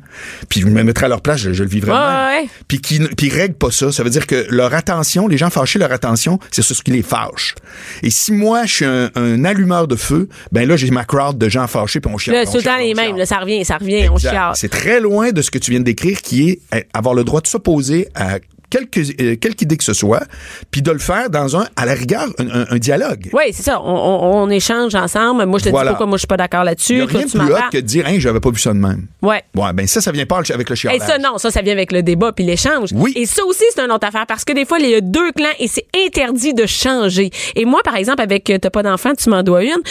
puis 0.50 0.60
je 0.62 0.68
me 0.68 0.84
mettrais 0.84 1.06
à 1.06 1.10
leur 1.10 1.22
place, 1.22 1.39
je, 1.39 1.54
je 1.54 1.64
le 1.64 1.70
Ouais, 1.76 1.82
mal. 1.88 2.36
ouais, 2.36 2.41
ouais. 2.43 2.50
Puis 2.68 2.80
qui 2.80 3.00
puis 3.00 3.28
ils 3.28 3.34
règlent 3.34 3.56
pas 3.56 3.72
ça. 3.72 3.91
Ça 3.91 4.04
veut 4.04 4.10
dire 4.10 4.28
que 4.28 4.46
leur 4.50 4.74
attention, 4.74 5.28
les 5.28 5.38
gens 5.38 5.50
fâchés, 5.50 5.80
leur 5.88 5.95
attention, 5.95 6.39
c'est 6.51 6.61
sur 6.61 6.75
ce 6.75 6.81
qui 6.81 6.91
les 6.91 7.03
fâche. 7.03 7.55
Et 8.03 8.09
si 8.09 8.31
moi, 8.31 8.65
je 8.65 8.73
suis 8.73 8.86
un, 8.86 9.09
un 9.15 9.45
allumeur 9.45 9.88
de 9.88 9.95
feu, 9.95 10.29
ben 10.51 10.67
là, 10.67 10.75
j'ai 10.75 10.89
ma 10.91 11.05
crowd 11.05 11.38
de 11.38 11.49
gens 11.49 11.67
fâchés, 11.67 11.99
puis 11.99 12.11
on 12.13 12.17
chiale. 12.17 12.36
Là, 12.36 12.45
tout 12.45 12.57
le 12.57 12.63
temps 12.63 12.77
les 12.77 12.93
mêmes. 12.93 13.17
Là, 13.17 13.25
ça 13.25 13.38
revient, 13.38 13.63
ça 13.65 13.77
revient, 13.77 14.09
on 14.09 14.17
chiale. 14.17 14.53
C'est 14.55 14.69
très 14.69 14.99
loin 14.99 15.31
de 15.31 15.41
ce 15.41 15.51
que 15.51 15.57
tu 15.57 15.71
viens 15.71 15.79
de 15.79 15.86
décrire, 15.86 16.21
qui 16.21 16.49
est 16.49 16.59
euh, 16.73 16.81
avoir 16.93 17.13
le 17.13 17.23
droit 17.23 17.41
de 17.41 17.47
s'opposer 17.47 18.07
à 18.15 18.39
quelque, 18.76 18.99
euh, 19.21 19.36
quelque 19.38 19.61
idée 19.61 19.78
que 19.78 19.84
ce 19.84 19.93
soit, 19.93 20.23
puis 20.71 20.82
de 20.82 20.91
le 20.91 20.99
faire 20.99 21.30
dans 21.30 21.55
un, 21.57 21.65
à 21.76 21.86
la 21.86 21.93
rigueur, 21.93 22.26
un, 22.39 22.61
un- 22.61 22.65
un 22.69 22.78
dialogue. 22.78 23.30
Oui, 23.34 23.43
c'est 23.53 23.63
ça. 23.63 23.80
On, 23.82 23.86
on- 23.93 24.43
on 24.43 24.49
échange 24.49 24.95
ensemble. 24.95 25.45
Moi, 25.45 25.59
je 25.59 25.65
te 25.65 25.69
Voilà. 25.69 25.91
dis 25.91 25.93
pourquoi 25.93 26.07
moi, 26.07 26.17
je 26.17 26.21
suis 26.21 26.28
pas 26.28 26.38
d'accord 26.38 26.63
Il 26.63 26.65
là-dessus. 26.65 26.95
n'y 26.95 27.01
a 27.01 27.05
Toi, 27.07 27.17
rien 27.19 27.26
de 27.28 27.32
plus 27.32 27.53
hot 27.53 27.57
que 27.71 27.78
de 27.78 27.82
dire, 27.82 28.05
hein, 28.07 28.15
j'avais 28.17 28.39
pas 28.39 28.49
vu 28.49 28.59
ça 28.59 28.73
de 28.73 28.78
même. 28.80 29.07
Ouais. 29.21 29.41
Ouais, 29.55 29.73
ben 29.73 29.88
ça, 29.88 30.01
ça 30.01 30.11
vient 30.11 30.26
pas 30.26 30.38
avec 30.38 30.69
le 30.69 30.73
Et 30.73 30.76
chiolage. 30.76 30.99
ça, 31.01 31.17
non, 31.17 31.38
ça, 31.38 31.51
ça 31.51 31.61
vient 31.61 31.73
avec 31.73 31.91
le 31.91 32.03
débat 32.03 32.32
puis 32.34 32.43
l'échange. 32.45 32.89
Oui. 32.93 33.13
Et 33.15 33.26
ça 33.26 33.43
aussi, 33.45 33.63
c'est 33.73 33.82
une 33.82 33.91
autre 33.91 34.07
affaire 34.07 34.26
parce 34.28 34.43
que 34.43 34.53
des 34.53 34.65
fois, 34.65 34.78
il 34.80 34.89
y 34.89 34.95
a 34.95 35.01
deux 35.01 35.32
clans 35.32 35.45
et 35.59 35.67
c'est 35.67 35.86
interdit 36.07 36.53
de 36.53 36.65
changer. 36.65 37.30
Et 37.55 37.65
moi, 37.65 37.82
par 37.84 37.95
exemple, 37.95 38.21
avec 38.21 38.49
euh, 38.49 38.57
T'as 38.57 38.69
pas 38.69 38.84
d'enfant, 38.84 39.13
tu 39.15 39.30
m'en 39.30 39.43
dois 39.43 39.63
une, 39.63 39.82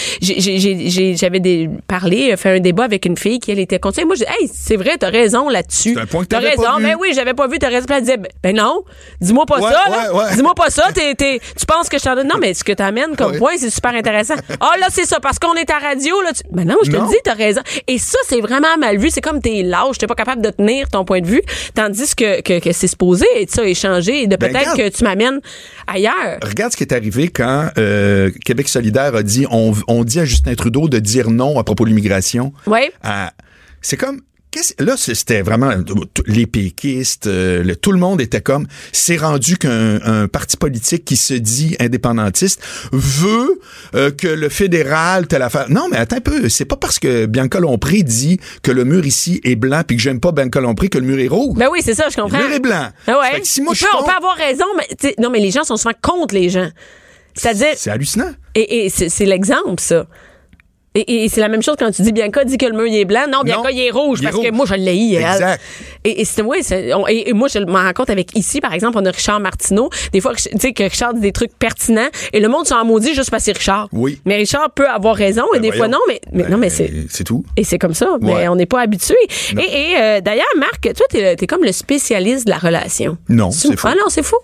j'avais 1.16 1.68
parlé, 1.86 2.32
euh, 2.32 2.36
fait 2.36 2.56
un 2.56 2.60
débat 2.60 2.84
avec 2.84 3.06
une 3.06 3.16
fille 3.16 3.38
qui, 3.38 3.50
elle, 3.52 3.58
était. 3.58 3.76
Et 3.98 4.04
moi, 4.04 4.14
je 4.14 4.24
dis, 4.24 4.30
hey, 4.40 4.50
c'est 4.52 4.76
vrai, 4.76 4.96
t'as 4.98 5.10
raison 5.10 5.48
là-dessus. 5.48 5.94
T'as 6.28 6.38
raison. 6.38 6.62
pas 6.62 6.78
vu. 6.78 6.84
Ben 6.84 6.96
oui, 7.00 7.12
j'avais 7.14 7.34
pas 7.34 7.46
vu, 7.46 7.58
t'as 7.58 7.68
raison. 7.68 7.86
Puis 7.86 7.94
elle 7.96 8.02
disait, 8.02 8.16
ben, 8.16 8.28
ben 8.42 8.56
non, 8.74 8.84
dis-moi 9.20 9.46
pas 9.46 9.58
Ouais, 9.60 9.70
ça, 9.72 9.90
là. 9.90 10.12
ouais, 10.12 10.18
ouais. 10.24 10.34
Dis-moi 10.36 10.54
pas 10.54 10.70
ça, 10.70 10.84
tu 10.94 11.66
penses 11.66 11.88
que 11.88 11.98
je 11.98 12.04
t'en 12.04 12.14
donne? 12.14 12.28
Non, 12.28 12.36
mais 12.40 12.54
ce 12.54 12.64
que 12.64 12.72
t'amènes 12.72 13.16
comme 13.16 13.36
point, 13.38 13.52
c'est 13.56 13.70
super 13.70 13.94
intéressant. 13.94 14.34
Ah, 14.60 14.72
là, 14.78 14.86
c'est 14.90 15.04
ça, 15.04 15.20
parce 15.20 15.38
qu'on 15.38 15.54
est 15.54 15.70
à 15.70 15.78
radio, 15.78 16.20
là. 16.22 16.32
Tu... 16.32 16.42
Ben 16.50 16.66
non, 16.66 16.76
je 16.84 16.90
te 16.90 16.96
le 16.96 17.06
dis, 17.08 17.16
t'as 17.24 17.34
raison. 17.34 17.60
Et 17.86 17.98
ça, 17.98 18.18
c'est 18.28 18.40
vraiment 18.40 18.76
mal 18.78 18.98
vu. 18.98 19.10
C'est 19.10 19.20
comme 19.20 19.40
t'es 19.40 19.62
lâche, 19.62 19.98
t'es 19.98 20.06
pas 20.06 20.14
capable 20.14 20.42
de 20.42 20.50
tenir 20.50 20.88
ton 20.88 21.04
point 21.04 21.20
de 21.20 21.26
vue. 21.26 21.42
Tandis 21.74 22.14
que, 22.14 22.40
que, 22.40 22.60
que 22.60 22.72
c'est 22.72 22.86
supposé 22.88 23.26
être 23.36 23.50
ça, 23.50 23.64
échanger, 23.64 24.22
et 24.22 24.26
de 24.26 24.36
Ben, 24.36 24.52
peut-être 24.52 24.76
que 24.76 24.88
tu 24.88 25.04
m'amènes 25.04 25.40
ailleurs. 25.86 26.38
Regarde 26.42 26.72
ce 26.72 26.76
qui 26.76 26.84
est 26.84 26.92
arrivé 26.92 27.28
quand 27.28 27.68
euh, 27.78 28.30
Québec 28.44 28.68
solidaire 28.68 29.14
a 29.14 29.22
dit 29.22 29.46
on, 29.50 29.72
on 29.88 30.04
dit 30.04 30.20
à 30.20 30.24
Justin 30.24 30.54
Trudeau 30.54 30.88
de 30.88 30.98
dire 30.98 31.30
non 31.30 31.58
à 31.58 31.64
propos 31.64 31.84
de 31.84 31.90
l'immigration. 31.90 32.52
Oui. 32.66 32.90
c'est 33.80 33.96
comme 33.96 34.20
là 34.78 34.94
c'était 34.96 35.42
vraiment 35.42 35.70
euh, 35.70 35.82
les 36.26 36.46
péquistes 36.46 37.26
euh, 37.26 37.62
le- 37.62 37.76
tout 37.76 37.92
le 37.92 37.98
monde 37.98 38.20
était 38.20 38.40
comme 38.40 38.66
c'est 38.92 39.16
rendu 39.16 39.56
qu'un 39.56 40.00
un 40.02 40.28
parti 40.28 40.56
politique 40.56 41.04
qui 41.04 41.16
se 41.16 41.34
dit 41.34 41.76
indépendantiste 41.80 42.60
veut 42.92 43.60
euh, 43.94 44.10
que 44.10 44.28
le 44.28 44.48
fédéral 44.48 45.26
telle 45.26 45.42
affaire 45.42 45.66
non 45.70 45.88
mais 45.90 45.96
attends 45.96 46.16
un 46.16 46.20
peu 46.20 46.48
c'est 46.48 46.64
pas 46.64 46.76
parce 46.76 46.98
que 46.98 47.26
Bianca 47.26 47.60
Lompré 47.60 48.02
dit 48.02 48.38
que 48.62 48.70
le 48.70 48.84
mur 48.84 49.04
ici 49.06 49.40
est 49.44 49.56
blanc 49.56 49.82
puis 49.86 49.96
que 49.96 50.02
j'aime 50.02 50.20
pas 50.20 50.32
Bianca 50.32 50.60
Lompré 50.60 50.88
que 50.88 50.98
le 50.98 51.06
mur 51.06 51.18
est 51.18 51.28
rouge 51.28 51.56
Ben 51.58 51.68
oui, 51.72 51.80
c'est 51.84 51.94
ça, 51.94 52.08
je 52.10 52.16
comprends. 52.16 52.38
le 52.38 52.46
mur 52.46 52.54
est 52.54 52.60
blanc 52.60 52.88
Ah 53.06 53.18
ouais. 53.20 53.40
Si 53.44 53.60
moi 53.62 53.74
je 53.74 53.82
peut- 53.84 53.88
on 53.98 54.04
peut 54.04 54.10
avoir 54.16 54.36
raison, 54.36 54.64
mais 54.76 55.14
non, 55.18 55.30
mais 55.30 55.38
les 55.40 55.50
gens 55.50 55.64
sont 55.64 55.76
souvent 55.76 55.94
contre 56.02 56.34
les 56.34 56.48
gens. 56.50 56.68
C'est-à-dire, 57.34 57.74
c'est 57.76 57.90
hallucinant 57.90 58.32
et, 58.54 58.86
et 58.86 58.88
c'est 58.90 59.26
l'exemple, 59.26 59.80
ça. 59.80 60.06
Et, 60.96 61.24
et 61.24 61.28
c'est 61.28 61.40
la 61.40 61.48
même 61.48 61.60
chose 61.62 61.74
quand 61.76 61.90
tu 61.90 62.02
dis 62.02 62.12
Bianca 62.12 62.44
dit 62.44 62.56
que 62.56 62.66
le 62.66 62.72
mur 62.72 62.86
il 62.86 62.96
est 62.96 63.04
blanc. 63.04 63.22
Non, 63.28 63.40
Bianca 63.42 63.62
Non, 63.64 63.68
il 63.76 63.80
est 63.80 63.90
rouge 63.90 64.20
il 64.22 64.28
est 64.28 64.30
parce 64.30 64.44
que 64.44 64.52
moi 64.52 64.64
je 64.64 64.74
l'ai 64.74 65.14
elle. 65.14 65.22
Exact. 65.22 65.60
Et, 66.04 66.20
et 66.20 66.24
c'est 66.24 66.42
c'est- 66.62 66.94
on- 66.94 67.06
et, 67.08 67.32
moi 67.32 67.48
je 67.48 67.58
m'en 67.58 67.80
rends 67.82 67.92
compte 67.92 68.10
avec 68.10 68.36
ici 68.38 68.60
par 68.60 68.72
exemple 68.74 68.98
on 69.00 69.04
a 69.04 69.10
Richard 69.10 69.40
Martineau. 69.40 69.90
Des 70.12 70.20
fois 70.20 70.34
tu 70.36 70.44
sais 70.56 70.72
que 70.72 70.84
Richard 70.84 71.14
dit 71.14 71.20
des 71.20 71.32
trucs 71.32 71.52
pertinents 71.58 72.06
et 72.32 72.38
le 72.38 72.46
monde 72.48 72.66
s'en 72.66 72.84
maudit 72.84 73.12
juste 73.12 73.30
parce 73.30 73.42
que 73.42 73.46
c'est 73.46 73.58
Richard. 73.58 73.88
Oui. 73.92 74.20
Mais 74.24 74.36
Richard 74.36 74.70
peut 74.70 74.86
avoir 74.88 75.16
raison 75.16 75.44
et 75.54 75.58
Ben 75.58 75.62
des 75.70 75.76
fois 75.76 75.88
non, 75.88 75.98
mais, 76.06 76.20
mais 76.32 76.44
non 76.48 76.58
mais 76.58 76.70
c'est 76.70 76.86
Ben, 76.88 77.06
c'est 77.10 77.24
tout 77.24 77.44
et 77.56 77.64
c'est 77.64 77.78
comme 77.78 77.94
ça, 77.94 78.16
mais 78.20 78.46
on 78.46 78.54
n'est 78.54 78.66
pas 78.66 78.80
habitué. 78.80 79.16
Et, 79.58 79.62
et, 79.62 79.96
euh, 80.00 80.20
d'ailleurs, 80.20 80.46
Marc, 80.58 80.80
toi, 80.82 81.06
t'es 81.10 81.36
es 81.40 81.46
comme 81.48 81.64
le 81.64 81.72
spécialiste 81.72 82.44
de 82.46 82.50
la 82.50 82.58
relation. 82.58 83.18
Non, 83.28 83.50
Tu- 83.50 83.58
c'est 83.68 83.76
faux. 83.76 83.88
Ah 83.90 83.94
non, 83.94 84.08
c'est 84.08 84.22
fou. 84.22 84.36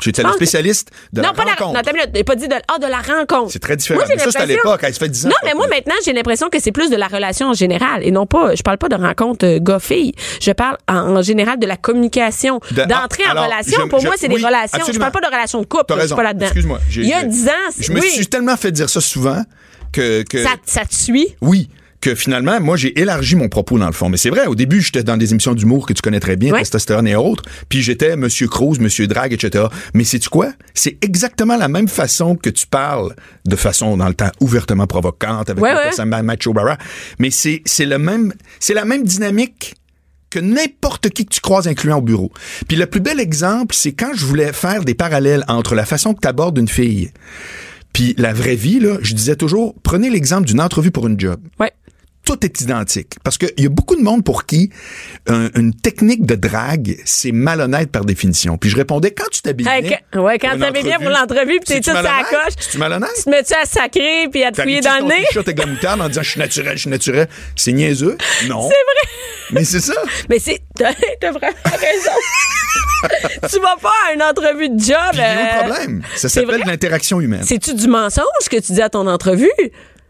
J'étais 0.00 0.22
le 0.22 0.32
spécialiste 0.32 0.90
de 1.12 1.20
non, 1.20 1.28
la 1.28 1.34
pas 1.34 1.44
la 1.44 1.52
rencontre 1.52 1.74
Non, 1.74 1.80
t'as 1.82 2.24
pas 2.24 2.34
dit 2.36 2.48
de, 2.48 2.54
ah, 2.68 2.78
de 2.78 2.86
la 2.86 2.98
rencontre. 2.98 3.52
c'est 3.52 3.58
très 3.58 3.76
différent 3.76 4.00
Moi, 4.00 4.06
mais 4.08 4.18
ça 4.18 4.30
c'est 4.30 4.38
à 4.38 4.46
l'époque 4.46 4.80
ça 4.80 4.92
fait 4.92 5.08
10 5.08 5.26
ans 5.26 5.28
Non, 5.30 5.34
mais 5.44 5.54
moi, 5.54 5.66
maintenant, 5.68 5.94
j'ai 6.04 6.12
l'impression 6.12 6.48
que 6.48 6.58
c'est 6.60 6.72
plus 6.72 6.90
de 6.90 6.96
la 6.96 7.06
relation 7.08 7.48
en 7.48 7.54
général 7.54 8.02
et 8.04 8.10
non 8.10 8.26
pas, 8.26 8.54
je 8.54 8.62
parle 8.62 8.78
pas 8.78 8.88
de 8.88 8.94
rencontre 8.96 9.44
euh, 9.46 9.58
gars-fille. 9.60 10.12
Je 10.40 10.52
parle 10.52 10.76
en, 10.88 11.16
en 11.16 11.22
général 11.22 11.58
de 11.58 11.66
la 11.66 11.76
communication. 11.76 12.60
De- 12.70 12.84
D'entrer 12.84 13.22
ah, 13.28 13.34
en 13.40 13.44
relation, 13.44 13.80
je- 13.84 13.88
pour 13.88 14.00
je- 14.00 14.06
moi, 14.06 14.14
c'est 14.18 14.28
oui, 14.28 14.40
des 14.40 14.46
relations. 14.46 14.78
absolument. 14.78 14.92
Je 14.94 14.98
parle 14.98 15.12
pas 15.12 15.20
de 15.28 15.34
relation 15.34 15.60
de 15.60 15.66
couple. 15.66 15.84
T'as 15.88 15.94
Je 15.94 15.98
suis 16.00 16.02
raison. 16.04 16.16
pas 16.16 16.22
là-dedans. 16.22 16.46
Excuse-moi. 16.46 16.80
Il 16.96 17.04
y 17.06 17.12
a 17.12 17.20
j'ai- 17.22 17.26
10 17.26 17.48
ans, 17.48 17.52
Je 17.78 17.92
me 17.92 18.00
suis 18.00 18.26
tellement 18.26 18.56
fait 18.56 18.72
dire 18.72 18.88
ça 18.90 19.00
souvent 19.00 19.42
que, 19.92 20.22
que 20.22 20.42
ça, 20.42 20.50
ça 20.64 20.84
te 20.84 20.94
suit? 20.94 21.36
oui, 21.40 21.68
que 22.00 22.14
finalement, 22.14 22.60
moi, 22.60 22.76
j'ai 22.76 22.98
élargi 23.00 23.36
mon 23.36 23.48
propos 23.48 23.78
dans 23.78 23.86
le 23.86 23.92
fond. 23.92 24.08
Mais 24.08 24.16
c'est 24.16 24.30
vrai, 24.30 24.46
au 24.46 24.54
début, 24.54 24.80
j'étais 24.80 25.02
dans 25.02 25.16
des 25.16 25.30
émissions 25.32 25.54
d'humour 25.54 25.86
que 25.86 25.92
tu 25.92 26.02
connais 26.02 26.20
très 26.20 26.36
bien, 26.36 26.52
Ouais. 26.52 26.60
Testostérone 26.60 27.06
et 27.08 27.16
autres. 27.16 27.42
Puis 27.68 27.82
j'étais 27.82 28.16
Monsieur 28.16 28.48
Cruz, 28.48 28.78
Monsieur 28.80 29.06
Drag, 29.06 29.32
etc. 29.32 29.64
Mais 29.94 30.04
sais-tu 30.04 30.28
quoi? 30.28 30.52
C'est 30.74 30.98
exactement 31.02 31.56
la 31.56 31.68
même 31.68 31.88
façon 31.88 32.36
que 32.36 32.50
tu 32.50 32.66
parles, 32.66 33.14
de 33.46 33.56
façon, 33.56 33.96
dans 33.96 34.08
le 34.08 34.14
temps, 34.14 34.30
ouvertement 34.40 34.86
provocante, 34.86 35.50
avec 35.50 35.62
Ouais, 35.62 35.72
ouais. 35.74 36.22
macho 36.22 36.52
bara. 36.52 36.76
Mais 37.18 37.30
c'est, 37.30 37.62
c'est 37.64 37.86
le 37.86 37.98
même, 37.98 38.32
c'est 38.60 38.74
la 38.74 38.84
même 38.84 39.04
dynamique 39.04 39.74
que 40.28 40.38
n'importe 40.38 41.08
qui 41.10 41.24
que 41.24 41.32
tu 41.32 41.40
croises 41.40 41.66
incluant 41.68 41.98
au 41.98 42.02
bureau. 42.02 42.30
Puis 42.68 42.76
le 42.76 42.86
plus 42.86 43.00
bel 43.00 43.20
exemple, 43.20 43.74
c'est 43.74 43.92
quand 43.92 44.10
je 44.14 44.24
voulais 44.26 44.52
faire 44.52 44.84
des 44.84 44.94
parallèles 44.94 45.44
entre 45.48 45.74
la 45.74 45.86
façon 45.86 46.14
que 46.14 46.20
tu 46.20 46.28
abordes 46.28 46.58
une 46.58 46.68
fille 46.68 47.10
puis 47.92 48.14
la 48.18 48.34
vraie 48.34 48.56
vie, 48.56 48.78
là, 48.78 48.98
je 49.00 49.14
disais 49.14 49.36
toujours, 49.36 49.74
prenez 49.82 50.10
l'exemple 50.10 50.46
d'une 50.46 50.60
entrevue 50.60 50.90
pour 50.90 51.06
une 51.06 51.18
job 51.18 51.40
Ouais. 51.58 51.72
Tout 52.26 52.44
est 52.44 52.60
identique. 52.60 53.14
Parce 53.24 53.38
qu'il 53.38 53.52
y 53.56 53.64
a 53.66 53.68
beaucoup 53.70 53.96
de 53.96 54.02
monde 54.02 54.22
pour 54.24 54.44
qui 54.44 54.70
un- 55.28 55.48
une 55.54 55.72
technique 55.74 56.26
de 56.26 56.34
drague, 56.34 56.98
c'est 57.06 57.32
malhonnête 57.32 57.90
par 57.90 58.04
définition. 58.04 58.58
Puis 58.58 58.68
je 58.68 58.76
répondais, 58.76 59.12
quand 59.12 59.28
tu 59.30 59.40
t'habilles 59.40 59.66
Hey, 59.68 59.82
bien... 60.12 60.20
ouais, 60.22 60.38
quand 60.38 60.58
t'habilles 60.58 60.82
bien 60.82 60.98
pour 60.98 61.06
entrevue, 61.08 61.20
l'entrevue, 61.20 61.60
puis 61.64 61.74
t'es 61.74 61.80
toute 61.80 61.94
sur 61.94 62.02
la 62.02 62.24
coche. 62.28 62.52
C'est-tu 62.58 62.78
malhonnête? 62.78 63.10
Tu 63.16 63.22
te 63.24 63.30
mets-tu 63.30 63.54
à 63.54 63.64
sacrer 63.64 64.28
puis 64.30 64.44
à 64.44 64.52
te 64.52 64.60
fouiller 64.60 64.80
dans 64.82 64.98
le 64.98 65.04
nez? 65.14 65.24
t-shirt 65.28 65.46
avec 65.48 65.58
la 65.58 65.66
moutarde 65.66 66.00
en 66.02 66.08
disant, 66.08 66.22
je 66.22 66.30
suis 66.30 66.40
naturel, 66.40 66.72
je 66.76 66.80
suis 66.82 66.90
naturel. 66.90 67.28
C'est 67.54 67.72
niaiseux? 67.72 68.18
Non. 68.48 68.62
C'est 68.62 68.68
vrai. 68.68 69.10
Mais 69.52 69.64
c'est 69.64 69.80
ça. 69.80 69.94
Mais 70.28 70.38
c'est. 70.40 70.60
T'as 70.76 71.30
vraiment 71.30 71.54
raison. 71.64 72.10
tu 73.50 73.60
vas 73.60 73.76
pas 73.80 73.92
à 74.08 74.12
une 74.14 74.22
entrevue 74.22 74.68
de 74.68 74.78
job. 74.80 74.96
Puis 75.12 75.20
euh, 75.20 75.62
problème. 75.64 76.02
Ça 76.16 76.28
s'appelle 76.28 76.62
l'interaction 76.66 77.20
humaine. 77.20 77.42
C'est-tu 77.44 77.74
du 77.74 77.86
mensonge 77.88 78.24
que 78.50 78.56
tu 78.58 78.72
dis 78.72 78.82
à 78.82 78.88
ton 78.88 79.06
entrevue? 79.06 79.50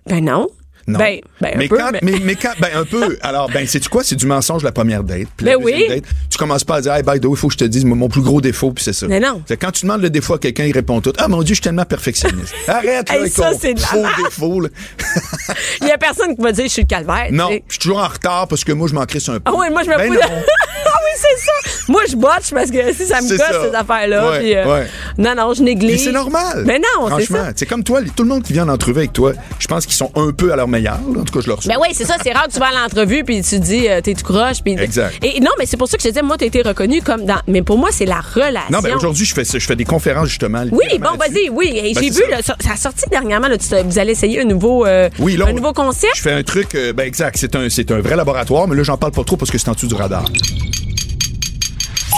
Ben 0.06 0.24
non. 0.24 0.48
Non. 0.88 0.98
Ben, 0.98 1.20
ben 1.40 1.50
un 1.54 1.58
mais, 1.58 1.68
peu, 1.68 1.76
quand, 1.78 1.90
mais- 1.92 1.98
mais... 2.02 2.18
mais 2.22 2.34
quand, 2.36 2.52
ben 2.60 2.68
un 2.74 2.84
peu. 2.84 3.18
Alors, 3.22 3.50
ben, 3.50 3.66
sais-tu 3.66 3.88
quoi? 3.88 4.04
C'est 4.04 4.14
du 4.14 4.26
mensonge 4.26 4.62
la 4.62 4.70
première 4.72 5.02
date. 5.02 5.26
Puis 5.36 5.44
Ben 5.46 5.52
la 5.52 5.58
oui. 5.58 5.86
date, 5.88 6.04
tu 6.30 6.38
commences 6.38 6.62
pas 6.64 6.76
à 6.76 6.80
dire, 6.80 6.94
hey, 6.94 7.02
by 7.02 7.18
the 7.20 7.24
way, 7.24 7.30
il 7.32 7.36
faut 7.36 7.48
que 7.48 7.54
je 7.54 7.58
te 7.58 7.64
dise 7.64 7.84
mon 7.84 8.08
plus 8.08 8.20
gros 8.22 8.40
défaut, 8.40 8.70
puis 8.70 8.84
c'est 8.84 8.92
ça. 8.92 9.06
Mais 9.08 9.18
non. 9.20 9.42
C'est 9.48 9.56
quand 9.56 9.72
tu 9.72 9.84
demandes 9.84 10.02
le 10.02 10.10
défaut 10.10 10.34
à 10.34 10.38
quelqu'un, 10.38 10.64
il 10.64 10.72
répond 10.72 11.00
tout. 11.00 11.12
Ah, 11.18 11.26
mon 11.28 11.38
Dieu, 11.38 11.54
je 11.54 11.60
suis 11.60 11.62
tellement 11.62 11.84
perfectionniste. 11.84 12.54
Arrête, 12.68 13.08
là, 13.08 13.14
Hey, 13.16 13.20
avec 13.22 13.32
ça, 13.32 13.50
c'est 13.60 13.74
de 13.74 13.80
faux 13.80 14.04
défaut, 14.22 14.60
là. 14.60 14.68
Il 15.80 15.88
y 15.88 15.90
a 15.90 15.98
personne 15.98 16.34
qui 16.36 16.42
va 16.42 16.52
dire 16.52 16.64
je 16.66 16.70
suis 16.70 16.82
le 16.82 16.86
calvaire. 16.88 17.28
Non, 17.30 17.48
je 17.50 17.58
suis 17.72 17.78
toujours 17.80 17.98
en 17.98 18.08
retard 18.08 18.46
parce 18.48 18.64
que 18.64 18.72
moi, 18.72 18.88
je 18.88 18.94
m'en 18.94 19.04
crisse 19.06 19.28
un 19.28 19.34
peu. 19.34 19.42
Ah 19.46 19.52
oui, 19.56 19.66
moi 19.70 19.82
je 19.84 19.90
me 19.90 19.96
Ben 19.96 20.12
de... 20.12 20.18
ah 20.22 20.28
oui, 20.30 21.10
c'est 21.16 21.44
ça. 21.44 21.82
Moi 21.88 22.02
je 22.08 22.16
botche 22.16 22.50
parce 22.52 22.70
que 22.70 22.92
si 22.92 23.06
ça 23.06 23.20
me 23.20 23.26
C'est 23.28 23.36
gosse 23.36 23.46
ça. 23.46 23.68
ces 23.70 23.74
affaires-là. 23.74 24.30
Ouais, 24.30 24.38
puis, 24.40 24.54
euh, 24.56 24.66
ouais. 24.80 24.86
Non, 25.18 25.34
non, 25.36 25.54
je 25.54 25.60
Mais 25.62 25.74
néglige. 25.74 26.04
c'est 26.04 26.12
normal. 26.12 26.64
Mais 26.66 26.78
non, 26.78 27.04
c'est 27.06 27.10
Franchement, 27.26 27.50
c'est 27.54 27.66
comme 27.66 27.84
toi, 27.84 28.00
tout 28.14 28.22
le 28.22 28.28
monde 28.28 28.42
qui 28.42 28.52
vient 28.52 28.64
en 28.68 28.72
entrevue 28.72 28.98
avec 28.98 29.12
toi, 29.12 29.32
je 29.58 29.66
pense 29.66 29.86
qu'ils 29.86 29.94
sont 29.96 30.10
un 30.16 30.32
peu 30.32 30.52
à 30.52 30.56
leur 30.56 30.68
meilleur. 30.76 30.98
là. 31.12 31.20
En 31.20 31.24
tout 31.24 31.32
cas, 31.34 31.40
je 31.42 31.48
leur 31.48 31.62
souhaite. 31.62 31.74
Ben 31.76 31.80
oui, 31.82 31.88
c'est 31.94 32.04
ça, 32.04 32.16
c'est 32.22 32.32
rare 32.32 32.46
que 32.46 32.52
tu 32.52 32.58
vas 32.58 32.66
à 32.68 32.82
l'entrevue 32.82 33.24
puis 33.24 33.42
tu 33.42 33.58
dis 33.58 33.88
euh, 33.88 34.00
t'es 34.00 34.14
tout 34.14 34.24
croche 34.24 34.62
puis 34.62 34.72
Exact. 34.78 35.24
Et 35.24 35.40
non, 35.40 35.50
mais 35.58 35.66
c'est 35.66 35.76
pour 35.76 35.88
ça 35.88 35.96
que 35.96 36.02
je 36.02 36.08
te 36.08 36.12
disais 36.12 36.22
moi 36.22 36.36
t'as 36.38 36.46
été 36.46 36.62
reconnu 36.62 37.02
comme 37.02 37.24
dans 37.24 37.40
mais 37.46 37.62
pour 37.62 37.78
moi 37.78 37.88
c'est 37.92 38.06
la 38.06 38.20
relation. 38.20 38.70
Non, 38.70 38.80
ben 38.80 38.94
aujourd'hui, 38.94 39.24
je 39.24 39.34
fais, 39.34 39.44
ça- 39.44 39.58
je 39.58 39.66
fais 39.66 39.76
des 39.76 39.84
conférences 39.84 40.28
justement. 40.28 40.64
Oui, 40.72 40.98
bon, 41.00 41.16
vas-y, 41.18 41.48
oui. 41.50 41.72
Et 41.74 41.94
Ben, 41.94 42.02
J'ai 42.02 42.10
vu, 42.10 42.22
ça. 42.22 42.28
là, 42.28 42.42
ça, 42.42 42.54
a 42.72 42.76
sorti 42.76 43.04
dernièrement, 43.10 43.48
là, 43.48 43.56
tu 43.58 43.66
vous 43.84 43.98
allez 43.98 44.12
essayer 44.12 44.40
un 44.40 44.44
nouveau, 44.44 44.84
euh, 44.86 45.08
Oui, 45.18 45.36
là, 45.36 45.46
un 45.48 45.52
nouveau 45.52 45.72
concept? 45.72 46.14
Je 46.16 46.22
fais 46.22 46.32
un 46.32 46.42
truc, 46.42 46.74
euh, 46.74 46.92
ben 46.92 47.04
exact, 47.06 47.36
c'est 47.38 47.54
un, 47.56 47.68
c'est 47.68 47.90
un 47.90 48.00
vrai 48.00 48.16
laboratoire, 48.16 48.68
mais 48.68 48.76
là, 48.76 48.82
j'en 48.82 48.96
parle 48.96 49.12
pas 49.12 49.24
trop 49.24 49.36
parce 49.36 49.50
que 49.50 49.58
c'est 49.58 49.68
en 49.68 49.72
dessous 49.72 49.86
du 49.88 49.94
radar. 49.94 50.24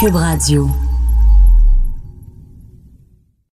Cube 0.01 0.15
Radio. 0.15 0.69